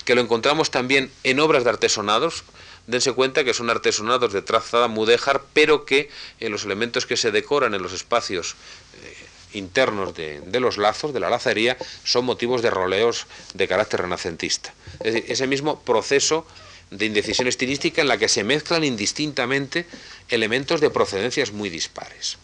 que 0.04 0.14
lo 0.14 0.20
encontramos 0.20 0.70
también 0.70 1.10
en 1.22 1.40
obras 1.40 1.64
de 1.64 1.70
artesonados, 1.70 2.44
dense 2.86 3.12
cuenta 3.12 3.44
que 3.44 3.54
son 3.54 3.70
artesonados 3.70 4.32
de 4.32 4.42
trazada 4.42 4.88
mudéjar, 4.88 5.42
pero 5.52 5.84
que 5.84 6.10
en 6.40 6.52
los 6.52 6.64
elementos 6.64 7.06
que 7.06 7.16
se 7.16 7.30
decoran 7.30 7.74
en 7.74 7.82
los 7.82 7.92
espacios 7.92 8.56
eh, 9.02 9.58
internos 9.58 10.14
de, 10.14 10.40
de, 10.40 10.60
los 10.60 10.78
lazos, 10.78 11.12
de 11.12 11.20
la 11.20 11.30
lacería, 11.30 11.76
son 12.04 12.24
motivos 12.24 12.62
de 12.62 12.70
roleos 12.70 13.26
de 13.54 13.68
carácter 13.68 14.02
renacentista. 14.02 14.74
Es 15.00 15.14
decir, 15.14 15.24
ese 15.30 15.46
mismo 15.46 15.80
proceso 15.80 16.46
de 16.92 17.06
indecisión 17.06 17.48
estilística 17.48 18.02
en 18.02 18.08
la 18.08 18.18
que 18.18 18.28
se 18.28 18.44
mezclan 18.44 18.84
indistintamente 18.84 19.86
elementos 20.28 20.80
de 20.80 20.90
procedencias 20.90 21.52
muy 21.52 21.70
dispares. 21.70 22.36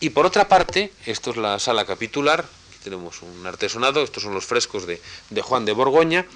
Y 0.00 0.10
por 0.10 0.26
otra 0.26 0.48
parte, 0.48 0.92
esto 1.06 1.30
es 1.30 1.36
la 1.38 1.58
sala 1.58 1.86
capitular, 1.86 2.44
tenemos 2.82 3.22
un 3.22 3.46
artesonado, 3.46 4.02
estos 4.02 4.22
son 4.22 4.34
los 4.34 4.44
frescos 4.44 4.86
de, 4.86 5.00
de 5.30 5.42
Juan 5.42 5.64
de 5.64 5.72
Borgoña, 5.72 6.26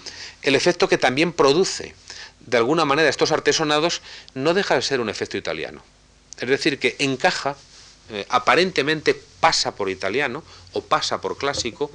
el 0.43 0.55
efecto 0.55 0.89
que 0.89 0.97
también 0.97 1.33
produce 1.33 1.95
de 2.41 2.57
alguna 2.57 2.87
manera 2.87 3.11
estos 3.11 3.31
artesonados 3.31 4.01
no 4.33 4.55
deja 4.55 4.75
de 4.75 4.83
ser 4.83 5.01
un 5.01 5.11
efecto 5.11 5.37
italiano. 5.37 5.83
Es 6.39 6.49
decir, 6.49 6.79
que 6.79 6.97
encaja, 6.99 7.57
eh, 8.11 8.25
aparentemente 8.31 9.15
pasa 9.41 9.75
por 9.75 9.91
italiano 9.91 10.43
o 10.73 10.81
pasa 10.81 11.21
por 11.21 11.37
clásico, 11.37 11.91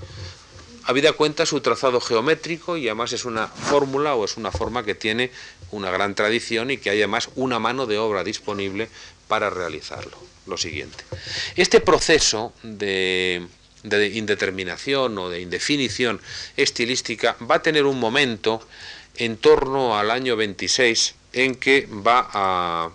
habida 0.85 1.13
cuenta 1.13 1.45
su 1.45 1.61
trazado 1.61 2.01
geométrico 2.01 2.77
y 2.77 2.87
además 2.87 3.13
es 3.13 3.25
una 3.25 3.47
fórmula 3.47 4.15
o 4.15 4.25
es 4.25 4.37
una 4.37 4.51
forma 4.51 4.83
que 4.83 4.95
tiene 4.95 5.31
una 5.71 5.91
gran 5.91 6.15
tradición 6.15 6.71
y 6.71 6.77
que 6.77 6.89
hay 6.89 6.99
además 6.99 7.29
una 7.35 7.59
mano 7.59 7.85
de 7.85 7.97
obra 7.97 8.23
disponible 8.23 8.89
para 9.27 9.49
realizarlo. 9.49 10.17
Lo 10.45 10.57
siguiente. 10.57 11.05
Este 11.55 11.79
proceso 11.79 12.53
de, 12.63 13.47
de 13.83 14.07
indeterminación 14.09 15.17
o 15.17 15.29
de 15.29 15.39
indefinición 15.39 16.19
estilística 16.57 17.37
va 17.49 17.55
a 17.55 17.61
tener 17.61 17.85
un 17.85 17.97
momento 17.97 18.61
en 19.15 19.37
torno 19.37 19.97
al 19.97 20.11
año 20.11 20.35
26 20.35 21.15
en 21.33 21.55
que 21.55 21.87
va 21.89 22.29
a 22.33 22.89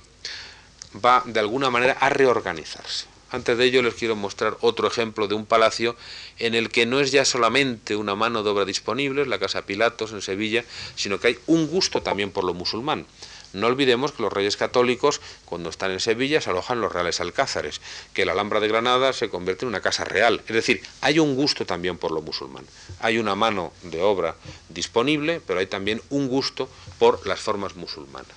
va 1.05 1.22
de 1.26 1.41
alguna 1.41 1.70
manera 1.70 1.97
a 2.01 2.09
reorganizarse. 2.09 3.07
Antes 3.31 3.59
de 3.59 3.64
ello 3.64 3.83
les 3.83 3.95
quiero 3.95 4.16
mostrar 4.16 4.57
otro 4.61 4.89
ejemplo 4.89 5.29
de 5.29 5.35
un 5.35 5.45
palacio 5.45 5.97
en 6.39 6.55
el 6.55 6.70
que 6.70 6.87
no 6.87 7.01
es 7.01 7.12
ya 7.12 7.24
solamente 7.24 7.95
una 7.97 8.14
mano 8.14 8.43
de 8.43 8.51
obra 8.51 8.64
disponible, 8.64 9.26
la 9.26 9.39
Casa 9.39 9.66
Pilatos 9.66 10.12
en 10.12 10.22
Sevilla, 10.22 10.64
sino 10.97 11.20
que 11.20 11.29
hay 11.29 11.39
un 11.47 11.66
gusto 11.66 12.03
también 12.03 12.31
por 12.31 12.45
lo 12.45 12.55
musulmán. 12.55 13.07
No 13.53 13.66
olvidemos 13.66 14.12
que 14.12 14.22
los 14.22 14.33
reyes 14.33 14.57
católicos, 14.57 15.20
cuando 15.47 15.70
están 15.70 15.91
en 15.91 16.01
Sevilla, 16.01 16.41
se 16.41 16.51
alojan 16.51 16.81
los 16.81 16.93
reales 16.93 17.20
alcázares, 17.20 17.81
que 18.12 18.26
la 18.26 18.33
Alhambra 18.33 18.61
de 18.61 18.68
Granada 18.68 19.12
se 19.12 19.31
convierte 19.31 19.64
en 19.64 19.70
una 19.70 19.81
casa 19.81 20.05
real. 20.05 20.43
Es 20.47 20.55
decir, 20.55 20.83
hay 21.01 21.18
un 21.18 21.35
gusto 21.35 21.64
también 21.64 21.97
por 21.97 22.12
lo 22.12 22.20
musulmán. 22.20 22.66
Hay 23.01 23.18
una 23.18 23.35
mano 23.35 23.72
de 23.83 24.03
obra 24.03 24.37
disponible, 24.68 25.41
pero 25.47 25.61
hay 25.61 25.66
también 25.66 26.03
un 26.11 26.29
gusto 26.29 26.68
por 26.99 27.26
las 27.26 27.41
formas 27.41 27.74
musulmanas. 27.74 28.37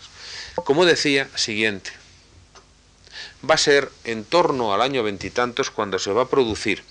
Como 0.63 0.85
decía, 0.85 1.29
siguiente, 1.35 1.91
va 3.47 3.55
a 3.55 3.59
ser 3.59 3.91
en 4.03 4.23
torno 4.23 4.73
al 4.73 4.81
año 4.81 5.03
veintitantos 5.03 5.71
cuando 5.71 5.99
se 5.99 6.11
va 6.11 6.23
a 6.23 6.29
producir, 6.29 6.83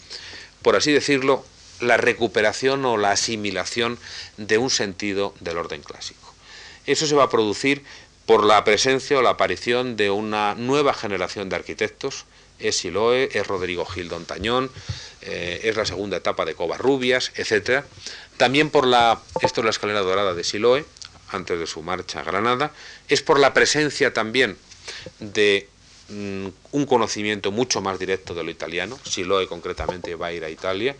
por 0.63 0.77
así 0.77 0.93
decirlo, 0.93 1.45
la 1.81 1.97
recuperación 1.97 2.85
o 2.85 2.97
la 2.97 3.13
asimilación 3.13 3.99
de 4.37 4.59
un 4.59 4.71
sentido 4.71 5.35
del 5.41 5.59
orden 5.59 5.83
clásico. 5.83 6.35
Eso 6.87 7.07
se 7.07 7.15
va 7.15 7.25
a 7.25 7.31
producir 7.31 7.83
por 8.27 8.45
la 8.45 8.63
presencia 8.65 9.19
o 9.19 9.23
la 9.23 9.31
aparición 9.31 9.97
de 9.97 10.11
una 10.11 10.55
nueva 10.55 10.95
generación 10.95 11.49
de 11.49 11.57
arquitectos, 11.57 12.27
es 12.59 12.77
Siloe, 12.77 13.31
es 13.33 13.47
Rodrigo 13.47 13.87
Gil 13.87 14.09
Dontañón, 14.09 14.71
eh, 15.23 15.63
es 15.65 15.77
la 15.77 15.87
segunda 15.87 16.19
etapa 16.19 16.45
de 16.45 16.55
Covarrubias, 16.55 17.33
etc. 17.37 17.85
También 18.37 18.71
por 18.71 18.87
la, 18.87 19.21
esto 19.41 19.63
es 19.63 19.65
la 19.65 19.71
escalera 19.71 20.01
dorada 20.01 20.35
de 20.35 20.45
Siloe, 20.45 20.85
antes 21.31 21.59
de 21.59 21.67
su 21.67 21.83
marcha 21.83 22.21
a 22.21 22.25
Granada, 22.25 22.73
es 23.09 23.23
por 23.23 23.39
la 23.39 23.55
presencia 23.55 24.13
también 24.13 24.57
de 25.19 25.69
un 26.11 26.87
conocimiento 26.87 27.53
mucho 27.53 27.81
más 27.81 27.99
directo 27.99 28.35
de 28.35 28.43
lo 28.43 28.51
italiano, 28.51 28.99
si 29.05 29.25
lo 29.25 29.47
concretamente 29.49 30.15
va 30.15 30.29
a 30.29 30.33
ir 30.33 30.45
a 30.45 30.51
Italia, 30.51 30.97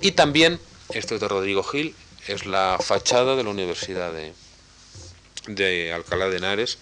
y 0.00 0.12
también, 0.12 0.58
esto 0.90 1.14
es 1.14 1.20
de 1.20 1.28
Rodrigo 1.28 1.62
Gil, 1.62 1.94
es 2.26 2.46
la 2.46 2.78
fachada 2.80 3.36
de 3.36 3.44
la 3.44 3.50
Universidad 3.50 4.12
de, 4.12 4.32
de 5.46 5.92
Alcalá 5.92 6.28
de 6.28 6.38
Henares, 6.38 6.78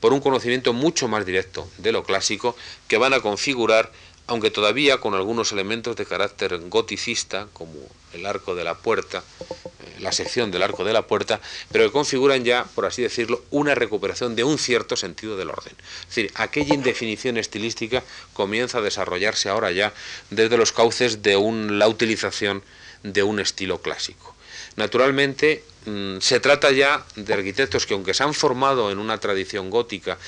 por 0.00 0.12
un 0.12 0.20
conocimiento 0.20 0.72
mucho 0.72 1.08
más 1.08 1.26
directo 1.26 1.68
de 1.78 1.92
lo 1.92 2.04
clásico, 2.04 2.56
que 2.86 2.98
van 2.98 3.14
a 3.14 3.20
configurar 3.20 3.92
aunque 4.28 4.50
todavía 4.50 4.98
con 4.98 5.14
algunos 5.14 5.52
elementos 5.52 5.96
de 5.96 6.06
carácter 6.06 6.56
goticista, 6.68 7.48
como 7.52 7.74
el 8.12 8.26
arco 8.26 8.54
de 8.54 8.62
la 8.62 8.74
puerta, 8.74 9.24
eh, 9.40 10.00
la 10.00 10.12
sección 10.12 10.50
del 10.50 10.62
arco 10.62 10.84
de 10.84 10.92
la 10.92 11.06
puerta, 11.06 11.40
pero 11.72 11.84
que 11.84 11.92
configuran 11.92 12.44
ya, 12.44 12.64
por 12.74 12.84
así 12.84 13.02
decirlo, 13.02 13.42
una 13.50 13.74
recuperación 13.74 14.36
de 14.36 14.44
un 14.44 14.58
cierto 14.58 14.96
sentido 14.96 15.36
del 15.36 15.48
orden. 15.50 15.74
Es 16.02 16.08
decir, 16.08 16.30
aquella 16.34 16.74
indefinición 16.74 17.38
estilística 17.38 18.04
comienza 18.34 18.78
a 18.78 18.82
desarrollarse 18.82 19.48
ahora 19.48 19.72
ya 19.72 19.92
desde 20.30 20.58
los 20.58 20.72
cauces 20.72 21.22
de 21.22 21.32
la 21.70 21.88
utilización 21.88 22.62
de 23.02 23.22
un 23.22 23.40
estilo 23.40 23.80
clásico. 23.80 24.34
Naturalmente, 24.76 25.64
mm, 25.86 26.18
se 26.20 26.38
trata 26.38 26.70
ya 26.70 27.04
de 27.16 27.32
arquitectos 27.32 27.86
que, 27.86 27.94
aunque 27.94 28.14
se 28.14 28.22
han 28.22 28.34
formado 28.34 28.92
en 28.92 28.98
una 28.98 29.18
tradición 29.18 29.70
gótica 29.70 30.18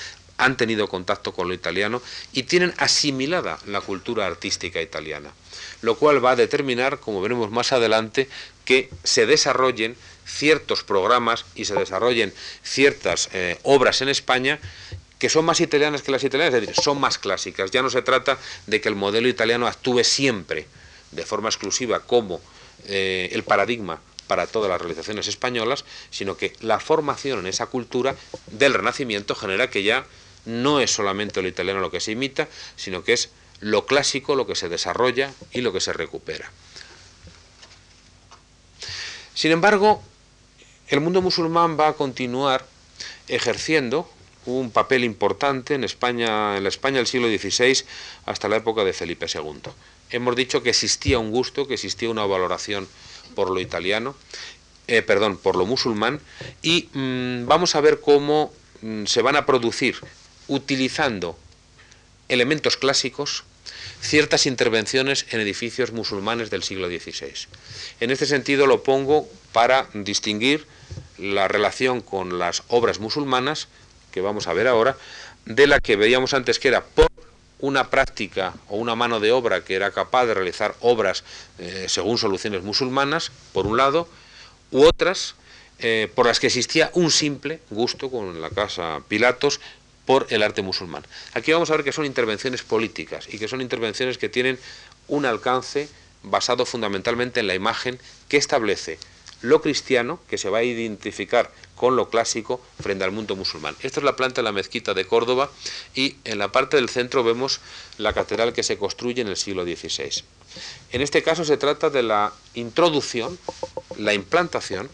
han 0.41 0.57
tenido 0.57 0.87
contacto 0.87 1.33
con 1.33 1.47
lo 1.47 1.53
italiano 1.53 2.01
y 2.33 2.43
tienen 2.43 2.73
asimilada 2.77 3.59
la 3.67 3.79
cultura 3.81 4.25
artística 4.25 4.81
italiana, 4.81 5.31
lo 5.81 5.95
cual 5.95 6.23
va 6.23 6.31
a 6.31 6.35
determinar, 6.35 6.99
como 6.99 7.21
veremos 7.21 7.51
más 7.51 7.71
adelante, 7.71 8.27
que 8.65 8.89
se 9.03 9.27
desarrollen 9.27 9.95
ciertos 10.25 10.83
programas 10.83 11.45
y 11.55 11.65
se 11.65 11.75
desarrollen 11.75 12.33
ciertas 12.63 13.29
eh, 13.33 13.59
obras 13.63 14.01
en 14.01 14.09
España 14.09 14.59
que 15.19 15.29
son 15.29 15.45
más 15.45 15.61
italianas 15.61 16.01
que 16.01 16.11
las 16.11 16.23
italianas, 16.23 16.55
es 16.55 16.61
decir, 16.61 16.83
son 16.83 16.99
más 16.99 17.19
clásicas. 17.19 17.69
Ya 17.69 17.83
no 17.83 17.91
se 17.91 18.01
trata 18.01 18.39
de 18.65 18.81
que 18.81 18.89
el 18.89 18.95
modelo 18.95 19.27
italiano 19.27 19.67
actúe 19.67 20.03
siempre 20.03 20.65
de 21.11 21.23
forma 21.23 21.49
exclusiva 21.49 21.99
como 21.99 22.41
eh, 22.87 23.29
el 23.31 23.43
paradigma 23.43 24.01
para 24.25 24.47
todas 24.47 24.71
las 24.71 24.81
realizaciones 24.81 25.27
españolas, 25.27 25.85
sino 26.09 26.37
que 26.37 26.53
la 26.61 26.79
formación 26.79 27.39
en 27.39 27.47
esa 27.47 27.67
cultura 27.67 28.15
del 28.47 28.73
Renacimiento 28.73 29.35
genera 29.35 29.69
que 29.69 29.83
ya 29.83 30.05
no 30.45 30.79
es 30.79 30.91
solamente 30.91 31.41
lo 31.41 31.47
italiano 31.47 31.79
lo 31.79 31.91
que 31.91 31.99
se 31.99 32.11
imita, 32.11 32.47
sino 32.75 33.03
que 33.03 33.13
es 33.13 33.29
lo 33.59 33.85
clásico 33.85 34.35
lo 34.35 34.47
que 34.47 34.55
se 34.55 34.69
desarrolla 34.69 35.31
y 35.51 35.61
lo 35.61 35.71
que 35.71 35.79
se 35.79 35.93
recupera. 35.93 36.51
Sin 39.33 39.51
embargo, 39.51 40.03
el 40.87 40.99
mundo 40.99 41.21
musulmán 41.21 41.79
va 41.79 41.89
a 41.89 41.93
continuar 41.93 42.65
ejerciendo 43.27 44.09
un 44.45 44.71
papel 44.71 45.03
importante 45.03 45.75
en 45.75 45.83
España, 45.83 46.57
en 46.57 46.63
la 46.63 46.69
España 46.69 46.97
del 46.97 47.07
siglo 47.07 47.27
XVI 47.27 47.85
hasta 48.25 48.49
la 48.49 48.57
época 48.57 48.83
de 48.83 48.93
Felipe 48.93 49.27
II. 49.33 49.71
Hemos 50.09 50.35
dicho 50.35 50.63
que 50.63 50.71
existía 50.71 51.19
un 51.19 51.31
gusto, 51.31 51.67
que 51.67 51.75
existía 51.75 52.09
una 52.09 52.25
valoración 52.25 52.87
por 53.35 53.49
lo 53.49 53.59
italiano, 53.61 54.15
eh, 54.87 55.01
perdón, 55.01 55.37
por 55.37 55.55
lo 55.55 55.65
musulmán, 55.65 56.19
y 56.61 56.89
mm, 56.93 57.45
vamos 57.45 57.75
a 57.75 57.81
ver 57.81 58.01
cómo 58.01 58.51
mm, 58.81 59.05
se 59.05 59.21
van 59.21 59.35
a 59.35 59.45
producir 59.45 60.01
utilizando 60.51 61.37
elementos 62.27 62.75
clásicos 62.75 63.45
ciertas 64.01 64.45
intervenciones 64.45 65.25
en 65.29 65.39
edificios 65.39 65.93
musulmanes 65.93 66.49
del 66.49 66.61
siglo 66.61 66.87
XVI. 66.87 67.47
En 68.01 68.11
este 68.11 68.25
sentido 68.25 68.67
lo 68.67 68.83
pongo 68.83 69.29
para 69.53 69.87
distinguir 69.93 70.67
la 71.17 71.47
relación 71.47 72.01
con 72.01 72.37
las 72.37 72.63
obras 72.67 72.99
musulmanas, 72.99 73.69
que 74.11 74.19
vamos 74.19 74.47
a 74.47 74.53
ver 74.53 74.67
ahora, 74.67 74.97
de 75.45 75.67
la 75.67 75.79
que 75.79 75.95
veíamos 75.95 76.33
antes 76.33 76.59
que 76.59 76.67
era 76.67 76.83
por 76.83 77.07
una 77.59 77.89
práctica 77.89 78.53
o 78.67 78.75
una 78.75 78.95
mano 78.95 79.21
de 79.21 79.31
obra 79.31 79.63
que 79.63 79.75
era 79.75 79.91
capaz 79.91 80.25
de 80.25 80.33
realizar 80.33 80.75
obras 80.81 81.23
eh, 81.59 81.85
según 81.87 82.17
soluciones 82.17 82.61
musulmanas, 82.63 83.31
por 83.53 83.67
un 83.67 83.77
lado, 83.77 84.09
u 84.71 84.83
otras 84.83 85.35
eh, 85.83 86.11
por 86.13 86.27
las 86.27 86.39
que 86.39 86.47
existía 86.47 86.91
un 86.93 87.09
simple 87.09 87.59
gusto 87.71 88.11
con 88.11 88.39
la 88.39 88.51
casa 88.51 89.01
Pilatos 89.07 89.59
por 90.05 90.27
el 90.29 90.43
arte 90.43 90.61
musulmán. 90.61 91.05
Aquí 91.33 91.51
vamos 91.51 91.69
a 91.69 91.75
ver 91.75 91.83
que 91.83 91.91
son 91.91 92.05
intervenciones 92.05 92.63
políticas 92.63 93.27
y 93.31 93.37
que 93.37 93.47
son 93.47 93.61
intervenciones 93.61 94.17
que 94.17 94.29
tienen 94.29 94.59
un 95.07 95.25
alcance 95.25 95.89
basado 96.23 96.65
fundamentalmente 96.65 97.39
en 97.39 97.47
la 97.47 97.55
imagen 97.55 97.99
que 98.27 98.37
establece 98.37 98.97
lo 99.41 99.61
cristiano, 99.61 100.19
que 100.29 100.37
se 100.37 100.49
va 100.49 100.59
a 100.59 100.63
identificar 100.63 101.51
con 101.75 101.95
lo 101.95 102.09
clásico 102.09 102.61
frente 102.79 103.03
al 103.03 103.11
mundo 103.11 103.35
musulmán. 103.35 103.75
Esta 103.81 103.99
es 103.99 104.03
la 104.03 104.15
planta 104.15 104.41
de 104.41 104.43
la 104.43 104.51
mezquita 104.51 104.93
de 104.93 105.05
Córdoba 105.05 105.49
y 105.95 106.15
en 106.25 106.37
la 106.37 106.51
parte 106.51 106.77
del 106.77 106.89
centro 106.89 107.23
vemos 107.23 107.59
la 107.97 108.13
catedral 108.13 108.53
que 108.53 108.61
se 108.61 108.77
construye 108.77 109.21
en 109.21 109.27
el 109.27 109.37
siglo 109.37 109.63
XVI. 109.63 110.23
En 110.91 111.01
este 111.01 111.23
caso 111.23 111.43
se 111.43 111.57
trata 111.57 111.89
de 111.89 112.03
la 112.03 112.33
introducción, 112.53 113.39
la 113.97 114.13
implantación 114.13 114.89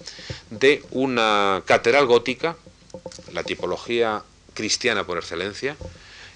de 0.49 0.83
una 0.91 1.61
catedral 1.65 2.05
gótica, 2.05 2.55
la 3.33 3.43
tipología 3.43 4.23
cristiana 4.57 5.05
por 5.05 5.19
excelencia, 5.19 5.77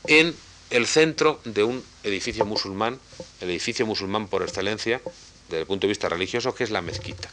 en 0.06 0.36
el 0.70 0.86
centro 0.86 1.42
de 1.44 1.64
un 1.64 1.84
edificio 2.04 2.46
musulmán, 2.46 3.00
el 3.42 3.50
edificio 3.50 3.88
musulmán 3.88 4.28
por 4.28 4.44
excelencia, 4.44 5.02
desde 5.50 5.62
el 5.62 5.66
punto 5.66 5.88
de 5.88 5.90
vista 5.90 6.08
religioso, 6.08 6.54
que 6.54 6.64
es 6.64 6.70
la 6.70 6.82
mezquita. 6.82 7.30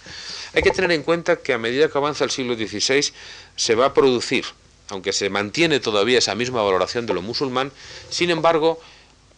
Hay 0.55 0.63
que 0.63 0.71
tener 0.71 0.91
en 0.93 1.03
cuenta 1.03 1.37
que 1.37 1.53
a 1.53 1.59
medida 1.59 1.89
que 1.91 1.99
avanza 1.99 2.25
el 2.25 2.31
siglo 2.31 2.55
XVI 2.55 3.13
se 3.55 3.75
va 3.75 3.87
a 3.87 3.95
producir, 3.95 4.47
aunque 4.89 5.13
se 5.13 5.29
mantiene 5.29 5.79
todavía 5.79 6.19
esa 6.19 6.35
misma 6.35 6.63
valoración 6.63 7.05
de 7.05 7.13
lo 7.13 7.21
musulmán, 7.21 7.71
sin 8.09 8.31
embargo, 8.31 8.81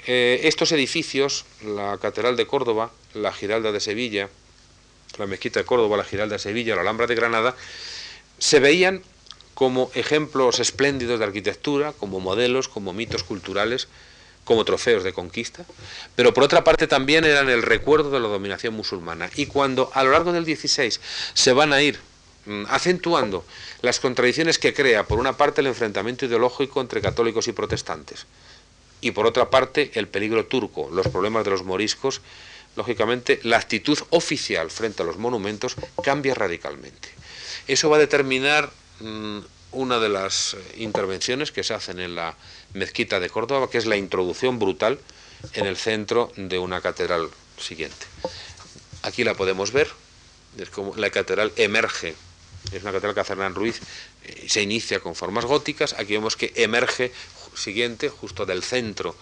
eh, 0.06 0.42
estos 0.44 0.70
edificios, 0.70 1.44
la 1.62 1.98
Catedral 1.98 2.36
de 2.36 2.46
Córdoba, 2.46 2.92
la 3.12 3.32
Giralda 3.32 3.72
de 3.72 3.80
Sevilla, 3.80 4.28
la 5.18 5.26
Mezquita 5.26 5.58
de 5.60 5.66
Córdoba, 5.66 5.96
la 5.96 6.04
Giralda 6.04 6.36
de 6.36 6.38
Sevilla, 6.38 6.76
la 6.76 6.82
Alhambra 6.82 7.08
de 7.08 7.16
Granada, 7.16 7.56
se 8.38 8.60
veían 8.60 9.02
como 9.60 9.90
ejemplos 9.92 10.58
espléndidos 10.58 11.18
de 11.18 11.26
arquitectura, 11.26 11.92
como 11.92 12.18
modelos, 12.18 12.66
como 12.66 12.94
mitos 12.94 13.24
culturales 13.24 13.88
como 14.46 14.64
trofeos 14.64 15.04
de 15.04 15.12
conquista, 15.12 15.66
pero 16.16 16.32
por 16.32 16.44
otra 16.44 16.64
parte 16.64 16.86
también 16.86 17.26
eran 17.26 17.50
el 17.50 17.60
recuerdo 17.60 18.10
de 18.10 18.20
la 18.20 18.28
dominación 18.28 18.72
musulmana. 18.72 19.28
Y 19.36 19.44
cuando 19.44 19.90
a 19.92 20.02
lo 20.02 20.12
largo 20.12 20.32
del 20.32 20.46
16 20.46 20.98
se 21.34 21.52
van 21.52 21.74
a 21.74 21.82
ir 21.82 22.00
mm, 22.46 22.64
acentuando 22.70 23.44
las 23.82 24.00
contradicciones 24.00 24.58
que 24.58 24.72
crea, 24.72 25.04
por 25.04 25.18
una 25.18 25.36
parte, 25.36 25.60
el 25.60 25.66
enfrentamiento 25.66 26.24
ideológico 26.24 26.80
entre 26.80 27.02
católicos 27.02 27.46
y 27.46 27.52
protestantes, 27.52 28.24
y 29.02 29.10
por 29.10 29.26
otra 29.26 29.50
parte, 29.50 29.90
el 29.92 30.08
peligro 30.08 30.46
turco, 30.46 30.88
los 30.90 31.08
problemas 31.08 31.44
de 31.44 31.50
los 31.50 31.64
moriscos, 31.64 32.22
lógicamente, 32.76 33.40
la 33.42 33.58
actitud 33.58 33.98
oficial 34.08 34.70
frente 34.70 35.02
a 35.02 35.06
los 35.06 35.18
monumentos 35.18 35.76
cambia 36.02 36.34
radicalmente. 36.34 37.10
Eso 37.68 37.90
va 37.90 37.98
a 37.98 38.00
determinar 38.00 38.72
una 39.72 39.98
de 39.98 40.08
las 40.08 40.54
eh, 40.54 40.74
intervenciones 40.78 41.52
que 41.52 41.62
se 41.62 41.74
hacen 41.74 42.00
en 42.00 42.14
la 42.14 42.36
mezquita 42.74 43.20
de 43.20 43.30
Córdoba, 43.30 43.70
que 43.70 43.78
es 43.78 43.86
la 43.86 43.96
introducción 43.96 44.58
brutal 44.58 44.98
en 45.54 45.66
el 45.66 45.76
centro 45.76 46.32
de 46.36 46.58
una 46.58 46.80
catedral 46.80 47.30
siguiente. 47.58 48.06
Aquí 49.02 49.24
la 49.24 49.34
podemos 49.34 49.72
ver, 49.72 49.88
es 50.58 50.70
como 50.70 50.94
la 50.96 51.10
catedral 51.10 51.52
emerge, 51.56 52.14
es 52.72 52.82
una 52.82 52.92
catedral 52.92 53.14
que 53.14 53.20
hace 53.20 53.32
Hernán 53.32 53.54
Ruiz, 53.54 53.80
eh, 54.24 54.46
se 54.48 54.62
inicia 54.62 55.00
con 55.00 55.14
formas 55.14 55.44
góticas, 55.44 55.94
aquí 55.94 56.14
vemos 56.14 56.36
que 56.36 56.52
emerge 56.56 57.12
siguiente, 57.54 58.08
justo 58.08 58.46
del 58.46 58.62
centro 58.62 59.16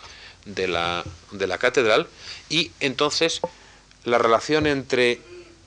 de 0.45 0.69
la, 0.69 1.05
de 1.33 1.47
la 1.47 1.59
catedral, 1.59 2.09
y 2.49 2.73
entonces 2.81 3.41
la 4.05 4.19
relación 4.19 4.67
entre 4.67 5.21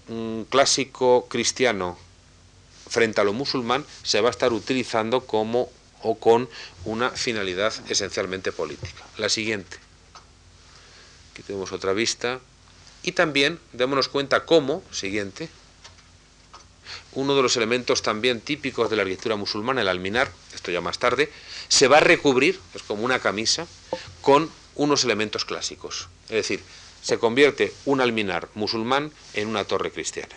un 0.08 0.46
clásico 0.50 1.28
cristiano 1.30 1.98
frente 2.92 3.22
a 3.22 3.24
lo 3.24 3.32
musulmán 3.32 3.86
se 4.04 4.20
va 4.20 4.28
a 4.28 4.32
estar 4.32 4.52
utilizando 4.52 5.26
como 5.26 5.72
o 6.04 6.20
con 6.20 6.50
una 6.84 7.10
finalidad 7.12 7.74
esencialmente 7.88 8.52
política. 8.52 9.04
La 9.18 9.30
siguiente. 9.30 9.78
Aquí 11.32 11.42
tenemos 11.44 11.72
otra 11.72 11.94
vista. 11.94 12.42
Y 13.02 13.14
también 13.14 13.60
démonos 13.72 14.10
cuenta 14.10 14.46
cómo, 14.46 14.84
siguiente, 14.92 15.50
uno 17.14 17.36
de 17.36 17.42
los 17.42 17.56
elementos 17.56 18.02
también 18.02 18.42
típicos 18.42 18.90
de 18.90 18.98
la 18.98 19.04
arquitectura 19.04 19.38
musulmana, 19.38 19.82
el 19.82 19.88
alminar, 19.88 20.32
esto 20.54 20.70
ya 20.70 20.82
más 20.82 21.00
tarde, 21.00 21.32
se 21.68 21.88
va 21.88 21.98
a 21.98 22.02
recubrir, 22.02 22.60
es 22.76 22.84
como 22.84 23.04
una 23.04 23.20
camisa, 23.20 23.68
con 24.22 24.52
unos 24.76 25.04
elementos 25.04 25.46
clásicos. 25.46 26.10
Es 26.26 26.36
decir, 26.36 26.62
se 27.02 27.18
convierte 27.18 27.74
un 27.86 28.02
alminar 28.02 28.50
musulmán 28.54 29.12
en 29.34 29.48
una 29.48 29.64
torre 29.64 29.92
cristiana. 29.92 30.36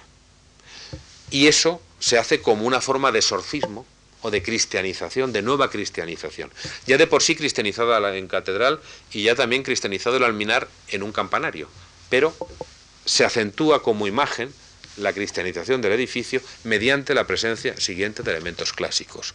Y 1.31 1.49
eso 1.49 1.83
se 2.05 2.19
hace 2.19 2.43
como 2.43 2.67
una 2.67 2.83
forma 2.83 3.13
de 3.13 3.21
exorcismo 3.21 3.87
o 4.21 4.31
de 4.31 4.43
cristianización, 4.43 5.33
de 5.33 5.41
nueva 5.41 5.71
cristianización. 5.71 6.51
Ya 6.87 6.99
de 6.99 7.07
por 7.07 7.23
sí 7.23 7.35
cristianizada 7.35 8.15
en 8.15 8.29
catedral 8.29 8.79
y 9.11 9.23
ya 9.23 9.35
también 9.35 9.63
cristianizado 9.63 10.19
el 10.19 10.25
alminar 10.25 10.69
en 10.89 11.03
un 11.03 11.13
campanario. 11.13 11.67
Pero 12.11 12.37
se 13.07 13.25
acentúa 13.25 13.83
como 13.83 14.07
imagen 14.07 14.53
la 14.99 15.15
cristianización 15.15 15.81
del 15.81 15.93
edificio 15.93 16.43
mediante 16.63 17.15
la 17.15 17.27
presencia 17.27 17.75
siguiente 17.81 18.23
de 18.23 18.33
elementos 18.33 18.75
clásicos. 18.75 19.33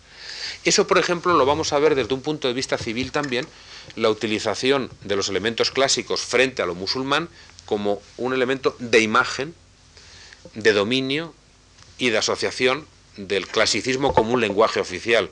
Eso, 0.64 0.86
por 0.86 1.00
ejemplo, 1.00 1.34
lo 1.34 1.48
vamos 1.48 1.74
a 1.74 1.80
ver 1.80 1.96
desde 1.96 2.14
un 2.14 2.22
punto 2.22 2.48
de 2.48 2.54
vista 2.54 2.78
civil 2.78 3.12
también, 3.12 3.48
la 3.96 4.12
utilización 4.12 4.92
de 5.04 5.16
los 5.16 5.28
elementos 5.28 5.72
clásicos 5.72 6.22
frente 6.22 6.62
a 6.62 6.68
lo 6.68 6.76
musulmán 6.76 7.30
como 7.66 8.00
un 8.18 8.36
elemento 8.36 8.76
de 8.78 9.00
imagen, 9.00 9.56
de 10.54 10.72
dominio 10.72 11.34
y 12.00 12.10
de 12.10 12.18
asociación 12.18 12.88
del 13.18 13.48
clasicismo 13.48 14.14
como 14.14 14.34
un 14.34 14.42
lenguaje 14.42 14.80
oficial 14.80 15.30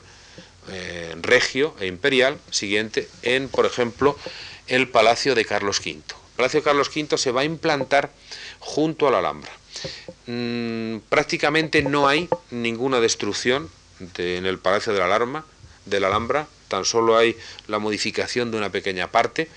eh, 0.70 1.14
regio 1.22 1.74
e 1.80 1.86
imperial, 1.86 2.38
siguiente, 2.50 3.08
en, 3.22 3.48
por 3.48 3.64
ejemplo, 3.64 4.16
el 4.66 4.88
Palacio 4.88 5.34
de 5.34 5.44
Carlos 5.44 5.80
V. 5.80 5.92
El 5.92 6.02
Palacio 6.36 6.60
de 6.60 6.64
Carlos 6.64 6.90
V 6.94 7.16
se 7.16 7.32
va 7.32 7.40
a 7.40 7.44
implantar 7.44 8.12
junto 8.58 9.08
a 9.08 9.10
la 9.10 9.18
Alhambra. 9.18 9.50
Mm, 10.26 10.98
prácticamente 11.08 11.82
no 11.82 12.06
hay 12.06 12.28
ninguna 12.50 13.00
destrucción 13.00 13.70
en 14.18 14.46
el 14.46 14.58
Palacio 14.58 14.92
de 14.92 14.98
la, 14.98 15.06
Alarma, 15.06 15.46
de 15.86 16.00
la 16.00 16.08
Alhambra, 16.08 16.46
tan 16.68 16.84
solo 16.84 17.16
hay 17.16 17.36
la 17.66 17.78
modificación 17.78 18.50
de 18.50 18.58
una 18.58 18.70
pequeña 18.70 19.10
parte, 19.10 19.48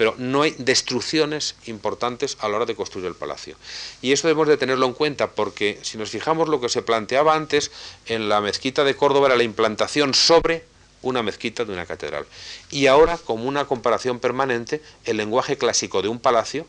pero 0.00 0.14
no 0.16 0.40
hay 0.40 0.54
destrucciones 0.56 1.56
importantes 1.66 2.38
a 2.40 2.48
la 2.48 2.56
hora 2.56 2.64
de 2.64 2.74
construir 2.74 3.04
el 3.04 3.14
palacio. 3.14 3.56
Y 4.00 4.12
eso 4.12 4.28
debemos 4.28 4.48
de 4.48 4.56
tenerlo 4.56 4.86
en 4.86 4.94
cuenta 4.94 5.32
porque 5.32 5.78
si 5.82 5.98
nos 5.98 6.08
fijamos 6.08 6.48
lo 6.48 6.58
que 6.58 6.70
se 6.70 6.80
planteaba 6.80 7.34
antes 7.34 7.70
en 8.06 8.30
la 8.30 8.40
mezquita 8.40 8.82
de 8.82 8.96
Córdoba 8.96 9.26
era 9.26 9.36
la 9.36 9.42
implantación 9.42 10.14
sobre 10.14 10.64
una 11.02 11.22
mezquita 11.22 11.66
de 11.66 11.74
una 11.74 11.84
catedral. 11.84 12.24
Y 12.70 12.86
ahora, 12.86 13.18
como 13.18 13.44
una 13.44 13.66
comparación 13.66 14.20
permanente, 14.20 14.80
el 15.04 15.18
lenguaje 15.18 15.58
clásico 15.58 16.00
de 16.00 16.08
un 16.08 16.18
palacio, 16.18 16.66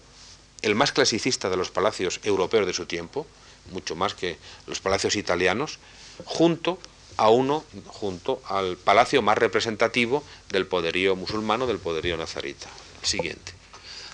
el 0.62 0.76
más 0.76 0.92
clasicista 0.92 1.50
de 1.50 1.56
los 1.56 1.72
palacios 1.72 2.20
europeos 2.24 2.68
de 2.68 2.74
su 2.74 2.86
tiempo, 2.86 3.26
mucho 3.72 3.96
más 3.96 4.14
que 4.14 4.36
los 4.68 4.82
palacios 4.82 5.16
italianos, 5.16 5.80
junto 6.26 6.80
a 7.16 7.30
uno, 7.30 7.64
junto 7.88 8.42
al 8.50 8.76
palacio 8.76 9.22
más 9.22 9.38
representativo 9.38 10.22
del 10.50 10.68
poderío 10.68 11.16
musulmano, 11.16 11.66
del 11.66 11.80
poderío 11.80 12.18
nazarita 12.18 12.68
siguiente. 13.04 13.54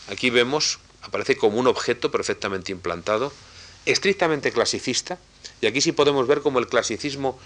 Aquí 0.10 0.30
vemos, 0.30 0.80
aparece 1.02 1.38
como 1.38 1.60
un 1.60 1.68
objeto 1.68 2.12
perfectamente 2.12 2.72
implantado, 2.72 3.32
estrictamente 3.86 4.52
clasicista, 4.52 5.18
y 5.62 5.68
aquí 5.68 5.82
sí 5.82 5.92
podemos 5.92 6.28
ver 6.28 6.42
cómo 6.42 6.60
el 6.60 6.68
clasicismo 6.68 7.40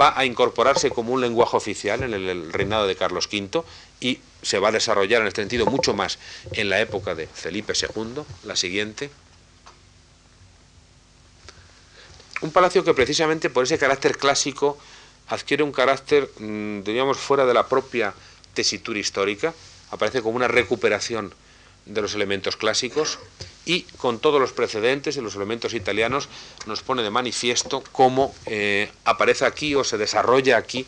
va 0.00 0.16
a 0.16 0.24
incorporarse 0.24 0.90
como 0.90 1.12
un 1.12 1.20
lenguaje 1.20 1.56
oficial 1.56 2.02
en 2.02 2.14
el 2.14 2.52
reinado 2.52 2.86
de 2.86 2.96
Carlos 2.96 3.28
V 3.30 3.64
y 4.00 4.20
se 4.42 4.58
va 4.58 4.68
a 4.68 4.72
desarrollar 4.72 5.22
en 5.22 5.28
este 5.28 5.42
sentido 5.42 5.66
mucho 5.66 5.92
más 5.94 6.18
en 6.52 6.70
la 6.70 6.80
época 6.80 7.14
de 7.14 7.26
Felipe 7.26 7.72
II, 7.74 8.22
la 8.44 8.56
siguiente. 8.56 9.10
Un 12.42 12.50
palacio 12.50 12.84
que 12.84 12.94
precisamente 12.94 13.50
por 13.50 13.64
ese 13.64 13.78
carácter 13.78 14.18
clásico 14.18 14.78
adquiere 15.28 15.62
un 15.62 15.72
carácter, 15.72 16.28
mm, 16.38 16.82
diríamos, 16.82 17.18
fuera 17.18 17.46
de 17.46 17.54
la 17.54 17.68
propia 17.68 18.14
tesitura 18.54 18.98
histórica, 18.98 19.54
aparece 19.92 20.22
como 20.22 20.36
una 20.36 20.48
recuperación 20.48 21.32
de 21.86 22.00
los 22.02 22.14
elementos 22.14 22.56
clásicos 22.56 23.18
y 23.64 23.82
con 23.82 24.18
todos 24.18 24.40
los 24.40 24.52
precedentes 24.52 25.16
y 25.16 25.20
los 25.20 25.36
elementos 25.36 25.74
italianos 25.74 26.28
nos 26.66 26.82
pone 26.82 27.02
de 27.02 27.10
manifiesto 27.10 27.84
cómo 27.92 28.34
eh, 28.46 28.90
aparece 29.04 29.44
aquí 29.44 29.74
o 29.74 29.84
se 29.84 29.98
desarrolla 29.98 30.56
aquí 30.56 30.86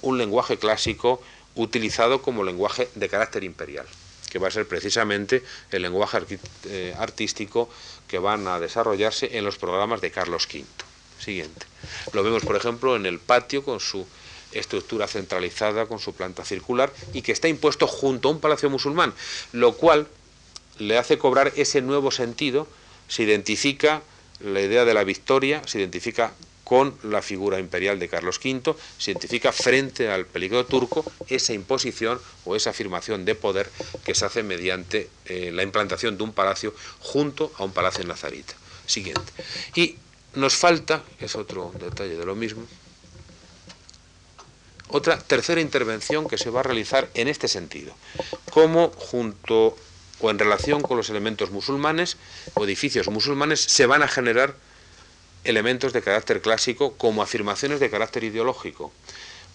un 0.00 0.16
lenguaje 0.16 0.58
clásico 0.58 1.22
utilizado 1.54 2.22
como 2.22 2.44
lenguaje 2.44 2.88
de 2.94 3.08
carácter 3.08 3.44
imperial, 3.44 3.86
que 4.30 4.38
va 4.38 4.48
a 4.48 4.50
ser 4.50 4.68
precisamente 4.68 5.42
el 5.72 5.82
lenguaje 5.82 6.18
eh, 6.64 6.94
artístico 6.98 7.68
que 8.06 8.18
van 8.18 8.46
a 8.46 8.60
desarrollarse 8.60 9.36
en 9.36 9.44
los 9.44 9.58
programas 9.58 10.00
de 10.00 10.10
Carlos 10.10 10.46
V. 10.52 10.64
Siguiente. 11.18 11.66
Lo 12.12 12.22
vemos, 12.22 12.44
por 12.44 12.56
ejemplo, 12.56 12.94
en 12.94 13.06
el 13.06 13.18
patio 13.18 13.64
con 13.64 13.80
su 13.80 14.06
estructura 14.52 15.06
centralizada, 15.06 15.86
con 15.86 15.98
su 15.98 16.14
planta 16.14 16.44
circular, 16.44 16.92
y 17.12 17.22
que 17.22 17.32
está 17.32 17.48
impuesto 17.48 17.86
junto 17.86 18.28
a 18.28 18.32
un 18.32 18.40
palacio 18.40 18.70
musulmán, 18.70 19.12
lo 19.52 19.74
cual 19.74 20.06
le 20.78 20.98
hace 20.98 21.18
cobrar 21.18 21.52
ese 21.56 21.80
nuevo 21.82 22.10
sentido, 22.10 22.66
se 23.08 23.22
identifica 23.22 24.02
la 24.40 24.60
idea 24.60 24.84
de 24.84 24.94
la 24.94 25.04
victoria, 25.04 25.62
se 25.66 25.78
identifica 25.78 26.32
con 26.64 26.98
la 27.04 27.22
figura 27.22 27.60
imperial 27.60 28.00
de 28.00 28.08
Carlos 28.08 28.40
V, 28.44 28.74
se 28.98 29.12
identifica 29.12 29.52
frente 29.52 30.10
al 30.10 30.26
peligro 30.26 30.66
turco 30.66 31.04
esa 31.28 31.52
imposición 31.52 32.20
o 32.44 32.56
esa 32.56 32.70
afirmación 32.70 33.24
de 33.24 33.36
poder 33.36 33.70
que 34.04 34.16
se 34.16 34.24
hace 34.24 34.42
mediante 34.42 35.08
eh, 35.26 35.52
la 35.54 35.62
implantación 35.62 36.18
de 36.18 36.24
un 36.24 36.32
palacio 36.32 36.74
junto 36.98 37.52
a 37.56 37.62
un 37.62 37.70
palacio 37.72 38.04
nazarita. 38.04 38.54
Siguiente. 38.84 39.32
Y 39.76 39.96
nos 40.34 40.54
falta, 40.54 41.04
es 41.20 41.36
otro 41.36 41.72
detalle 41.78 42.16
de 42.16 42.26
lo 42.26 42.34
mismo, 42.34 42.66
otra 44.88 45.18
tercera 45.18 45.60
intervención 45.60 46.28
que 46.28 46.38
se 46.38 46.50
va 46.50 46.60
a 46.60 46.64
realizar 46.64 47.08
en 47.14 47.28
este 47.28 47.48
sentido, 47.48 47.94
cómo 48.50 48.90
junto 48.90 49.76
o 50.20 50.30
en 50.30 50.38
relación 50.38 50.80
con 50.80 50.96
los 50.96 51.10
elementos 51.10 51.50
musulmanes 51.50 52.16
o 52.54 52.64
edificios 52.64 53.08
musulmanes 53.08 53.60
se 53.60 53.86
van 53.86 54.02
a 54.02 54.08
generar 54.08 54.54
elementos 55.44 55.92
de 55.92 56.02
carácter 56.02 56.40
clásico 56.40 56.94
como 56.94 57.22
afirmaciones 57.22 57.80
de 57.80 57.90
carácter 57.90 58.24
ideológico, 58.24 58.92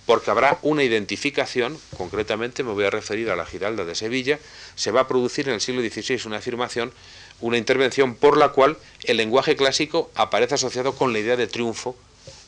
porque 0.05 0.31
habrá 0.31 0.59
una 0.61 0.83
identificación, 0.83 1.77
concretamente 1.97 2.63
me 2.63 2.73
voy 2.73 2.85
a 2.85 2.89
referir 2.89 3.29
a 3.29 3.35
la 3.35 3.45
Giralda 3.45 3.85
de 3.85 3.95
Sevilla, 3.95 4.39
se 4.75 4.91
va 4.91 5.01
a 5.01 5.07
producir 5.07 5.47
en 5.47 5.55
el 5.55 5.61
siglo 5.61 5.81
XVI 5.81 6.21
una 6.25 6.37
afirmación, 6.37 6.91
una 7.39 7.57
intervención 7.57 8.15
por 8.15 8.37
la 8.37 8.49
cual 8.49 8.77
el 9.03 9.17
lenguaje 9.17 9.55
clásico 9.55 10.11
aparece 10.15 10.55
asociado 10.55 10.95
con 10.95 11.13
la 11.13 11.19
idea 11.19 11.35
de 11.35 11.47
triunfo 11.47 11.95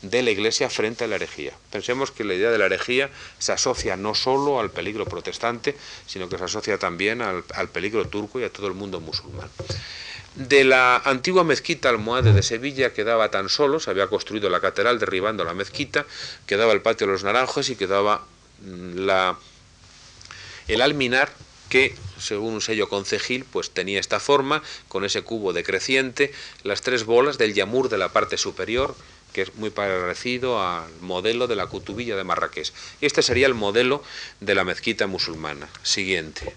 de 0.03 0.21
la 0.21 0.32
Iglesia 0.32 0.69
frente 0.69 1.05
a 1.05 1.07
la 1.07 1.15
herejía. 1.15 1.53
Pensemos 1.71 2.11
que 2.11 2.24
la 2.24 2.34
idea 2.34 2.51
de 2.51 2.57
la 2.57 2.65
herejía 2.65 3.09
se 3.39 3.53
asocia 3.53 3.95
no 3.97 4.13
solo 4.13 4.59
al 4.59 4.69
peligro 4.69 5.05
protestante, 5.05 5.76
sino 6.05 6.30
que 6.30 6.38
se 6.38 6.43
asocia 6.43 6.78
también 6.78 7.21
al, 7.21 7.69
peligro 7.71 8.05
turco 8.07 8.39
y 8.39 8.43
a 8.43 8.51
todo 8.51 8.67
el 8.67 8.74
mundo 8.74 8.99
musulmán. 8.99 9.49
De 10.36 10.63
la 10.63 10.97
antigua 10.97 11.43
mezquita 11.43 11.89
almohade 11.89 12.34
de 12.34 12.43
Sevilla 12.43 12.91
quedaba 12.91 13.30
tan 13.30 13.49
solo, 13.49 13.80
se 13.80 13.91
había 13.91 14.07
construido 14.07 14.49
la 14.49 14.59
catedral 14.59 14.99
derribando 14.99 15.45
la 15.45 15.53
mezquita, 15.53 16.05
quedaba 16.47 16.74
el 16.74 16.82
patio 16.82 17.07
de 17.07 17.13
los 17.13 17.24
naranjos 17.24 17.69
y 17.69 17.76
quedaba 17.76 18.26
mm, 18.61 18.97
la, 18.97 19.38
el 20.67 20.82
alminar 20.82 21.32
que, 21.69 21.95
según 22.19 22.55
un 22.55 22.61
sello 22.61 22.89
concejil, 22.89 23.45
pues 23.45 23.71
tenía 23.71 23.99
esta 23.99 24.19
forma, 24.19 24.61
con 24.88 25.05
ese 25.05 25.21
cubo 25.21 25.53
decreciente, 25.53 26.34
las 26.63 26.82
tres 26.82 27.05
bolas 27.05 27.38
del 27.38 27.53
yamur 27.53 27.89
de 27.89 27.97
la 27.97 28.09
parte 28.09 28.38
superior, 28.38 28.95
que 29.34 29.41
es 29.41 29.55
muy 29.55 29.71
parecido 29.71 30.61
al 30.61 30.89
modelo 31.01 31.47
de 31.47 31.55
la 31.55 31.67
cutubilla 31.67 32.15
de 32.15 32.23
Marrakech. 32.23 32.71
Este 33.01 33.21
sería 33.21 33.47
el 33.47 33.55
modelo 33.55 34.03
de 34.39 34.55
la 34.55 34.63
mezquita 34.63 35.07
musulmana. 35.07 35.67
Siguiente. 35.81 36.55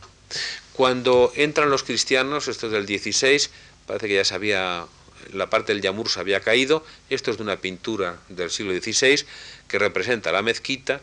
Cuando 0.75 1.33
entran 1.35 1.71
los 1.71 1.83
cristianos, 1.83 2.49
esto 2.49 2.67
es 2.67 2.73
del 2.73 2.87
16, 2.87 3.51
parece 3.87 4.09
que 4.09 4.15
ya 4.15 4.25
sabía, 4.25 4.87
la 5.33 5.49
parte 5.49 5.73
del 5.73 5.83
yamur 5.83 6.09
se 6.11 6.21
había 6.21 6.41
caído, 6.41 6.85
esto 7.09 7.31
es 7.31 7.39
de 7.39 7.43
una 7.43 7.57
pintura 7.57 8.19
del 8.29 8.51
siglo 8.51 8.73
XVI 8.73 9.25
que 9.69 9.79
representa 9.79 10.33
la 10.33 10.43
mezquita 10.43 11.01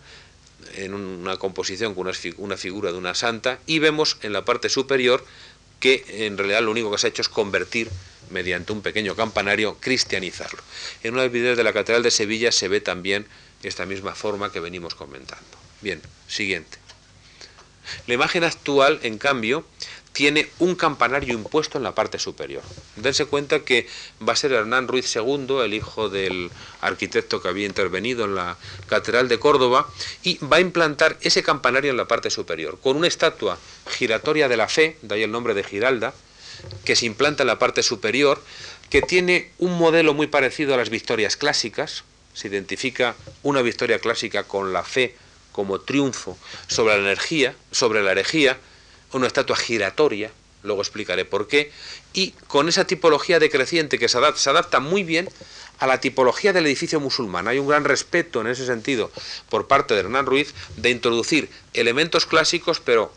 en 0.75 0.93
una 0.93 1.37
composición 1.37 1.95
con 1.95 2.07
una 2.37 2.57
figura 2.57 2.91
de 2.91 2.97
una 2.97 3.15
santa 3.15 3.59
y 3.65 3.79
vemos 3.79 4.17
en 4.21 4.31
la 4.31 4.45
parte 4.45 4.69
superior 4.69 5.25
que 5.79 6.05
en 6.25 6.37
realidad 6.37 6.61
lo 6.61 6.71
único 6.71 6.91
que 6.91 6.97
se 6.97 7.07
ha 7.07 7.09
hecho 7.09 7.21
es 7.21 7.29
convertir 7.29 7.89
mediante 8.29 8.73
un 8.73 8.81
pequeño 8.81 9.15
campanario, 9.15 9.77
cristianizarlo. 9.79 10.61
En 11.03 11.13
uno 11.13 11.21
de 11.21 11.27
los 11.27 11.33
videos 11.33 11.57
de 11.57 11.63
la 11.63 11.73
Catedral 11.73 12.03
de 12.03 12.11
Sevilla 12.11 12.51
se 12.51 12.67
ve 12.67 12.81
también 12.81 13.25
esta 13.63 13.85
misma 13.85 14.15
forma 14.15 14.51
que 14.51 14.59
venimos 14.59 14.95
comentando. 14.95 15.57
Bien, 15.81 16.01
siguiente. 16.27 16.77
La 18.07 18.13
imagen 18.13 18.43
actual, 18.43 18.99
en 19.03 19.17
cambio, 19.17 19.65
tiene 20.13 20.47
un 20.59 20.75
campanario 20.75 21.33
impuesto 21.33 21.77
en 21.77 21.83
la 21.83 21.95
parte 21.95 22.19
superior. 22.19 22.61
Dense 22.95 23.25
cuenta 23.25 23.59
que 23.61 23.87
va 24.25 24.33
a 24.33 24.37
ser 24.37 24.53
Hernán 24.53 24.87
Ruiz 24.87 25.13
II, 25.15 25.59
el 25.63 25.73
hijo 25.73 26.07
del 26.07 26.51
arquitecto 26.81 27.41
que 27.41 27.49
había 27.49 27.65
intervenido 27.65 28.25
en 28.25 28.35
la 28.35 28.57
Catedral 28.87 29.27
de 29.27 29.39
Córdoba, 29.39 29.89
y 30.21 30.37
va 30.45 30.57
a 30.57 30.61
implantar 30.61 31.17
ese 31.21 31.41
campanario 31.43 31.91
en 31.91 31.97
la 31.97 32.07
parte 32.07 32.29
superior, 32.29 32.79
con 32.81 32.95
una 32.95 33.07
estatua 33.07 33.57
giratoria 33.89 34.47
de 34.47 34.57
la 34.57 34.69
fe, 34.69 34.97
de 35.01 35.15
ahí 35.15 35.23
el 35.23 35.31
nombre 35.31 35.55
de 35.55 35.63
Giralda, 35.63 36.13
que 36.85 36.95
se 36.95 37.05
implanta 37.05 37.43
en 37.43 37.47
la 37.47 37.59
parte 37.59 37.83
superior, 37.83 38.43
que 38.89 39.01
tiene 39.01 39.51
un 39.57 39.77
modelo 39.77 40.13
muy 40.13 40.27
parecido 40.27 40.73
a 40.73 40.77
las 40.77 40.89
victorias 40.89 41.37
clásicas, 41.37 42.03
se 42.33 42.47
identifica 42.47 43.15
una 43.43 43.61
victoria 43.61 43.99
clásica 43.99 44.43
con 44.43 44.73
la 44.73 44.83
fe 44.83 45.15
como 45.51 45.81
triunfo 45.81 46.37
sobre 46.67 46.95
la 46.95 47.01
energía, 47.01 47.55
sobre 47.71 48.03
la 48.03 48.11
herejía, 48.11 48.57
una 49.13 49.27
estatua 49.27 49.55
giratoria, 49.55 50.31
luego 50.63 50.81
explicaré 50.81 51.25
por 51.25 51.47
qué, 51.47 51.71
y 52.13 52.31
con 52.47 52.69
esa 52.69 52.85
tipología 52.85 53.39
decreciente 53.39 53.99
que 53.99 54.09
se 54.09 54.17
adapta, 54.17 54.39
se 54.39 54.49
adapta 54.49 54.79
muy 54.79 55.03
bien 55.03 55.29
a 55.79 55.87
la 55.87 55.99
tipología 55.99 56.53
del 56.53 56.65
edificio 56.65 56.99
musulmán. 56.99 57.47
Hay 57.47 57.59
un 57.59 57.67
gran 57.67 57.83
respeto 57.83 58.41
en 58.41 58.47
ese 58.47 58.65
sentido 58.65 59.11
por 59.49 59.67
parte 59.67 59.93
de 59.93 60.01
Hernán 60.01 60.25
Ruiz 60.25 60.53
de 60.77 60.89
introducir 60.89 61.49
elementos 61.73 62.25
clásicos, 62.25 62.79
pero 62.79 63.13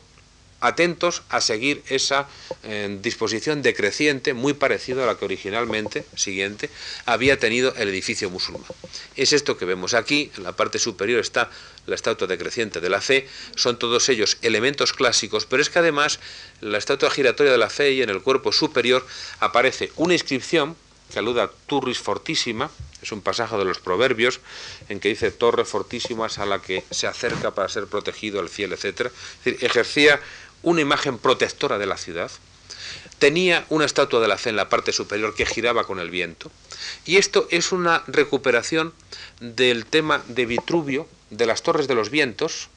atentos 0.61 1.23
a 1.29 1.41
seguir 1.41 1.83
esa 1.89 2.29
eh, 2.63 2.99
disposición 3.03 3.63
decreciente 3.63 4.35
muy 4.35 4.55
parecida 4.55 5.05
a 5.05 5.07
la 5.07 5.19
que 5.19 5.25
originalmente, 5.25 6.05
siguiente, 6.17 6.71
había 7.05 7.39
tenido 7.39 7.75
el 7.77 7.89
edificio 7.89 8.31
musulmán. 8.31 8.71
Es 9.17 9.33
esto 9.33 9.57
que 9.57 9.65
vemos 9.65 9.95
aquí, 9.95 10.31
en 10.37 10.45
la 10.45 10.53
parte 10.53 10.79
superior 10.79 11.21
está 11.21 11.51
la 11.87 11.95
estatua 11.95 12.27
decreciente 12.27 12.81
de 12.81 12.91
la 12.91 13.01
fe, 13.01 13.29
son 13.55 13.79
todos 13.79 14.09
ellos 14.09 14.39
elementos 14.43 14.93
clásicos, 14.93 15.47
pero 15.47 15.63
es 15.63 15.71
que 15.71 15.79
además 15.79 16.19
la 16.61 16.79
estatua 16.79 17.11
giratoria 17.11 17.53
de 17.53 17.59
la 17.59 17.71
fe 17.71 17.93
y 17.93 18.03
en 18.03 18.11
el 18.11 18.23
cuerpo 18.23 18.53
superior 18.53 19.07
aparece 19.41 19.93
una 19.97 20.15
inscripción 20.15 20.77
que 21.13 21.19
aluda 21.19 21.45
a 21.45 21.51
Turris 21.67 21.99
Fortísima, 21.99 22.71
es 23.03 23.13
un 23.13 23.21
pasaje 23.21 23.57
de 23.57 23.65
los 23.65 23.79
Proverbios 23.79 24.41
en 24.89 24.99
que 24.99 25.09
dice 25.09 25.31
torre 25.31 25.65
fortísima 25.65 26.27
a 26.27 26.47
la 26.47 26.61
que 26.61 26.83
se 26.91 27.07
acerca 27.07 27.53
para 27.53 27.69
ser 27.69 27.87
protegido 27.87 28.41
el 28.41 28.49
fiel, 28.49 28.73
etc. 28.73 28.85
Es 28.85 29.45
decir, 29.45 29.65
ejercía 29.65 30.21
una 30.67 30.81
imagen 30.81 31.19
protectora 31.19 31.79
de 31.79 31.87
la 31.87 31.97
ciudad, 31.97 32.29
tenía 33.21 33.65
una 33.69 33.85
estatua 33.85 34.21
de 34.21 34.27
la 34.27 34.37
fe 34.37 34.51
en 34.51 34.57
la 34.57 34.69
parte 34.69 34.93
superior 34.93 35.33
que 35.37 35.47
giraba 35.47 35.85
con 35.85 36.01
el 36.01 36.11
viento, 36.11 36.51
y 37.05 37.19
esto 37.19 37.47
es 37.53 37.71
una 37.71 38.03
recuperación 38.09 38.93
del 39.39 39.87
tema 39.87 40.25
de 40.27 40.45
Vitruvio, 40.45 41.07
de 41.31 41.47
las 41.47 41.63
Torres 41.63 41.87
de 41.87 41.95
los 41.95 42.11
Vientos, 42.11 42.69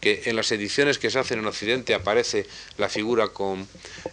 que 0.00 0.22
en 0.26 0.36
las 0.36 0.52
ediciones 0.52 0.98
que 0.98 1.10
se 1.10 1.18
hacen 1.18 1.38
en 1.38 1.46
Occidente 1.46 1.94
aparece 1.94 2.46
la 2.76 2.88
figura 2.90 3.28
con... 3.28 3.66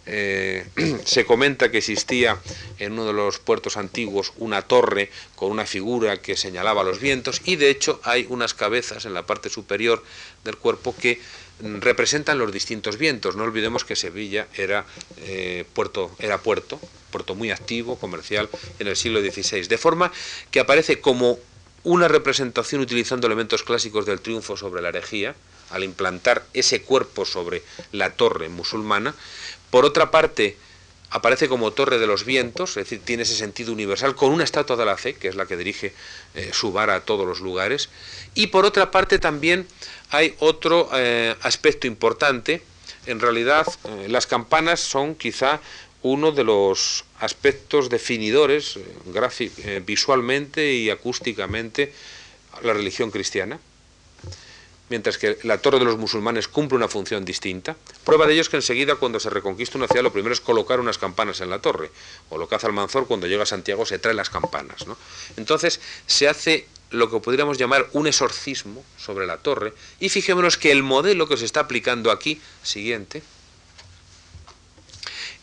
Eh, 0.06 0.66
se 1.04 1.26
comenta 1.26 1.70
que 1.70 1.78
existía 1.78 2.38
en 2.78 2.92
uno 2.92 3.06
de 3.06 3.12
los 3.12 3.38
puertos 3.38 3.76
antiguos 3.76 4.32
una 4.38 4.62
torre 4.62 5.10
con 5.36 5.50
una 5.50 5.66
figura 5.66 6.22
que 6.22 6.34
señalaba 6.34 6.82
los 6.82 7.00
vientos 7.00 7.42
y 7.44 7.56
de 7.56 7.70
hecho 7.70 8.00
hay 8.04 8.26
unas 8.30 8.54
cabezas 8.54 9.04
en 9.04 9.14
la 9.14 9.26
parte 9.26 9.50
superior 9.50 10.02
del 10.44 10.56
cuerpo 10.56 10.96
que 10.98 11.20
representan 11.60 12.38
los 12.38 12.52
distintos 12.52 12.98
vientos. 12.98 13.36
No 13.36 13.44
olvidemos 13.44 13.84
que 13.84 13.96
Sevilla 13.96 14.46
era, 14.54 14.86
eh, 15.18 15.64
puerto, 15.74 16.10
era 16.18 16.38
puerto, 16.38 16.80
puerto 17.10 17.34
muy 17.34 17.50
activo, 17.50 17.98
comercial, 17.98 18.48
en 18.78 18.86
el 18.86 18.96
siglo 18.96 19.20
XVI, 19.20 19.66
de 19.66 19.78
forma 19.78 20.12
que 20.50 20.60
aparece 20.60 21.00
como 21.00 21.38
una 21.84 22.08
representación 22.08 22.80
utilizando 22.80 23.26
elementos 23.26 23.62
clásicos 23.62 24.06
del 24.06 24.20
triunfo 24.20 24.56
sobre 24.56 24.82
la 24.82 24.90
herejía, 24.90 25.34
al 25.70 25.84
implantar 25.84 26.44
ese 26.54 26.82
cuerpo 26.82 27.24
sobre 27.24 27.62
la 27.92 28.10
torre 28.10 28.48
musulmana. 28.48 29.14
Por 29.70 29.84
otra 29.84 30.10
parte, 30.10 30.56
aparece 31.10 31.48
como 31.48 31.72
torre 31.72 31.98
de 31.98 32.06
los 32.06 32.24
vientos, 32.24 32.70
es 32.70 32.84
decir, 32.84 33.00
tiene 33.04 33.22
ese 33.22 33.34
sentido 33.34 33.72
universal, 33.72 34.14
con 34.14 34.30
una 34.32 34.44
estatua 34.44 34.76
de 34.76 34.84
la 34.84 34.96
fe, 34.96 35.14
que 35.14 35.28
es 35.28 35.36
la 35.36 35.46
que 35.46 35.56
dirige 35.56 35.92
eh, 36.34 36.50
su 36.52 36.72
vara 36.72 36.96
a 36.96 37.00
todos 37.00 37.26
los 37.26 37.40
lugares. 37.40 37.88
Y 38.34 38.48
por 38.48 38.64
otra 38.64 38.90
parte 38.90 39.18
también 39.18 39.66
hay 40.10 40.34
otro 40.38 40.90
eh, 40.94 41.34
aspecto 41.42 41.86
importante. 41.86 42.62
En 43.06 43.20
realidad, 43.20 43.66
eh, 43.84 44.08
las 44.08 44.26
campanas 44.26 44.80
son 44.80 45.14
quizá 45.14 45.60
uno 46.02 46.30
de 46.30 46.44
los 46.44 47.04
aspectos 47.18 47.88
definidores 47.88 48.78
visualmente 49.84 50.72
y 50.72 50.90
acústicamente 50.90 51.92
la 52.62 52.72
religión 52.72 53.10
cristiana 53.10 53.58
mientras 54.88 55.18
que 55.18 55.38
la 55.42 55.58
torre 55.58 55.78
de 55.78 55.84
los 55.84 55.98
musulmanes 55.98 56.48
cumple 56.48 56.76
una 56.76 56.88
función 56.88 57.24
distinta. 57.24 57.76
Prueba 58.04 58.26
de 58.26 58.32
ello 58.32 58.42
es 58.42 58.48
que 58.48 58.56
enseguida 58.56 58.96
cuando 58.96 59.20
se 59.20 59.30
reconquista 59.30 59.78
una 59.78 59.86
ciudad 59.86 60.02
lo 60.02 60.12
primero 60.12 60.32
es 60.32 60.40
colocar 60.40 60.80
unas 60.80 60.98
campanas 60.98 61.40
en 61.40 61.50
la 61.50 61.60
torre, 61.60 61.90
o 62.30 62.38
lo 62.38 62.48
que 62.48 62.54
hace 62.54 62.66
Almanzor 62.66 63.06
cuando 63.06 63.26
llega 63.26 63.42
a 63.42 63.46
Santiago 63.46 63.86
se 63.86 63.98
trae 63.98 64.14
las 64.14 64.30
campanas. 64.30 64.86
Entonces 65.36 65.80
se 66.06 66.28
hace 66.28 66.66
lo 66.90 67.10
que 67.10 67.20
podríamos 67.20 67.58
llamar 67.58 67.88
un 67.92 68.06
exorcismo 68.06 68.84
sobre 68.96 69.26
la 69.26 69.38
torre. 69.38 69.74
Y 70.00 70.08
fijémonos 70.08 70.56
que 70.56 70.72
el 70.72 70.82
modelo 70.82 71.28
que 71.28 71.36
se 71.36 71.44
está 71.44 71.60
aplicando 71.60 72.10
aquí, 72.10 72.40
siguiente, 72.62 73.22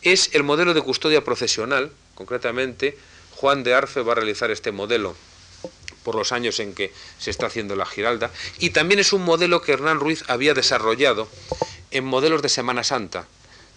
es 0.02 0.30
el 0.34 0.42
modelo 0.42 0.74
de 0.74 0.82
custodia 0.82 1.24
procesional, 1.24 1.92
concretamente 2.14 2.98
Juan 3.36 3.62
de 3.64 3.74
Arfe 3.74 4.02
va 4.02 4.12
a 4.12 4.16
realizar 4.16 4.50
este 4.50 4.72
modelo 4.72 5.14
por 6.02 6.14
los 6.14 6.32
años 6.32 6.60
en 6.60 6.74
que 6.74 6.92
se 7.18 7.30
está 7.30 7.46
haciendo 7.46 7.74
la 7.76 7.86
Giralda, 7.86 8.30
y 8.58 8.70
también 8.70 9.00
es 9.00 9.12
un 9.12 9.24
modelo 9.24 9.60
que 9.62 9.72
Hernán 9.72 10.00
Ruiz 10.00 10.24
había 10.28 10.54
desarrollado 10.54 11.28
en 11.90 12.04
modelos 12.04 12.42
de 12.42 12.48
Semana 12.48 12.84
Santa. 12.84 13.26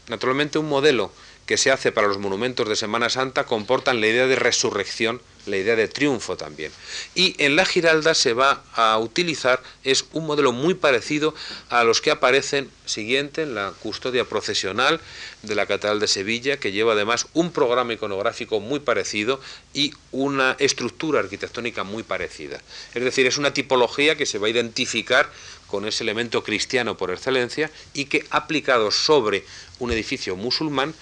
Naturalmente 0.07 0.59
un 0.59 0.69
modelo 0.69 1.11
que 1.49 1.57
se 1.57 1.71
hace 1.71 1.91
para 1.91 2.07
los 2.07 2.19
monumentos 2.19 2.69
de 2.69 2.75
Semana 2.75 3.09
Santa 3.09 3.47
comportan 3.47 3.99
la 3.99 4.05
idea 4.05 4.27
de 4.27 4.35
resurrección, 4.35 5.19
la 5.47 5.57
idea 5.57 5.75
de 5.75 5.87
triunfo 5.87 6.37
también. 6.37 6.71
Y 7.15 7.33
en 7.43 7.55
la 7.55 7.65
Giralda 7.65 8.13
se 8.13 8.33
va 8.33 8.61
a 8.75 8.99
utilizar, 8.99 9.59
es 9.83 10.05
un 10.13 10.27
modelo 10.27 10.51
muy 10.51 10.75
parecido 10.75 11.33
a 11.69 11.83
los 11.83 12.01
que 12.01 12.11
aparecen 12.11 12.69
siguiente 12.85 13.41
en 13.41 13.55
la 13.55 13.73
custodia 13.81 14.25
procesional 14.25 15.01
de 15.41 15.55
la 15.55 15.65
Catedral 15.65 15.99
de 15.99 16.07
Sevilla, 16.07 16.57
que 16.57 16.71
lleva 16.71 16.93
además 16.93 17.25
un 17.33 17.51
programa 17.51 17.93
iconográfico 17.93 18.59
muy 18.59 18.79
parecido 18.79 19.41
y 19.73 19.91
una 20.11 20.55
estructura 20.59 21.19
arquitectónica 21.19 21.83
muy 21.83 22.03
parecida. 22.03 22.61
Es 22.93 23.03
decir, 23.03 23.25
es 23.25 23.39
una 23.39 23.55
tipología 23.55 24.15
que 24.15 24.27
se 24.27 24.37
va 24.37 24.45
a 24.45 24.51
identificar 24.51 25.31
con 25.65 25.87
ese 25.87 26.03
elemento 26.03 26.43
cristiano 26.43 26.95
por 26.95 27.09
excelencia 27.09 27.71
y 27.95 28.05
que 28.05 28.27
aplicado 28.29 28.91
sobre 28.91 29.45
un 29.79 29.91
edificio 29.91 30.35
musulmán 30.35 30.93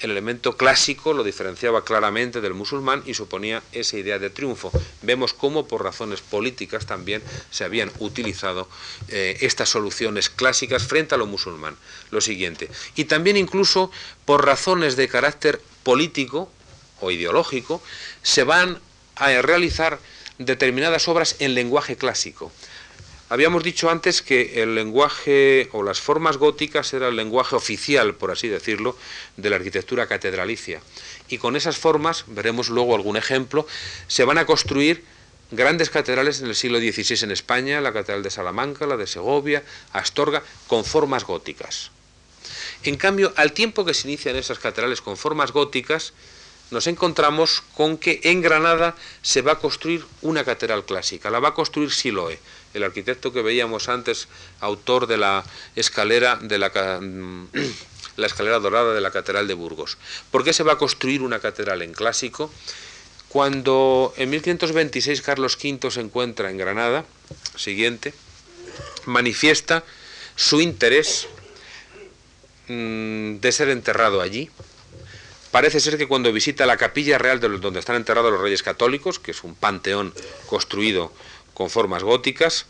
el 0.00 0.10
elemento 0.10 0.56
clásico 0.56 1.12
lo 1.12 1.24
diferenciaba 1.24 1.84
claramente 1.84 2.40
del 2.40 2.54
musulmán 2.54 3.02
y 3.06 3.14
suponía 3.14 3.62
esa 3.72 3.96
idea 3.96 4.18
de 4.18 4.30
triunfo. 4.30 4.72
Vemos 5.02 5.34
cómo 5.34 5.66
por 5.68 5.84
razones 5.84 6.20
políticas 6.20 6.86
también 6.86 7.22
se 7.50 7.64
habían 7.64 7.90
utilizado 7.98 8.68
eh, 9.08 9.36
estas 9.40 9.68
soluciones 9.68 10.30
clásicas 10.30 10.86
frente 10.86 11.14
a 11.14 11.18
lo 11.18 11.26
musulmán. 11.26 11.76
Lo 12.10 12.20
siguiente. 12.20 12.68
Y 12.96 13.04
también 13.04 13.36
incluso 13.36 13.90
por 14.24 14.44
razones 14.44 14.96
de 14.96 15.08
carácter 15.08 15.60
político 15.82 16.50
o 17.00 17.10
ideológico 17.10 17.82
se 18.22 18.44
van 18.44 18.80
a 19.16 19.28
realizar 19.42 19.98
determinadas 20.38 21.08
obras 21.08 21.36
en 21.38 21.54
lenguaje 21.54 21.96
clásico. 21.96 22.50
Habíamos 23.30 23.62
dicho 23.62 23.88
antes 23.88 24.22
que 24.22 24.60
el 24.60 24.74
lenguaje 24.74 25.68
o 25.70 25.84
las 25.84 26.00
formas 26.00 26.36
góticas 26.36 26.92
era 26.94 27.06
el 27.06 27.14
lenguaje 27.14 27.54
oficial, 27.54 28.16
por 28.16 28.32
así 28.32 28.48
decirlo, 28.48 28.96
de 29.36 29.48
la 29.48 29.54
arquitectura 29.54 30.08
catedralicia. 30.08 30.80
Y 31.28 31.38
con 31.38 31.54
esas 31.54 31.78
formas, 31.78 32.24
veremos 32.26 32.70
luego 32.70 32.96
algún 32.96 33.16
ejemplo, 33.16 33.68
se 34.08 34.24
van 34.24 34.38
a 34.38 34.46
construir 34.46 35.04
grandes 35.52 35.90
catedrales 35.90 36.40
en 36.40 36.48
el 36.48 36.56
siglo 36.56 36.80
XVI 36.80 37.22
en 37.22 37.30
España, 37.30 37.80
la 37.80 37.92
Catedral 37.92 38.24
de 38.24 38.30
Salamanca, 38.30 38.84
la 38.84 38.96
de 38.96 39.06
Segovia, 39.06 39.62
Astorga, 39.92 40.42
con 40.66 40.84
formas 40.84 41.22
góticas. 41.22 41.92
En 42.82 42.96
cambio, 42.96 43.32
al 43.36 43.52
tiempo 43.52 43.84
que 43.84 43.94
se 43.94 44.08
inician 44.08 44.34
esas 44.34 44.58
catedrales 44.58 45.02
con 45.02 45.16
formas 45.16 45.52
góticas, 45.52 46.14
nos 46.72 46.88
encontramos 46.88 47.62
con 47.76 47.96
que 47.96 48.20
en 48.24 48.42
Granada 48.42 48.96
se 49.22 49.42
va 49.42 49.52
a 49.52 49.58
construir 49.58 50.04
una 50.22 50.44
catedral 50.44 50.84
clásica, 50.84 51.30
la 51.30 51.40
va 51.40 51.48
a 51.48 51.54
construir 51.54 51.92
Siloe, 51.92 52.38
el 52.74 52.84
arquitecto 52.84 53.32
que 53.32 53.42
veíamos 53.42 53.88
antes, 53.88 54.28
autor 54.60 55.06
de 55.06 55.16
la 55.16 55.44
escalera 55.76 56.36
de 56.36 56.58
la, 56.58 56.70
escalera 58.16 58.58
dorada 58.58 58.94
de 58.94 59.00
la 59.00 59.10
Catedral 59.10 59.48
de 59.48 59.54
Burgos. 59.54 59.98
¿Por 60.30 60.44
qué 60.44 60.52
se 60.52 60.62
va 60.62 60.74
a 60.74 60.78
construir 60.78 61.22
una 61.22 61.40
catedral 61.40 61.82
en 61.82 61.92
clásico? 61.92 62.50
Cuando 63.28 64.12
en 64.16 64.30
1526 64.30 65.22
Carlos 65.22 65.56
V 65.62 65.90
se 65.90 66.00
encuentra 66.00 66.50
en 66.50 66.58
Granada, 66.58 67.04
siguiente, 67.56 68.12
manifiesta 69.06 69.84
su 70.34 70.60
interés 70.60 71.28
mm, 72.68 73.36
de 73.36 73.52
ser 73.52 73.68
enterrado 73.68 74.20
allí. 74.20 74.50
Parece 75.50 75.80
ser 75.80 75.98
que 75.98 76.06
cuando 76.06 76.32
visita 76.32 76.64
la 76.64 76.76
capilla 76.76 77.18
real 77.18 77.40
de 77.40 77.48
donde 77.48 77.80
están 77.80 77.96
enterrados 77.96 78.32
los 78.32 78.40
reyes 78.40 78.62
católicos, 78.62 79.18
que 79.18 79.32
es 79.32 79.42
un 79.42 79.56
panteón 79.56 80.14
construido 80.46 81.12
con 81.60 81.68
formas 81.68 82.02
góticas. 82.02 82.64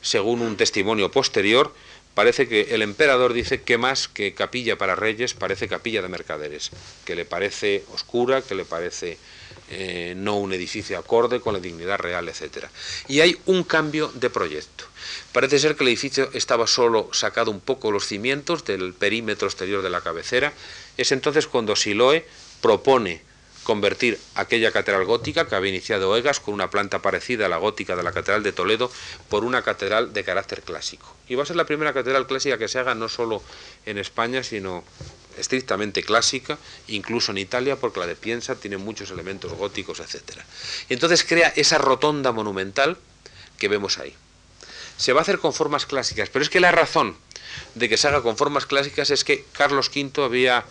Según 0.00 0.40
un 0.40 0.56
testimonio 0.56 1.10
posterior, 1.10 1.74
parece 2.14 2.48
que 2.48 2.74
el 2.74 2.80
emperador 2.80 3.34
dice 3.34 3.60
que 3.60 3.76
más 3.76 4.08
que 4.08 4.32
capilla 4.32 4.78
para 4.78 4.94
reyes 4.94 5.34
parece 5.34 5.68
capilla 5.68 6.00
de 6.00 6.08
mercaderes, 6.08 6.70
que 7.04 7.14
le 7.14 7.26
parece 7.26 7.84
oscura, 7.92 8.40
que 8.40 8.54
le 8.54 8.64
parece 8.64 9.18
eh, 9.68 10.14
no 10.16 10.38
un 10.38 10.54
edificio 10.54 10.98
acorde 10.98 11.40
con 11.40 11.52
la 11.52 11.60
dignidad 11.60 11.98
real, 11.98 12.30
etc. 12.30 12.68
Y 13.08 13.20
hay 13.20 13.36
un 13.44 13.62
cambio 13.62 14.10
de 14.14 14.30
proyecto. 14.30 14.84
Parece 15.32 15.58
ser 15.58 15.76
que 15.76 15.84
el 15.84 15.88
edificio 15.88 16.30
estaba 16.32 16.66
solo 16.66 17.10
sacado 17.12 17.50
un 17.50 17.60
poco 17.60 17.92
los 17.92 18.06
cimientos 18.06 18.64
del 18.64 18.94
perímetro 18.94 19.48
exterior 19.48 19.82
de 19.82 19.90
la 19.90 20.00
cabecera. 20.00 20.54
Es 20.96 21.12
entonces 21.12 21.46
cuando 21.46 21.76
Siloe 21.76 22.24
propone 22.62 23.20
convertir 23.70 24.18
aquella 24.34 24.72
catedral 24.72 25.04
gótica 25.04 25.46
que 25.46 25.54
había 25.54 25.70
iniciado 25.70 26.16
Egas 26.16 26.40
con 26.40 26.54
una 26.54 26.70
planta 26.70 27.02
parecida 27.02 27.46
a 27.46 27.48
la 27.48 27.56
gótica 27.56 27.94
de 27.94 28.02
la 28.02 28.10
Catedral 28.10 28.42
de 28.42 28.50
Toledo 28.50 28.90
por 29.28 29.44
una 29.44 29.62
catedral 29.62 30.12
de 30.12 30.24
carácter 30.24 30.62
clásico. 30.62 31.14
Y 31.28 31.36
va 31.36 31.44
a 31.44 31.46
ser 31.46 31.54
la 31.54 31.66
primera 31.66 31.92
catedral 31.92 32.26
clásica 32.26 32.58
que 32.58 32.66
se 32.66 32.80
haga 32.80 32.96
no 32.96 33.08
solo 33.08 33.44
en 33.86 33.98
España, 33.98 34.42
sino 34.42 34.82
estrictamente 35.38 36.02
clásica, 36.02 36.58
incluso 36.88 37.30
en 37.30 37.38
Italia, 37.38 37.76
porque 37.76 38.00
la 38.00 38.08
de 38.08 38.16
Piensa 38.16 38.56
tiene 38.56 38.76
muchos 38.76 39.12
elementos 39.12 39.52
góticos, 39.52 40.00
etc. 40.00 40.40
Y 40.88 40.94
entonces 40.94 41.22
crea 41.22 41.52
esa 41.54 41.78
rotonda 41.78 42.32
monumental 42.32 42.96
que 43.56 43.68
vemos 43.68 43.98
ahí. 43.98 44.16
Se 44.96 45.12
va 45.12 45.20
a 45.20 45.22
hacer 45.22 45.38
con 45.38 45.52
formas 45.52 45.86
clásicas, 45.86 46.28
pero 46.28 46.42
es 46.42 46.50
que 46.50 46.58
la 46.58 46.72
razón 46.72 47.16
de 47.76 47.88
que 47.88 47.96
se 47.96 48.08
haga 48.08 48.20
con 48.20 48.36
formas 48.36 48.66
clásicas 48.66 49.10
es 49.10 49.22
que 49.22 49.44
Carlos 49.52 49.92
V 49.94 50.24
había 50.24 50.64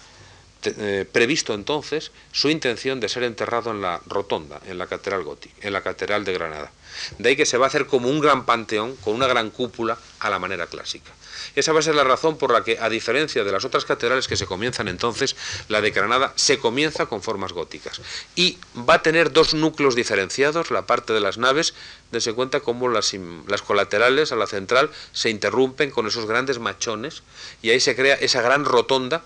eh, 0.64 1.05
previsto 1.10 1.53
entonces 1.53 2.12
su 2.32 2.49
intención 2.49 2.99
de 2.99 3.07
ser 3.07 3.24
enterrado 3.24 3.72
en 3.72 3.82
la 3.82 4.01
rotonda, 4.05 4.60
en 4.68 4.78
la 4.78 4.88
catedral 4.88 5.24
gótica, 5.24 5.55
en 5.62 5.74
la 5.74 5.82
catedral 5.82 6.26
de 6.26 6.34
Granada. 6.34 6.72
De 7.18 7.30
ahí 7.30 7.36
que 7.36 7.45
se 7.45 7.57
va 7.57 7.66
a 7.66 7.70
hacer 7.70 7.86
como 7.86 8.10
un 8.10 8.20
gran 8.20 8.45
panteón 8.45 8.95
con 8.97 9.16
una 9.16 9.28
gran 9.28 9.51
cúpula 9.51 9.97
a 10.20 10.30
la 10.30 10.39
manera 10.39 10.68
clásica. 10.68 11.12
Esa 11.55 11.72
va 11.72 11.80
a 11.80 11.84
ser 11.84 11.95
la 11.95 12.03
razón 12.03 12.38
por 12.38 12.51
la 12.51 12.64
que, 12.64 12.78
a 12.80 12.89
diferencia 12.89 13.43
de 13.43 13.51
las 13.51 13.66
otras 13.66 13.86
catedrales 13.86 14.28
que 14.28 14.38
se 14.38 14.45
comienzan 14.45 14.88
entonces, 14.88 15.36
la 15.68 15.82
de 15.82 15.91
Granada 15.91 16.34
se 16.36 16.60
comienza 16.60 17.05
con 17.05 17.22
formas 17.22 17.53
góticas. 17.53 18.01
Y 18.36 18.57
va 18.78 18.95
a 18.95 19.01
tener 19.01 19.32
dos 19.32 19.53
núcleos 19.53 19.95
diferenciados, 19.95 20.72
la 20.72 20.86
parte 20.86 21.14
de 21.14 21.22
las 21.22 21.38
naves, 21.38 21.74
dense 22.12 22.34
cuenta 22.34 22.60
cómo 22.60 22.89
las, 22.89 23.16
las 23.47 23.62
colaterales 23.62 24.32
a 24.32 24.36
la 24.36 24.47
central 24.47 24.91
se 25.12 25.30
interrumpen 25.30 25.91
con 25.91 26.07
esos 26.07 26.26
grandes 26.26 26.60
machones, 26.60 27.24
y 27.62 27.70
ahí 27.70 27.80
se 27.80 27.95
crea 27.95 28.16
esa 28.16 28.41
gran 28.41 28.66
rotonda 28.66 29.24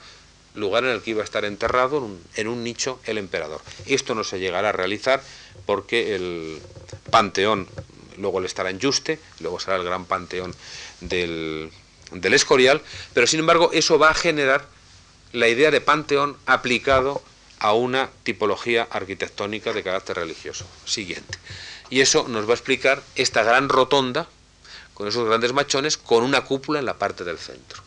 lugar 0.56 0.84
en 0.84 0.92
el 0.92 1.02
que 1.02 1.12
iba 1.12 1.22
a 1.22 1.24
estar 1.24 1.46
enterrado 1.46 2.08
en 2.36 2.48
un, 2.48 2.64
nicho 2.64 3.00
el 3.06 3.18
emperador. 3.18 3.62
Esto 3.86 4.16
no 4.16 4.24
se 4.24 4.40
llegará 4.40 4.70
a 4.70 4.72
realizar 4.72 5.22
porque 5.66 6.16
el 6.16 6.62
panteón 7.10 7.68
luego 8.18 8.40
le 8.40 8.48
estará 8.48 8.70
en 8.70 8.80
Yuste, 8.80 9.20
luego 9.40 9.60
será 9.60 9.78
el 9.78 9.84
gran 9.84 10.06
panteón 10.06 10.54
del, 11.02 11.72
del 12.12 12.34
Escorial, 12.34 12.82
pero 13.14 13.28
sin 13.28 13.40
embargo 13.40 13.72
eso 13.74 13.98
va 13.98 14.10
a 14.10 14.14
generar 14.14 14.66
la 15.32 15.48
idea 15.48 15.72
de 15.72 15.82
panteón 15.82 16.38
aplicado 16.46 17.24
a 17.60 17.74
una 17.74 18.10
tipología 18.24 18.88
arquitectónica 18.92 19.74
de 19.74 19.84
carácter 19.84 20.18
religioso. 20.18 20.66
Siguiente. 20.86 21.40
Y 21.90 22.02
eso 22.02 22.28
nos 22.28 22.46
va 22.46 22.52
a 22.52 22.56
explicar 22.56 23.02
esta 23.16 23.44
gran 23.44 23.70
rotonda 23.70 24.28
con 24.94 25.08
esos 25.08 25.26
grandes 25.28 25.54
machones 25.54 25.98
con 25.98 26.24
una 26.24 26.42
cúpula 26.42 26.80
en 26.80 26.86
la 26.86 26.98
parte 26.98 27.24
del 27.24 27.38
centro. 27.38 27.82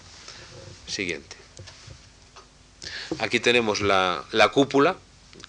Siguiente. 0.87 1.37
Aquí 3.19 3.41
tenemos 3.41 3.81
la, 3.81 4.25
cúpula 4.53 4.97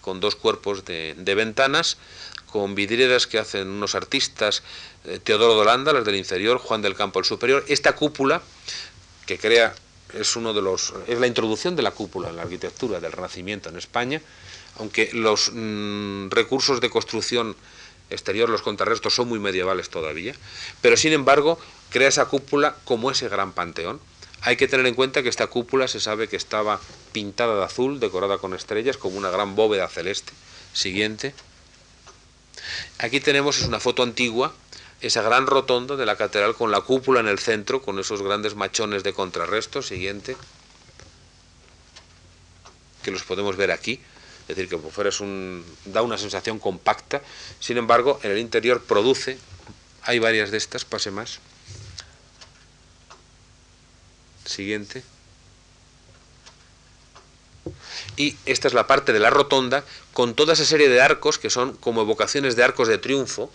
con 0.00 0.20
dos 0.20 0.36
cuerpos 0.36 0.84
de, 0.84 1.14
ventanas, 1.34 1.98
con 2.46 2.74
vidrieras 2.74 3.26
que 3.26 3.38
hacen 3.38 3.68
unos 3.68 3.94
artistas, 3.94 4.62
eh, 5.04 5.18
Teodoro 5.22 5.54
de 5.54 5.60
Holanda, 5.60 5.92
las 5.92 6.04
del 6.04 6.16
inferior, 6.16 6.58
Juan 6.58 6.82
del 6.82 6.94
Campo 6.94 7.18
el 7.18 7.24
superior. 7.24 7.64
Esta 7.68 7.94
cúpula, 7.94 8.42
que 9.26 9.38
crea, 9.38 9.74
es 10.14 10.36
uno 10.36 10.54
de 10.54 10.62
los, 10.62 10.94
es 11.06 11.18
la 11.18 11.26
introducción 11.26 11.76
de 11.76 11.82
la 11.82 11.90
cúpula 11.90 12.30
en 12.30 12.36
la 12.36 12.42
arquitectura 12.42 13.00
del 13.00 13.12
Renacimiento 13.12 13.68
en 13.68 13.76
España, 13.76 14.22
aunque 14.78 15.10
los 15.12 15.50
mm, 15.52 16.30
recursos 16.30 16.80
de 16.80 16.88
construcción 16.90 17.56
exterior, 18.10 18.48
los 18.48 18.62
contrarrestos 18.62 19.14
son 19.14 19.28
muy 19.28 19.38
medievales 19.38 19.90
todavía, 19.90 20.34
pero 20.80 20.96
sin 20.96 21.12
embargo 21.12 21.58
crea 21.90 22.08
esa 22.08 22.26
cúpula 22.26 22.76
como 22.84 23.10
ese 23.10 23.28
gran 23.28 23.52
panteón 23.52 24.00
hay 24.42 24.56
que 24.56 24.68
tener 24.68 24.86
en 24.86 24.94
cuenta 24.94 25.22
que 25.22 25.28
esta 25.28 25.48
cúpula 25.48 25.88
se 25.88 26.00
sabe 26.00 26.28
que 26.28 26.36
estaba 26.36 26.80
pintada 27.12 27.56
de 27.56 27.64
azul, 27.64 27.98
decorada 27.98 28.38
con 28.38 28.54
estrellas, 28.54 28.96
como 28.96 29.18
una 29.18 29.30
gran 29.30 29.56
bóveda 29.56 29.88
celeste. 29.88 30.32
Siguiente. 30.72 31.34
Aquí 32.98 33.20
tenemos, 33.20 33.58
es 33.58 33.66
una 33.66 33.80
foto 33.80 34.02
antigua, 34.02 34.54
esa 35.00 35.22
gran 35.22 35.46
rotonda 35.46 35.96
de 35.96 36.06
la 36.06 36.16
catedral 36.16 36.54
con 36.54 36.70
la 36.70 36.82
cúpula 36.82 37.20
en 37.20 37.28
el 37.28 37.38
centro, 37.38 37.82
con 37.82 37.98
esos 37.98 38.22
grandes 38.22 38.54
machones 38.54 39.02
de 39.02 39.12
contrarresto. 39.12 39.82
Siguiente. 39.82 40.36
Que 43.02 43.10
los 43.10 43.24
podemos 43.24 43.56
ver 43.56 43.72
aquí. 43.72 44.00
Es 44.42 44.56
decir, 44.56 44.68
que 44.68 44.78
por 44.78 44.92
fuera 44.92 45.10
es 45.10 45.20
un, 45.20 45.64
da 45.84 46.02
una 46.02 46.16
sensación 46.16 46.58
compacta. 46.58 47.22
Sin 47.58 47.76
embargo, 47.76 48.20
en 48.22 48.30
el 48.30 48.38
interior 48.38 48.82
produce, 48.82 49.36
hay 50.02 50.20
varias 50.20 50.50
de 50.50 50.58
estas, 50.58 50.84
pase 50.84 51.10
más 51.10 51.40
Siguiente. 54.48 55.02
Y 58.16 58.34
esta 58.46 58.66
es 58.66 58.74
la 58.74 58.86
parte 58.86 59.12
de 59.12 59.18
la 59.18 59.28
rotonda 59.28 59.84
con 60.14 60.34
toda 60.34 60.54
esa 60.54 60.64
serie 60.64 60.88
de 60.88 61.02
arcos 61.02 61.38
que 61.38 61.50
son 61.50 61.76
como 61.76 62.00
evocaciones 62.00 62.56
de 62.56 62.64
arcos 62.64 62.88
de 62.88 62.96
triunfo, 62.96 63.50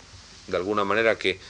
de 0.46 0.56
alguna 0.56 0.84
manera 0.84 1.18
que 1.18 1.40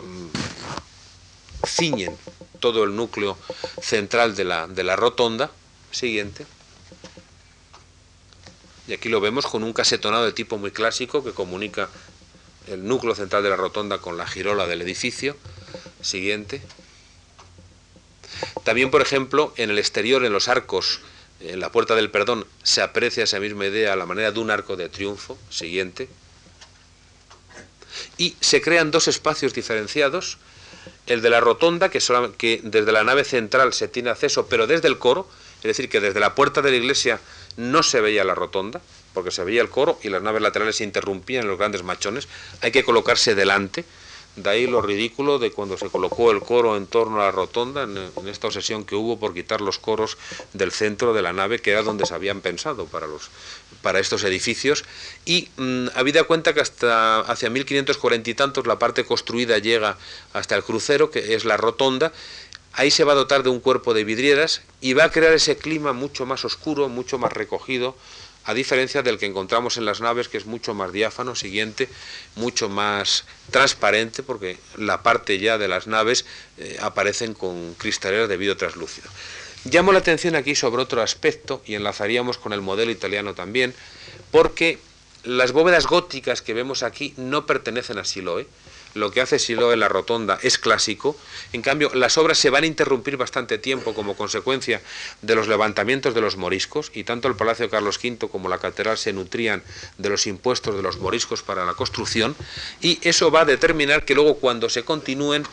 mm, 0.00 1.66
ciñen 1.66 2.16
todo 2.60 2.84
el 2.84 2.94
núcleo 2.94 3.36
central 3.82 4.36
de 4.36 4.44
la, 4.44 4.68
de 4.68 4.84
la 4.84 4.94
rotonda. 4.94 5.50
Siguiente. 5.90 6.46
Y 8.86 8.92
aquí 8.92 9.08
lo 9.08 9.20
vemos 9.20 9.46
con 9.46 9.64
un 9.64 9.72
casetonado 9.72 10.24
de 10.24 10.32
tipo 10.32 10.56
muy 10.56 10.70
clásico 10.70 11.24
que 11.24 11.32
comunica 11.32 11.88
el 12.68 12.86
núcleo 12.86 13.16
central 13.16 13.42
de 13.42 13.50
la 13.50 13.56
rotonda 13.56 13.98
con 13.98 14.16
la 14.16 14.26
girola 14.26 14.68
del 14.68 14.82
edificio. 14.82 15.36
Siguiente. 16.00 16.62
También, 18.64 18.90
por 18.90 19.02
ejemplo, 19.02 19.52
en 19.56 19.70
el 19.70 19.78
exterior, 19.78 20.24
en 20.24 20.32
los 20.32 20.48
arcos, 20.48 21.00
en 21.40 21.60
la 21.60 21.70
Puerta 21.70 21.94
del 21.94 22.10
Perdón, 22.10 22.46
se 22.62 22.82
aprecia 22.82 23.24
esa 23.24 23.40
misma 23.40 23.66
idea 23.66 23.92
a 23.92 23.96
la 23.96 24.06
manera 24.06 24.32
de 24.32 24.40
un 24.40 24.50
arco 24.50 24.76
de 24.76 24.88
triunfo. 24.88 25.38
Siguiente. 25.50 26.08
Y 28.16 28.36
se 28.40 28.60
crean 28.60 28.90
dos 28.90 29.08
espacios 29.08 29.54
diferenciados. 29.54 30.38
El 31.06 31.22
de 31.22 31.30
la 31.30 31.40
rotonda, 31.40 31.90
que, 31.90 32.00
que 32.38 32.60
desde 32.62 32.92
la 32.92 33.04
nave 33.04 33.24
central 33.24 33.72
se 33.72 33.88
tiene 33.88 34.10
acceso, 34.10 34.46
pero 34.46 34.66
desde 34.66 34.88
el 34.88 34.98
coro, 34.98 35.28
es 35.58 35.68
decir, 35.68 35.88
que 35.88 36.00
desde 36.00 36.20
la 36.20 36.34
puerta 36.34 36.62
de 36.62 36.70
la 36.70 36.76
iglesia 36.76 37.20
no 37.56 37.82
se 37.82 38.00
veía 38.00 38.24
la 38.24 38.34
rotonda, 38.34 38.80
porque 39.12 39.30
se 39.30 39.44
veía 39.44 39.62
el 39.62 39.70
coro 39.70 39.98
y 40.02 40.08
las 40.08 40.22
naves 40.22 40.42
laterales 40.42 40.76
se 40.76 40.84
interrumpían 40.84 41.42
en 41.42 41.48
los 41.48 41.58
grandes 41.58 41.82
machones. 41.82 42.28
Hay 42.60 42.72
que 42.72 42.84
colocarse 42.84 43.34
delante. 43.34 43.84
De 44.36 44.50
ahí 44.50 44.66
lo 44.66 44.82
ridículo 44.82 45.38
de 45.38 45.52
cuando 45.52 45.78
se 45.78 45.88
colocó 45.88 46.32
el 46.32 46.40
coro 46.40 46.76
en 46.76 46.86
torno 46.86 47.20
a 47.20 47.26
la 47.26 47.30
rotonda, 47.30 47.84
en, 47.84 48.10
esta 48.28 48.48
obsesión 48.48 48.84
que 48.84 48.96
hubo 48.96 49.18
por 49.18 49.32
quitar 49.32 49.60
los 49.60 49.78
coros 49.78 50.18
del 50.52 50.72
centro 50.72 51.14
de 51.14 51.22
la 51.22 51.32
nave, 51.32 51.60
que 51.60 51.70
era 51.70 51.82
donde 51.82 52.04
se 52.04 52.14
habían 52.14 52.40
pensado 52.40 52.86
para, 52.86 53.06
los, 53.06 53.30
para 53.80 54.00
estos 54.00 54.24
edificios. 54.24 54.84
Y 55.24 55.48
mmm, 55.56 55.86
habida 55.94 56.24
cuenta 56.24 56.52
que 56.52 56.60
hasta 56.60 57.20
hacia 57.20 57.48
1540 57.48 58.30
y 58.30 58.34
tantos 58.34 58.66
la 58.66 58.78
parte 58.78 59.04
construida 59.04 59.58
llega 59.58 59.98
hasta 60.32 60.56
el 60.56 60.64
crucero, 60.64 61.12
que 61.12 61.34
es 61.34 61.44
la 61.44 61.56
rotonda, 61.56 62.12
ahí 62.72 62.90
se 62.90 63.04
va 63.04 63.12
a 63.12 63.16
dotar 63.16 63.42
de 63.42 63.50
un 63.50 63.60
cuerpo 63.60 63.94
de 63.94 64.04
vidrieras 64.04 64.62
y 64.80 64.94
va 64.94 65.04
a 65.04 65.10
crear 65.10 65.32
ese 65.32 65.56
clima 65.56 65.92
mucho 65.92 66.26
más 66.26 66.44
oscuro, 66.44 66.88
mucho 66.88 67.18
más 67.18 67.32
recogido, 67.32 67.96
a 68.44 68.54
diferencia 68.54 69.02
del 69.02 69.18
que 69.18 69.26
encontramos 69.26 69.76
en 69.76 69.84
las 69.84 70.00
naves, 70.00 70.28
que 70.28 70.36
es 70.36 70.46
mucho 70.46 70.74
más 70.74 70.92
diáfano, 70.92 71.34
siguiente, 71.34 71.88
mucho 72.36 72.68
más 72.68 73.24
transparente, 73.50 74.22
porque 74.22 74.58
la 74.76 75.02
parte 75.02 75.38
ya 75.38 75.56
de 75.56 75.68
las 75.68 75.86
naves 75.86 76.26
eh, 76.58 76.76
aparecen 76.80 77.34
con 77.34 77.74
cristaleras 77.74 78.28
de 78.28 78.36
vidrio 78.36 78.56
translúcido. 78.56 79.08
Llamo 79.64 79.92
la 79.92 80.00
atención 80.00 80.34
aquí 80.34 80.54
sobre 80.54 80.82
otro 80.82 81.00
aspecto, 81.00 81.62
y 81.64 81.74
enlazaríamos 81.74 82.36
con 82.36 82.52
el 82.52 82.60
modelo 82.60 82.90
italiano 82.90 83.34
también, 83.34 83.74
porque 84.30 84.78
las 85.22 85.52
bóvedas 85.52 85.86
góticas 85.86 86.42
que 86.42 86.52
vemos 86.52 86.82
aquí 86.82 87.14
no 87.16 87.46
pertenecen 87.46 87.98
a 87.98 88.04
Siloe, 88.04 88.46
lo 88.94 89.10
que 89.10 89.20
hace 89.20 89.38
Silo 89.38 89.72
en 89.72 89.80
la 89.80 89.88
rotonda 89.88 90.38
es 90.42 90.58
clásico, 90.58 91.16
en 91.52 91.62
cambio 91.62 91.90
las 91.94 92.16
obras 92.18 92.38
se 92.38 92.50
van 92.50 92.64
a 92.64 92.66
interrumpir 92.66 93.16
bastante 93.16 93.58
tiempo 93.58 93.94
como 93.94 94.16
consecuencia 94.16 94.80
de 95.22 95.34
los 95.34 95.48
levantamientos 95.48 96.14
de 96.14 96.20
los 96.20 96.36
moriscos, 96.36 96.90
y 96.94 97.04
tanto 97.04 97.28
el 97.28 97.36
Palacio 97.36 97.68
Carlos 97.70 97.98
V 98.02 98.28
como 98.28 98.48
la 98.48 98.58
catedral 98.58 98.96
se 98.98 99.12
nutrían 99.12 99.62
de 99.98 100.08
los 100.08 100.26
impuestos 100.26 100.76
de 100.76 100.82
los 100.82 100.98
moriscos 100.98 101.42
para 101.42 101.64
la 101.64 101.74
construcción, 101.74 102.36
y 102.80 102.98
eso 103.02 103.30
va 103.30 103.42
a 103.42 103.44
determinar 103.44 104.04
que 104.04 104.14
luego 104.14 104.36
cuando 104.36 104.68
se 104.68 104.84
continúen 104.84 105.44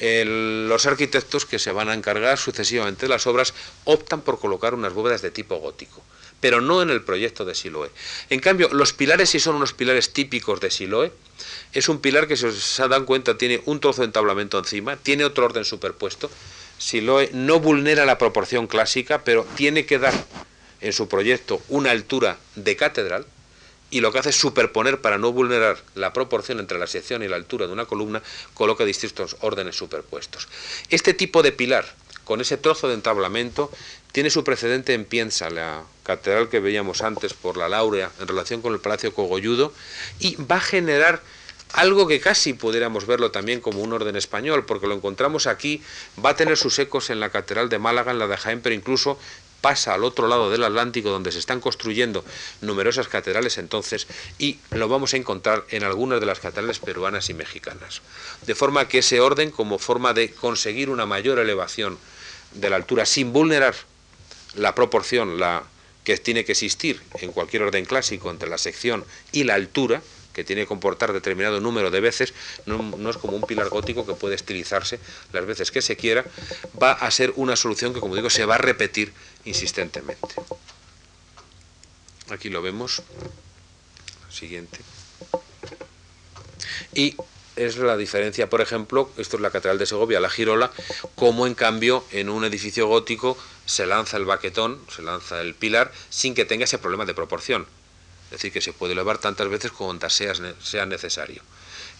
los 0.00 0.86
arquitectos 0.86 1.46
que 1.46 1.58
se 1.58 1.70
van 1.70 1.88
a 1.88 1.94
encargar 1.94 2.36
sucesivamente 2.36 3.06
de 3.06 3.10
las 3.10 3.26
obras 3.26 3.54
optan 3.84 4.20
por 4.22 4.40
colocar 4.40 4.74
unas 4.74 4.92
bóvedas 4.92 5.22
de 5.22 5.30
tipo 5.30 5.56
gótico 5.56 6.02
pero 6.42 6.60
no 6.60 6.82
en 6.82 6.90
el 6.90 7.02
proyecto 7.02 7.44
de 7.44 7.54
Siloé. 7.54 7.88
En 8.28 8.40
cambio, 8.40 8.68
los 8.72 8.92
pilares 8.92 9.30
sí 9.30 9.38
son 9.38 9.54
unos 9.54 9.72
pilares 9.72 10.12
típicos 10.12 10.60
de 10.60 10.72
Siloé. 10.72 11.12
Es 11.72 11.88
un 11.88 12.00
pilar 12.00 12.26
que, 12.26 12.36
si 12.36 12.46
os 12.46 12.82
dan 12.90 13.04
cuenta, 13.06 13.38
tiene 13.38 13.62
un 13.64 13.78
trozo 13.78 14.02
de 14.02 14.06
entablamento 14.06 14.58
encima, 14.58 14.96
tiene 14.96 15.24
otro 15.24 15.44
orden 15.44 15.64
superpuesto. 15.64 16.30
Siloé 16.78 17.30
no 17.32 17.60
vulnera 17.60 18.04
la 18.04 18.18
proporción 18.18 18.66
clásica, 18.66 19.22
pero 19.22 19.46
tiene 19.54 19.86
que 19.86 20.00
dar 20.00 20.12
en 20.80 20.92
su 20.92 21.06
proyecto 21.06 21.62
una 21.68 21.92
altura 21.92 22.38
de 22.56 22.74
catedral, 22.74 23.24
y 23.92 24.00
lo 24.00 24.10
que 24.10 24.18
hace 24.18 24.30
es 24.30 24.36
superponer 24.36 25.00
para 25.00 25.18
no 25.18 25.30
vulnerar 25.30 25.78
la 25.94 26.12
proporción 26.12 26.58
entre 26.58 26.78
la 26.78 26.88
sección 26.88 27.22
y 27.22 27.28
la 27.28 27.36
altura 27.36 27.68
de 27.68 27.72
una 27.72 27.84
columna, 27.84 28.20
coloca 28.54 28.84
distintos 28.84 29.36
órdenes 29.40 29.76
superpuestos. 29.76 30.48
Este 30.88 31.14
tipo 31.14 31.42
de 31.42 31.52
pilar, 31.52 31.86
con 32.24 32.40
ese 32.40 32.56
trozo 32.56 32.88
de 32.88 32.94
entablamento, 32.94 33.70
tiene 34.12 34.30
su 34.30 34.44
precedente 34.44 34.94
en 34.94 35.04
Piensa, 35.04 35.50
la 35.50 35.82
catedral 36.04 36.48
que 36.48 36.60
veíamos 36.60 37.02
antes 37.02 37.32
por 37.32 37.56
la 37.56 37.68
Laurea 37.68 38.10
en 38.20 38.28
relación 38.28 38.60
con 38.60 38.74
el 38.74 38.80
Palacio 38.80 39.14
Cogolludo, 39.14 39.72
y 40.20 40.36
va 40.36 40.56
a 40.56 40.60
generar 40.60 41.22
algo 41.72 42.06
que 42.06 42.20
casi 42.20 42.52
pudiéramos 42.52 43.06
verlo 43.06 43.30
también 43.30 43.60
como 43.60 43.80
un 43.80 43.92
orden 43.92 44.16
español, 44.16 44.66
porque 44.66 44.86
lo 44.86 44.94
encontramos 44.94 45.46
aquí, 45.46 45.82
va 46.22 46.30
a 46.30 46.36
tener 46.36 46.58
sus 46.58 46.78
ecos 46.78 47.08
en 47.08 47.20
la 47.20 47.30
Catedral 47.30 47.70
de 47.70 47.78
Málaga, 47.78 48.12
en 48.12 48.18
la 48.18 48.26
de 48.26 48.36
Jaén, 48.36 48.60
pero 48.60 48.74
incluso 48.74 49.18
pasa 49.62 49.94
al 49.94 50.04
otro 50.04 50.28
lado 50.28 50.50
del 50.50 50.64
Atlántico, 50.64 51.08
donde 51.08 51.32
se 51.32 51.38
están 51.38 51.60
construyendo 51.60 52.24
numerosas 52.60 53.08
catedrales 53.08 53.56
entonces, 53.56 54.06
y 54.38 54.58
lo 54.70 54.88
vamos 54.88 55.14
a 55.14 55.16
encontrar 55.16 55.64
en 55.70 55.84
algunas 55.84 56.20
de 56.20 56.26
las 56.26 56.40
catedrales 56.40 56.80
peruanas 56.80 57.30
y 57.30 57.34
mexicanas. 57.34 58.02
De 58.44 58.54
forma 58.54 58.88
que 58.88 58.98
ese 58.98 59.20
orden, 59.20 59.50
como 59.50 59.78
forma 59.78 60.12
de 60.12 60.32
conseguir 60.32 60.90
una 60.90 61.06
mayor 61.06 61.38
elevación 61.38 61.96
de 62.52 62.68
la 62.68 62.76
altura 62.76 63.06
sin 63.06 63.32
vulnerar 63.32 63.74
la 64.54 64.74
proporción 64.74 65.38
la, 65.38 65.64
que 66.04 66.16
tiene 66.16 66.44
que 66.44 66.52
existir 66.52 67.00
en 67.20 67.32
cualquier 67.32 67.62
orden 67.62 67.84
clásico 67.84 68.30
entre 68.30 68.48
la 68.48 68.58
sección 68.58 69.04
y 69.30 69.44
la 69.44 69.54
altura, 69.54 70.02
que 70.32 70.44
tiene 70.44 70.62
que 70.62 70.68
comportar 70.68 71.12
determinado 71.12 71.60
número 71.60 71.90
de 71.90 72.00
veces, 72.00 72.34
no, 72.66 73.10
es 73.10 73.16
como 73.18 73.36
un 73.36 73.42
pilar 73.42 73.68
gótico 73.68 74.06
que 74.06 74.14
puede 74.14 74.34
estilizarse 74.34 74.98
las 75.32 75.44
veces 75.46 75.70
que 75.70 75.82
se 75.82 75.96
quiera, 75.96 76.24
va 76.82 76.92
a 76.92 77.10
ser 77.10 77.32
una 77.36 77.54
solución 77.54 77.92
que, 77.92 78.00
como 78.00 78.16
digo, 78.16 78.30
se 78.30 78.44
va 78.46 78.56
a 78.56 78.58
repetir 78.58 79.12
insistentemente. 79.44 80.34
Aquí 82.30 82.48
lo 82.48 82.62
vemos. 82.62 83.02
Siguiente. 84.30 84.78
Y 86.94 87.14
es 87.66 87.76
la 87.76 87.96
diferencia, 87.96 88.48
por 88.48 88.60
ejemplo, 88.60 89.10
esto 89.16 89.36
es 89.36 89.42
la 89.42 89.50
Catedral 89.50 89.78
de 89.78 89.86
Segovia, 89.86 90.20
la 90.20 90.30
Girola, 90.30 90.70
como 91.14 91.46
en 91.46 91.54
cambio 91.54 92.04
en 92.10 92.28
un 92.28 92.44
edificio 92.44 92.86
gótico 92.86 93.36
se 93.66 93.86
lanza 93.86 94.16
el 94.16 94.24
baquetón, 94.24 94.80
se 94.94 95.02
lanza 95.02 95.40
el 95.40 95.54
pilar, 95.54 95.92
sin 96.10 96.34
que 96.34 96.44
tenga 96.44 96.64
ese 96.64 96.78
problema 96.78 97.04
de 97.04 97.14
proporción. 97.14 97.66
Es 98.26 98.38
decir, 98.38 98.52
que 98.52 98.60
se 98.60 98.72
puede 98.72 98.94
elevar 98.94 99.18
tantas 99.18 99.48
veces 99.48 99.72
como 99.72 99.98
sea, 100.08 100.32
sea 100.62 100.86
necesario. 100.86 101.42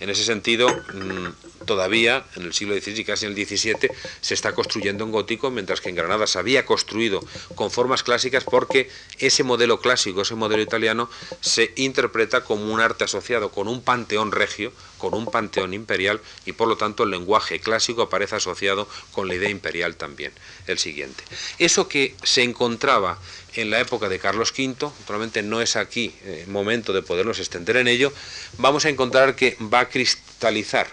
En 0.01 0.11
ese 0.11 0.25
sentido, 0.25 0.67
mm, 0.69 1.65
todavía 1.65 2.25
en 2.35 2.43
el 2.43 2.53
siglo 2.53 2.75
XVI 2.75 3.01
y 3.01 3.05
casi 3.05 3.27
en 3.27 3.33
el 3.33 3.47
XVII 3.47 3.89
se 4.21 4.35
está 4.35 4.53
construyendo 4.53 5.05
en 5.05 5.13
gótico, 5.13 5.51
mientras 5.53 5.81
que 5.81 5.91
en 5.91 5.95
Granada 5.95 6.27
se 6.27 6.41
había 6.41 6.67
construido 6.67 7.25
con 7.55 7.71
formas 7.71 8.03
clásicas 8.03 8.43
porque 8.43 8.91
ese 9.19 9.45
modelo 9.45 9.81
clásico, 9.81 10.23
ese 10.23 10.35
modelo 10.35 10.61
italiano, 10.61 11.09
se 11.41 11.73
interpreta 11.77 12.43
como 12.43 12.73
un 12.73 12.81
arte 12.81 13.05
asociado 13.05 13.53
con 13.53 13.69
un 13.69 13.81
panteón 13.81 14.33
regio, 14.33 14.73
con 15.03 15.15
un 15.15 15.27
panteón 15.27 15.75
imperial 15.75 16.21
y 16.47 16.53
por 16.53 16.69
lo 16.69 16.77
tanto 16.77 17.03
el 17.03 17.11
lenguaje 17.11 17.59
clásico 17.59 18.03
aparece 18.03 18.37
asociado 18.37 18.87
con 19.11 19.27
la 19.27 19.35
idea 19.35 19.51
imperial 19.51 19.97
también. 19.97 20.31
El 20.69 20.79
siguiente. 20.79 21.25
Eso 21.59 21.89
que 21.89 22.15
se 22.23 22.45
encontraba 22.45 23.19
en 23.55 23.71
la 23.71 23.81
época 23.81 24.09
de 24.09 24.21
Carlos 24.21 24.55
V, 24.57 24.77
naturalmente 25.01 25.43
no 25.43 25.61
es 25.61 25.75
aquí 25.75 26.15
eh, 26.23 26.45
momento 26.47 26.93
de 26.93 27.03
podernos 27.03 27.41
extender 27.41 27.79
en 27.79 27.89
ello, 27.89 28.13
vamos 28.59 28.85
a 28.85 28.91
encontrar 28.91 29.35
que 29.35 29.57
va 29.61 29.81
a 29.81 29.89
cristalizar 29.89 30.87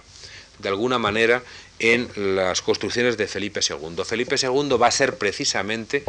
de 0.57 0.69
alguna 0.69 0.97
manera 0.97 1.43
en 1.77 2.09
las 2.35 2.63
construcciones 2.63 3.15
de 3.15 3.27
Felipe 3.27 3.59
II. 3.61 4.03
Felipe 4.05 4.37
II 4.41 4.75
va 4.81 4.87
a 4.87 4.91
ser 4.91 5.19
precisamente 5.19 6.03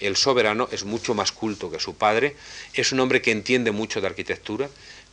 el 0.00 0.16
soberano, 0.16 0.68
es 0.72 0.84
mucho 0.84 1.14
más 1.14 1.30
culto 1.30 1.70
que 1.70 1.78
su 1.78 1.94
padre, 1.94 2.34
es 2.74 2.90
un 2.90 2.98
hombre 2.98 3.22
que 3.22 3.30
entiende 3.30 3.70
mucho 3.70 4.00
de 4.00 4.08
arquitectura, 4.08 4.68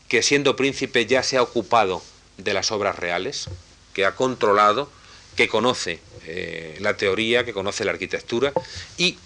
que 0.07 0.23
siendo 0.23 0.55
príncipe 0.55 1.05
ya 1.05 1.21
se 1.21 1.37
ha 1.37 1.43
ocupado 1.43 2.01
de 2.37 2.53
las 2.53 2.71
obras 2.71 2.97
reales, 2.97 3.49
que 3.93 4.05
ha 4.05 4.15
controlado, 4.15 4.89
que 5.35 5.47
conoce 5.47 5.99
eh, 6.25 6.77
la 6.79 6.97
teoría, 6.97 7.45
que 7.45 7.53
conoce 7.53 7.85
la 7.85 7.91
arquitectura 7.91 8.53
y 8.97 9.17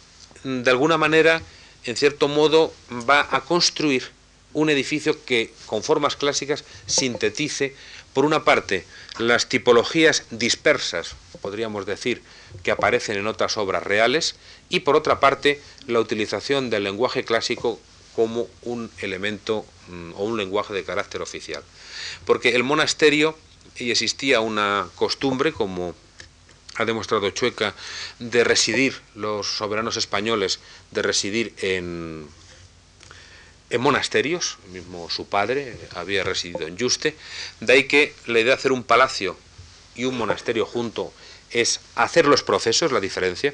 de 0.44 0.70
alguna 0.70 0.98
manera, 0.98 1.42
en 1.86 1.96
cierto 1.96 2.28
modo, 2.28 2.74
va 3.10 3.28
a 3.32 3.42
construir 3.42 4.12
un 4.54 4.70
edificio 4.70 5.24
que 5.26 5.52
con 5.66 5.84
formas 5.84 6.16
clásicas 6.16 6.64
sintetice, 6.86 7.76
por 8.14 8.26
una 8.26 8.46
parte, 8.46 8.86
las 9.18 9.50
tipologías 9.50 10.24
dispersas, 10.30 11.16
podríamos 11.42 11.86
decir, 11.86 12.22
que 12.64 12.72
aparecen 12.72 13.18
en 13.18 13.28
otras 13.28 13.58
obras 13.58 13.84
reales, 13.84 14.36
y 14.70 14.82
por 14.82 14.96
otra 14.96 15.20
parte, 15.20 15.62
la 15.88 16.00
utilización 16.00 16.70
del 16.70 16.84
lenguaje 16.86 17.26
clásico 17.26 17.80
como 18.16 18.48
un 18.64 18.90
elemento 19.00 19.66
mm, 19.88 20.14
o 20.16 20.24
un 20.24 20.38
lenguaje 20.38 20.74
de 20.74 20.84
carácter 20.84 21.22
oficial. 21.22 21.64
Porque 22.26 22.56
el 22.56 22.64
monasterio, 22.64 23.38
y 23.78 23.92
existía 23.92 24.40
una 24.40 24.88
costumbre, 24.96 25.52
como 25.52 25.96
ha 26.78 26.86
demostrado 26.86 27.30
Chueca 27.32 27.74
de 28.20 28.44
residir, 28.44 29.02
los 29.16 29.58
soberanos 29.58 29.98
españoles, 29.98 30.60
de 30.92 31.02
residir 31.02 31.54
en, 31.62 32.28
en 33.70 33.82
monasterios, 33.82 34.58
mismo 34.72 35.10
su 35.10 35.28
padre 35.28 35.78
había 35.96 36.24
residido 36.24 36.68
en 36.68 36.78
Yuste, 36.78 37.16
de 37.62 37.74
ahí 37.74 37.84
que 37.86 38.14
la 38.26 38.40
idea 38.40 38.56
de 38.56 38.60
hacer 38.60 38.72
un 38.72 38.84
palacio 38.84 39.38
y 39.96 40.06
un 40.06 40.18
monasterio 40.18 40.66
junto 40.66 41.14
es 41.52 41.80
hacer 41.96 42.26
los 42.26 42.44
procesos, 42.44 42.92
la 42.92 43.00
diferencia, 43.00 43.54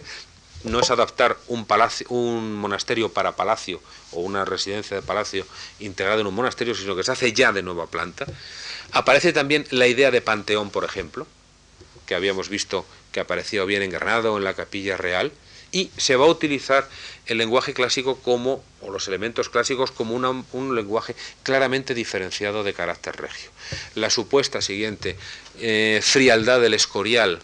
no 0.64 0.80
es 0.80 0.92
adaptar 0.92 1.38
un, 1.48 1.66
palacio, 1.66 2.08
un 2.10 2.56
monasterio 2.56 3.12
para 3.12 3.36
palacio 3.36 3.82
o 4.12 4.22
una 4.22 4.46
residencia 4.46 4.96
de 4.96 5.02
palacio 5.02 5.46
integrada 5.80 6.22
en 6.22 6.28
un 6.28 6.36
monasterio, 6.36 6.76
sino 6.76 6.96
que 6.96 7.04
se 7.04 7.12
hace 7.12 7.34
ya 7.34 7.52
de 7.52 7.64
nueva 7.64 7.88
planta. 7.88 8.26
Aparece 8.92 9.34
también 9.34 9.66
la 9.72 9.88
idea 9.88 10.12
de 10.12 10.22
panteón, 10.22 10.70
por 10.70 10.84
ejemplo, 10.84 11.28
que 12.06 12.16
habíamos 12.16 12.50
visto 12.50 12.86
que 13.12 13.20
apareció 13.20 13.66
bien 13.66 13.82
en 13.82 13.90
Granada 13.90 14.32
o 14.32 14.38
en 14.38 14.44
la 14.44 14.54
Capilla 14.54 14.98
Real, 14.98 15.32
y 15.72 15.90
se 15.96 16.18
va 16.18 16.26
a 16.26 16.30
utilizar 16.30 16.90
el 17.28 17.38
lenguaje 17.38 17.74
clásico 17.74 18.18
como, 18.18 18.64
o 18.82 18.92
los 18.92 19.08
elementos 19.08 19.48
clásicos, 19.50 19.92
como 19.92 20.16
un 20.16 20.76
lenguaje 20.76 21.16
claramente 21.44 21.94
diferenciado 21.94 22.64
de 22.64 22.74
carácter 22.74 23.16
regio. 23.16 23.52
La 23.96 24.10
supuesta 24.10 24.62
siguiente 24.62 25.16
eh, 25.60 26.02
frialdad 26.04 26.60
del 26.60 26.74
escorial 26.74 27.40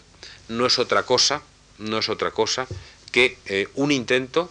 no 0.48 0.66
es 0.66 0.78
otra 0.78 1.04
cosa, 1.04 1.42
no 1.78 1.98
es 1.98 2.08
otra 2.10 2.30
cosa 2.30 2.66
que 3.10 3.38
eh, 3.46 3.68
un 3.74 3.92
intento 3.92 4.50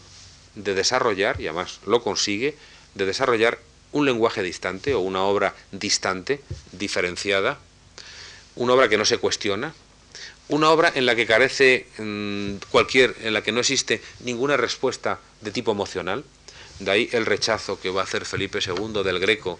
de 0.55 0.73
desarrollar, 0.73 1.39
y 1.39 1.47
además 1.47 1.79
lo 1.85 2.01
consigue, 2.01 2.55
de 2.95 3.05
desarrollar 3.05 3.59
un 3.91 4.05
lenguaje 4.05 4.43
distante 4.43 4.93
o 4.93 4.99
una 4.99 5.23
obra 5.23 5.55
distante, 5.71 6.41
diferenciada, 6.71 7.59
una 8.55 8.73
obra 8.73 8.89
que 8.89 8.97
no 8.97 9.05
se 9.05 9.17
cuestiona, 9.17 9.73
una 10.49 10.69
obra 10.69 10.91
en 10.95 11.05
la 11.05 11.15
que 11.15 11.25
carece 11.25 11.87
mm, 11.97 12.55
cualquier, 12.71 13.15
en 13.21 13.33
la 13.33 13.43
que 13.43 13.51
no 13.51 13.59
existe 13.59 14.01
ninguna 14.21 14.57
respuesta 14.57 15.19
de 15.41 15.51
tipo 15.51 15.71
emocional, 15.71 16.23
de 16.79 16.91
ahí 16.91 17.09
el 17.11 17.25
rechazo 17.25 17.79
que 17.79 17.89
va 17.89 18.01
a 18.01 18.03
hacer 18.03 18.25
Felipe 18.25 18.59
II 18.65 19.03
del 19.03 19.19
Greco 19.19 19.59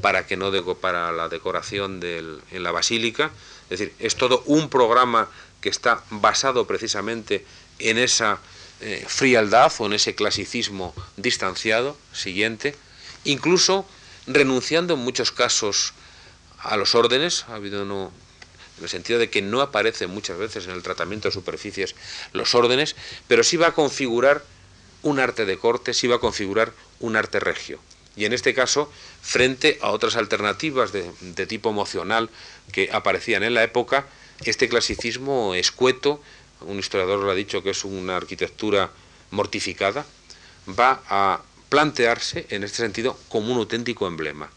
para 0.00 0.26
que 0.26 0.36
no 0.36 0.50
para 0.76 1.12
la 1.12 1.28
decoración 1.28 2.00
en 2.02 2.62
la 2.62 2.70
basílica, 2.70 3.30
es 3.64 3.78
decir, 3.78 3.92
es 3.98 4.16
todo 4.16 4.42
un 4.46 4.68
programa 4.68 5.28
que 5.60 5.68
está 5.68 6.02
basado 6.10 6.66
precisamente 6.66 7.44
en 7.78 7.98
esa 7.98 8.38
eh, 8.80 9.04
frialdad 9.06 9.72
o 9.78 9.86
en 9.86 9.92
ese 9.92 10.14
clasicismo 10.14 10.94
distanciado 11.16 11.96
siguiente, 12.12 12.76
incluso 13.24 13.86
renunciando 14.26 14.94
en 14.94 15.00
muchos 15.00 15.32
casos 15.32 15.94
a 16.60 16.76
los 16.76 16.94
órdenes, 16.94 17.44
ha 17.48 17.54
habido 17.54 17.82
en 17.82 18.10
el 18.82 18.88
sentido 18.88 19.18
de 19.18 19.30
que 19.30 19.42
no 19.42 19.60
aparecen 19.62 20.10
muchas 20.10 20.38
veces 20.38 20.66
en 20.66 20.72
el 20.72 20.82
tratamiento 20.82 21.28
de 21.28 21.32
superficies 21.32 21.94
los 22.32 22.54
órdenes, 22.54 22.94
pero 23.26 23.42
sí 23.42 23.56
va 23.56 23.68
a 23.68 23.74
configurar 23.74 24.44
un 25.02 25.18
arte 25.18 25.44
de 25.44 25.58
corte, 25.58 25.94
sí 25.94 26.06
va 26.06 26.16
a 26.16 26.20
configurar 26.20 26.72
un 27.00 27.16
arte 27.16 27.40
regio. 27.40 27.80
Y 28.16 28.24
en 28.24 28.32
este 28.32 28.52
caso, 28.52 28.92
frente 29.22 29.78
a 29.80 29.90
otras 29.90 30.16
alternativas 30.16 30.92
de, 30.92 31.10
de 31.20 31.46
tipo 31.46 31.70
emocional 31.70 32.30
que 32.72 32.90
aparecían 32.92 33.44
en 33.44 33.54
la 33.54 33.62
época, 33.62 34.06
este 34.44 34.68
clasicismo 34.68 35.54
escueto, 35.54 36.20
un 36.62 36.78
historiador 36.78 37.20
lo 37.20 37.30
ha 37.30 37.34
dicho 37.34 37.62
que 37.62 37.70
es 37.70 37.84
una 37.84 38.16
arquitectura 38.16 38.90
mortificada, 39.30 40.06
va 40.68 41.02
a 41.08 41.40
plantearse 41.68 42.46
en 42.50 42.64
este 42.64 42.78
sentido 42.78 43.18
como 43.28 43.52
un 43.52 43.58
auténtico 43.58 44.06
emblema. 44.06 44.50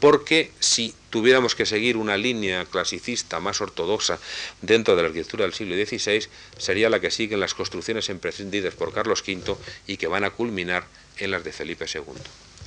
Porque 0.00 0.50
si 0.58 0.94
tuviéramos 1.10 1.54
que 1.54 1.64
seguir 1.64 1.96
una 1.96 2.16
línea 2.16 2.64
clasicista 2.64 3.38
más 3.38 3.60
ortodoxa 3.60 4.18
dentro 4.60 4.96
de 4.96 5.02
la 5.02 5.08
arquitectura 5.08 5.44
del 5.44 5.54
siglo 5.54 5.76
XVI, 5.76 6.28
sería 6.58 6.90
la 6.90 6.98
que 6.98 7.12
siguen 7.12 7.38
las 7.38 7.54
construcciones 7.54 8.08
emprendidas 8.08 8.74
por 8.74 8.92
Carlos 8.92 9.22
V 9.26 9.56
y 9.86 9.98
que 9.98 10.08
van 10.08 10.24
a 10.24 10.30
culminar 10.30 10.84
en 11.18 11.30
las 11.30 11.44
de 11.44 11.52
Felipe 11.52 11.86
II. 11.86 12.02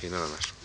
Y 0.02 0.06
nada 0.06 0.26
más. 0.28 0.55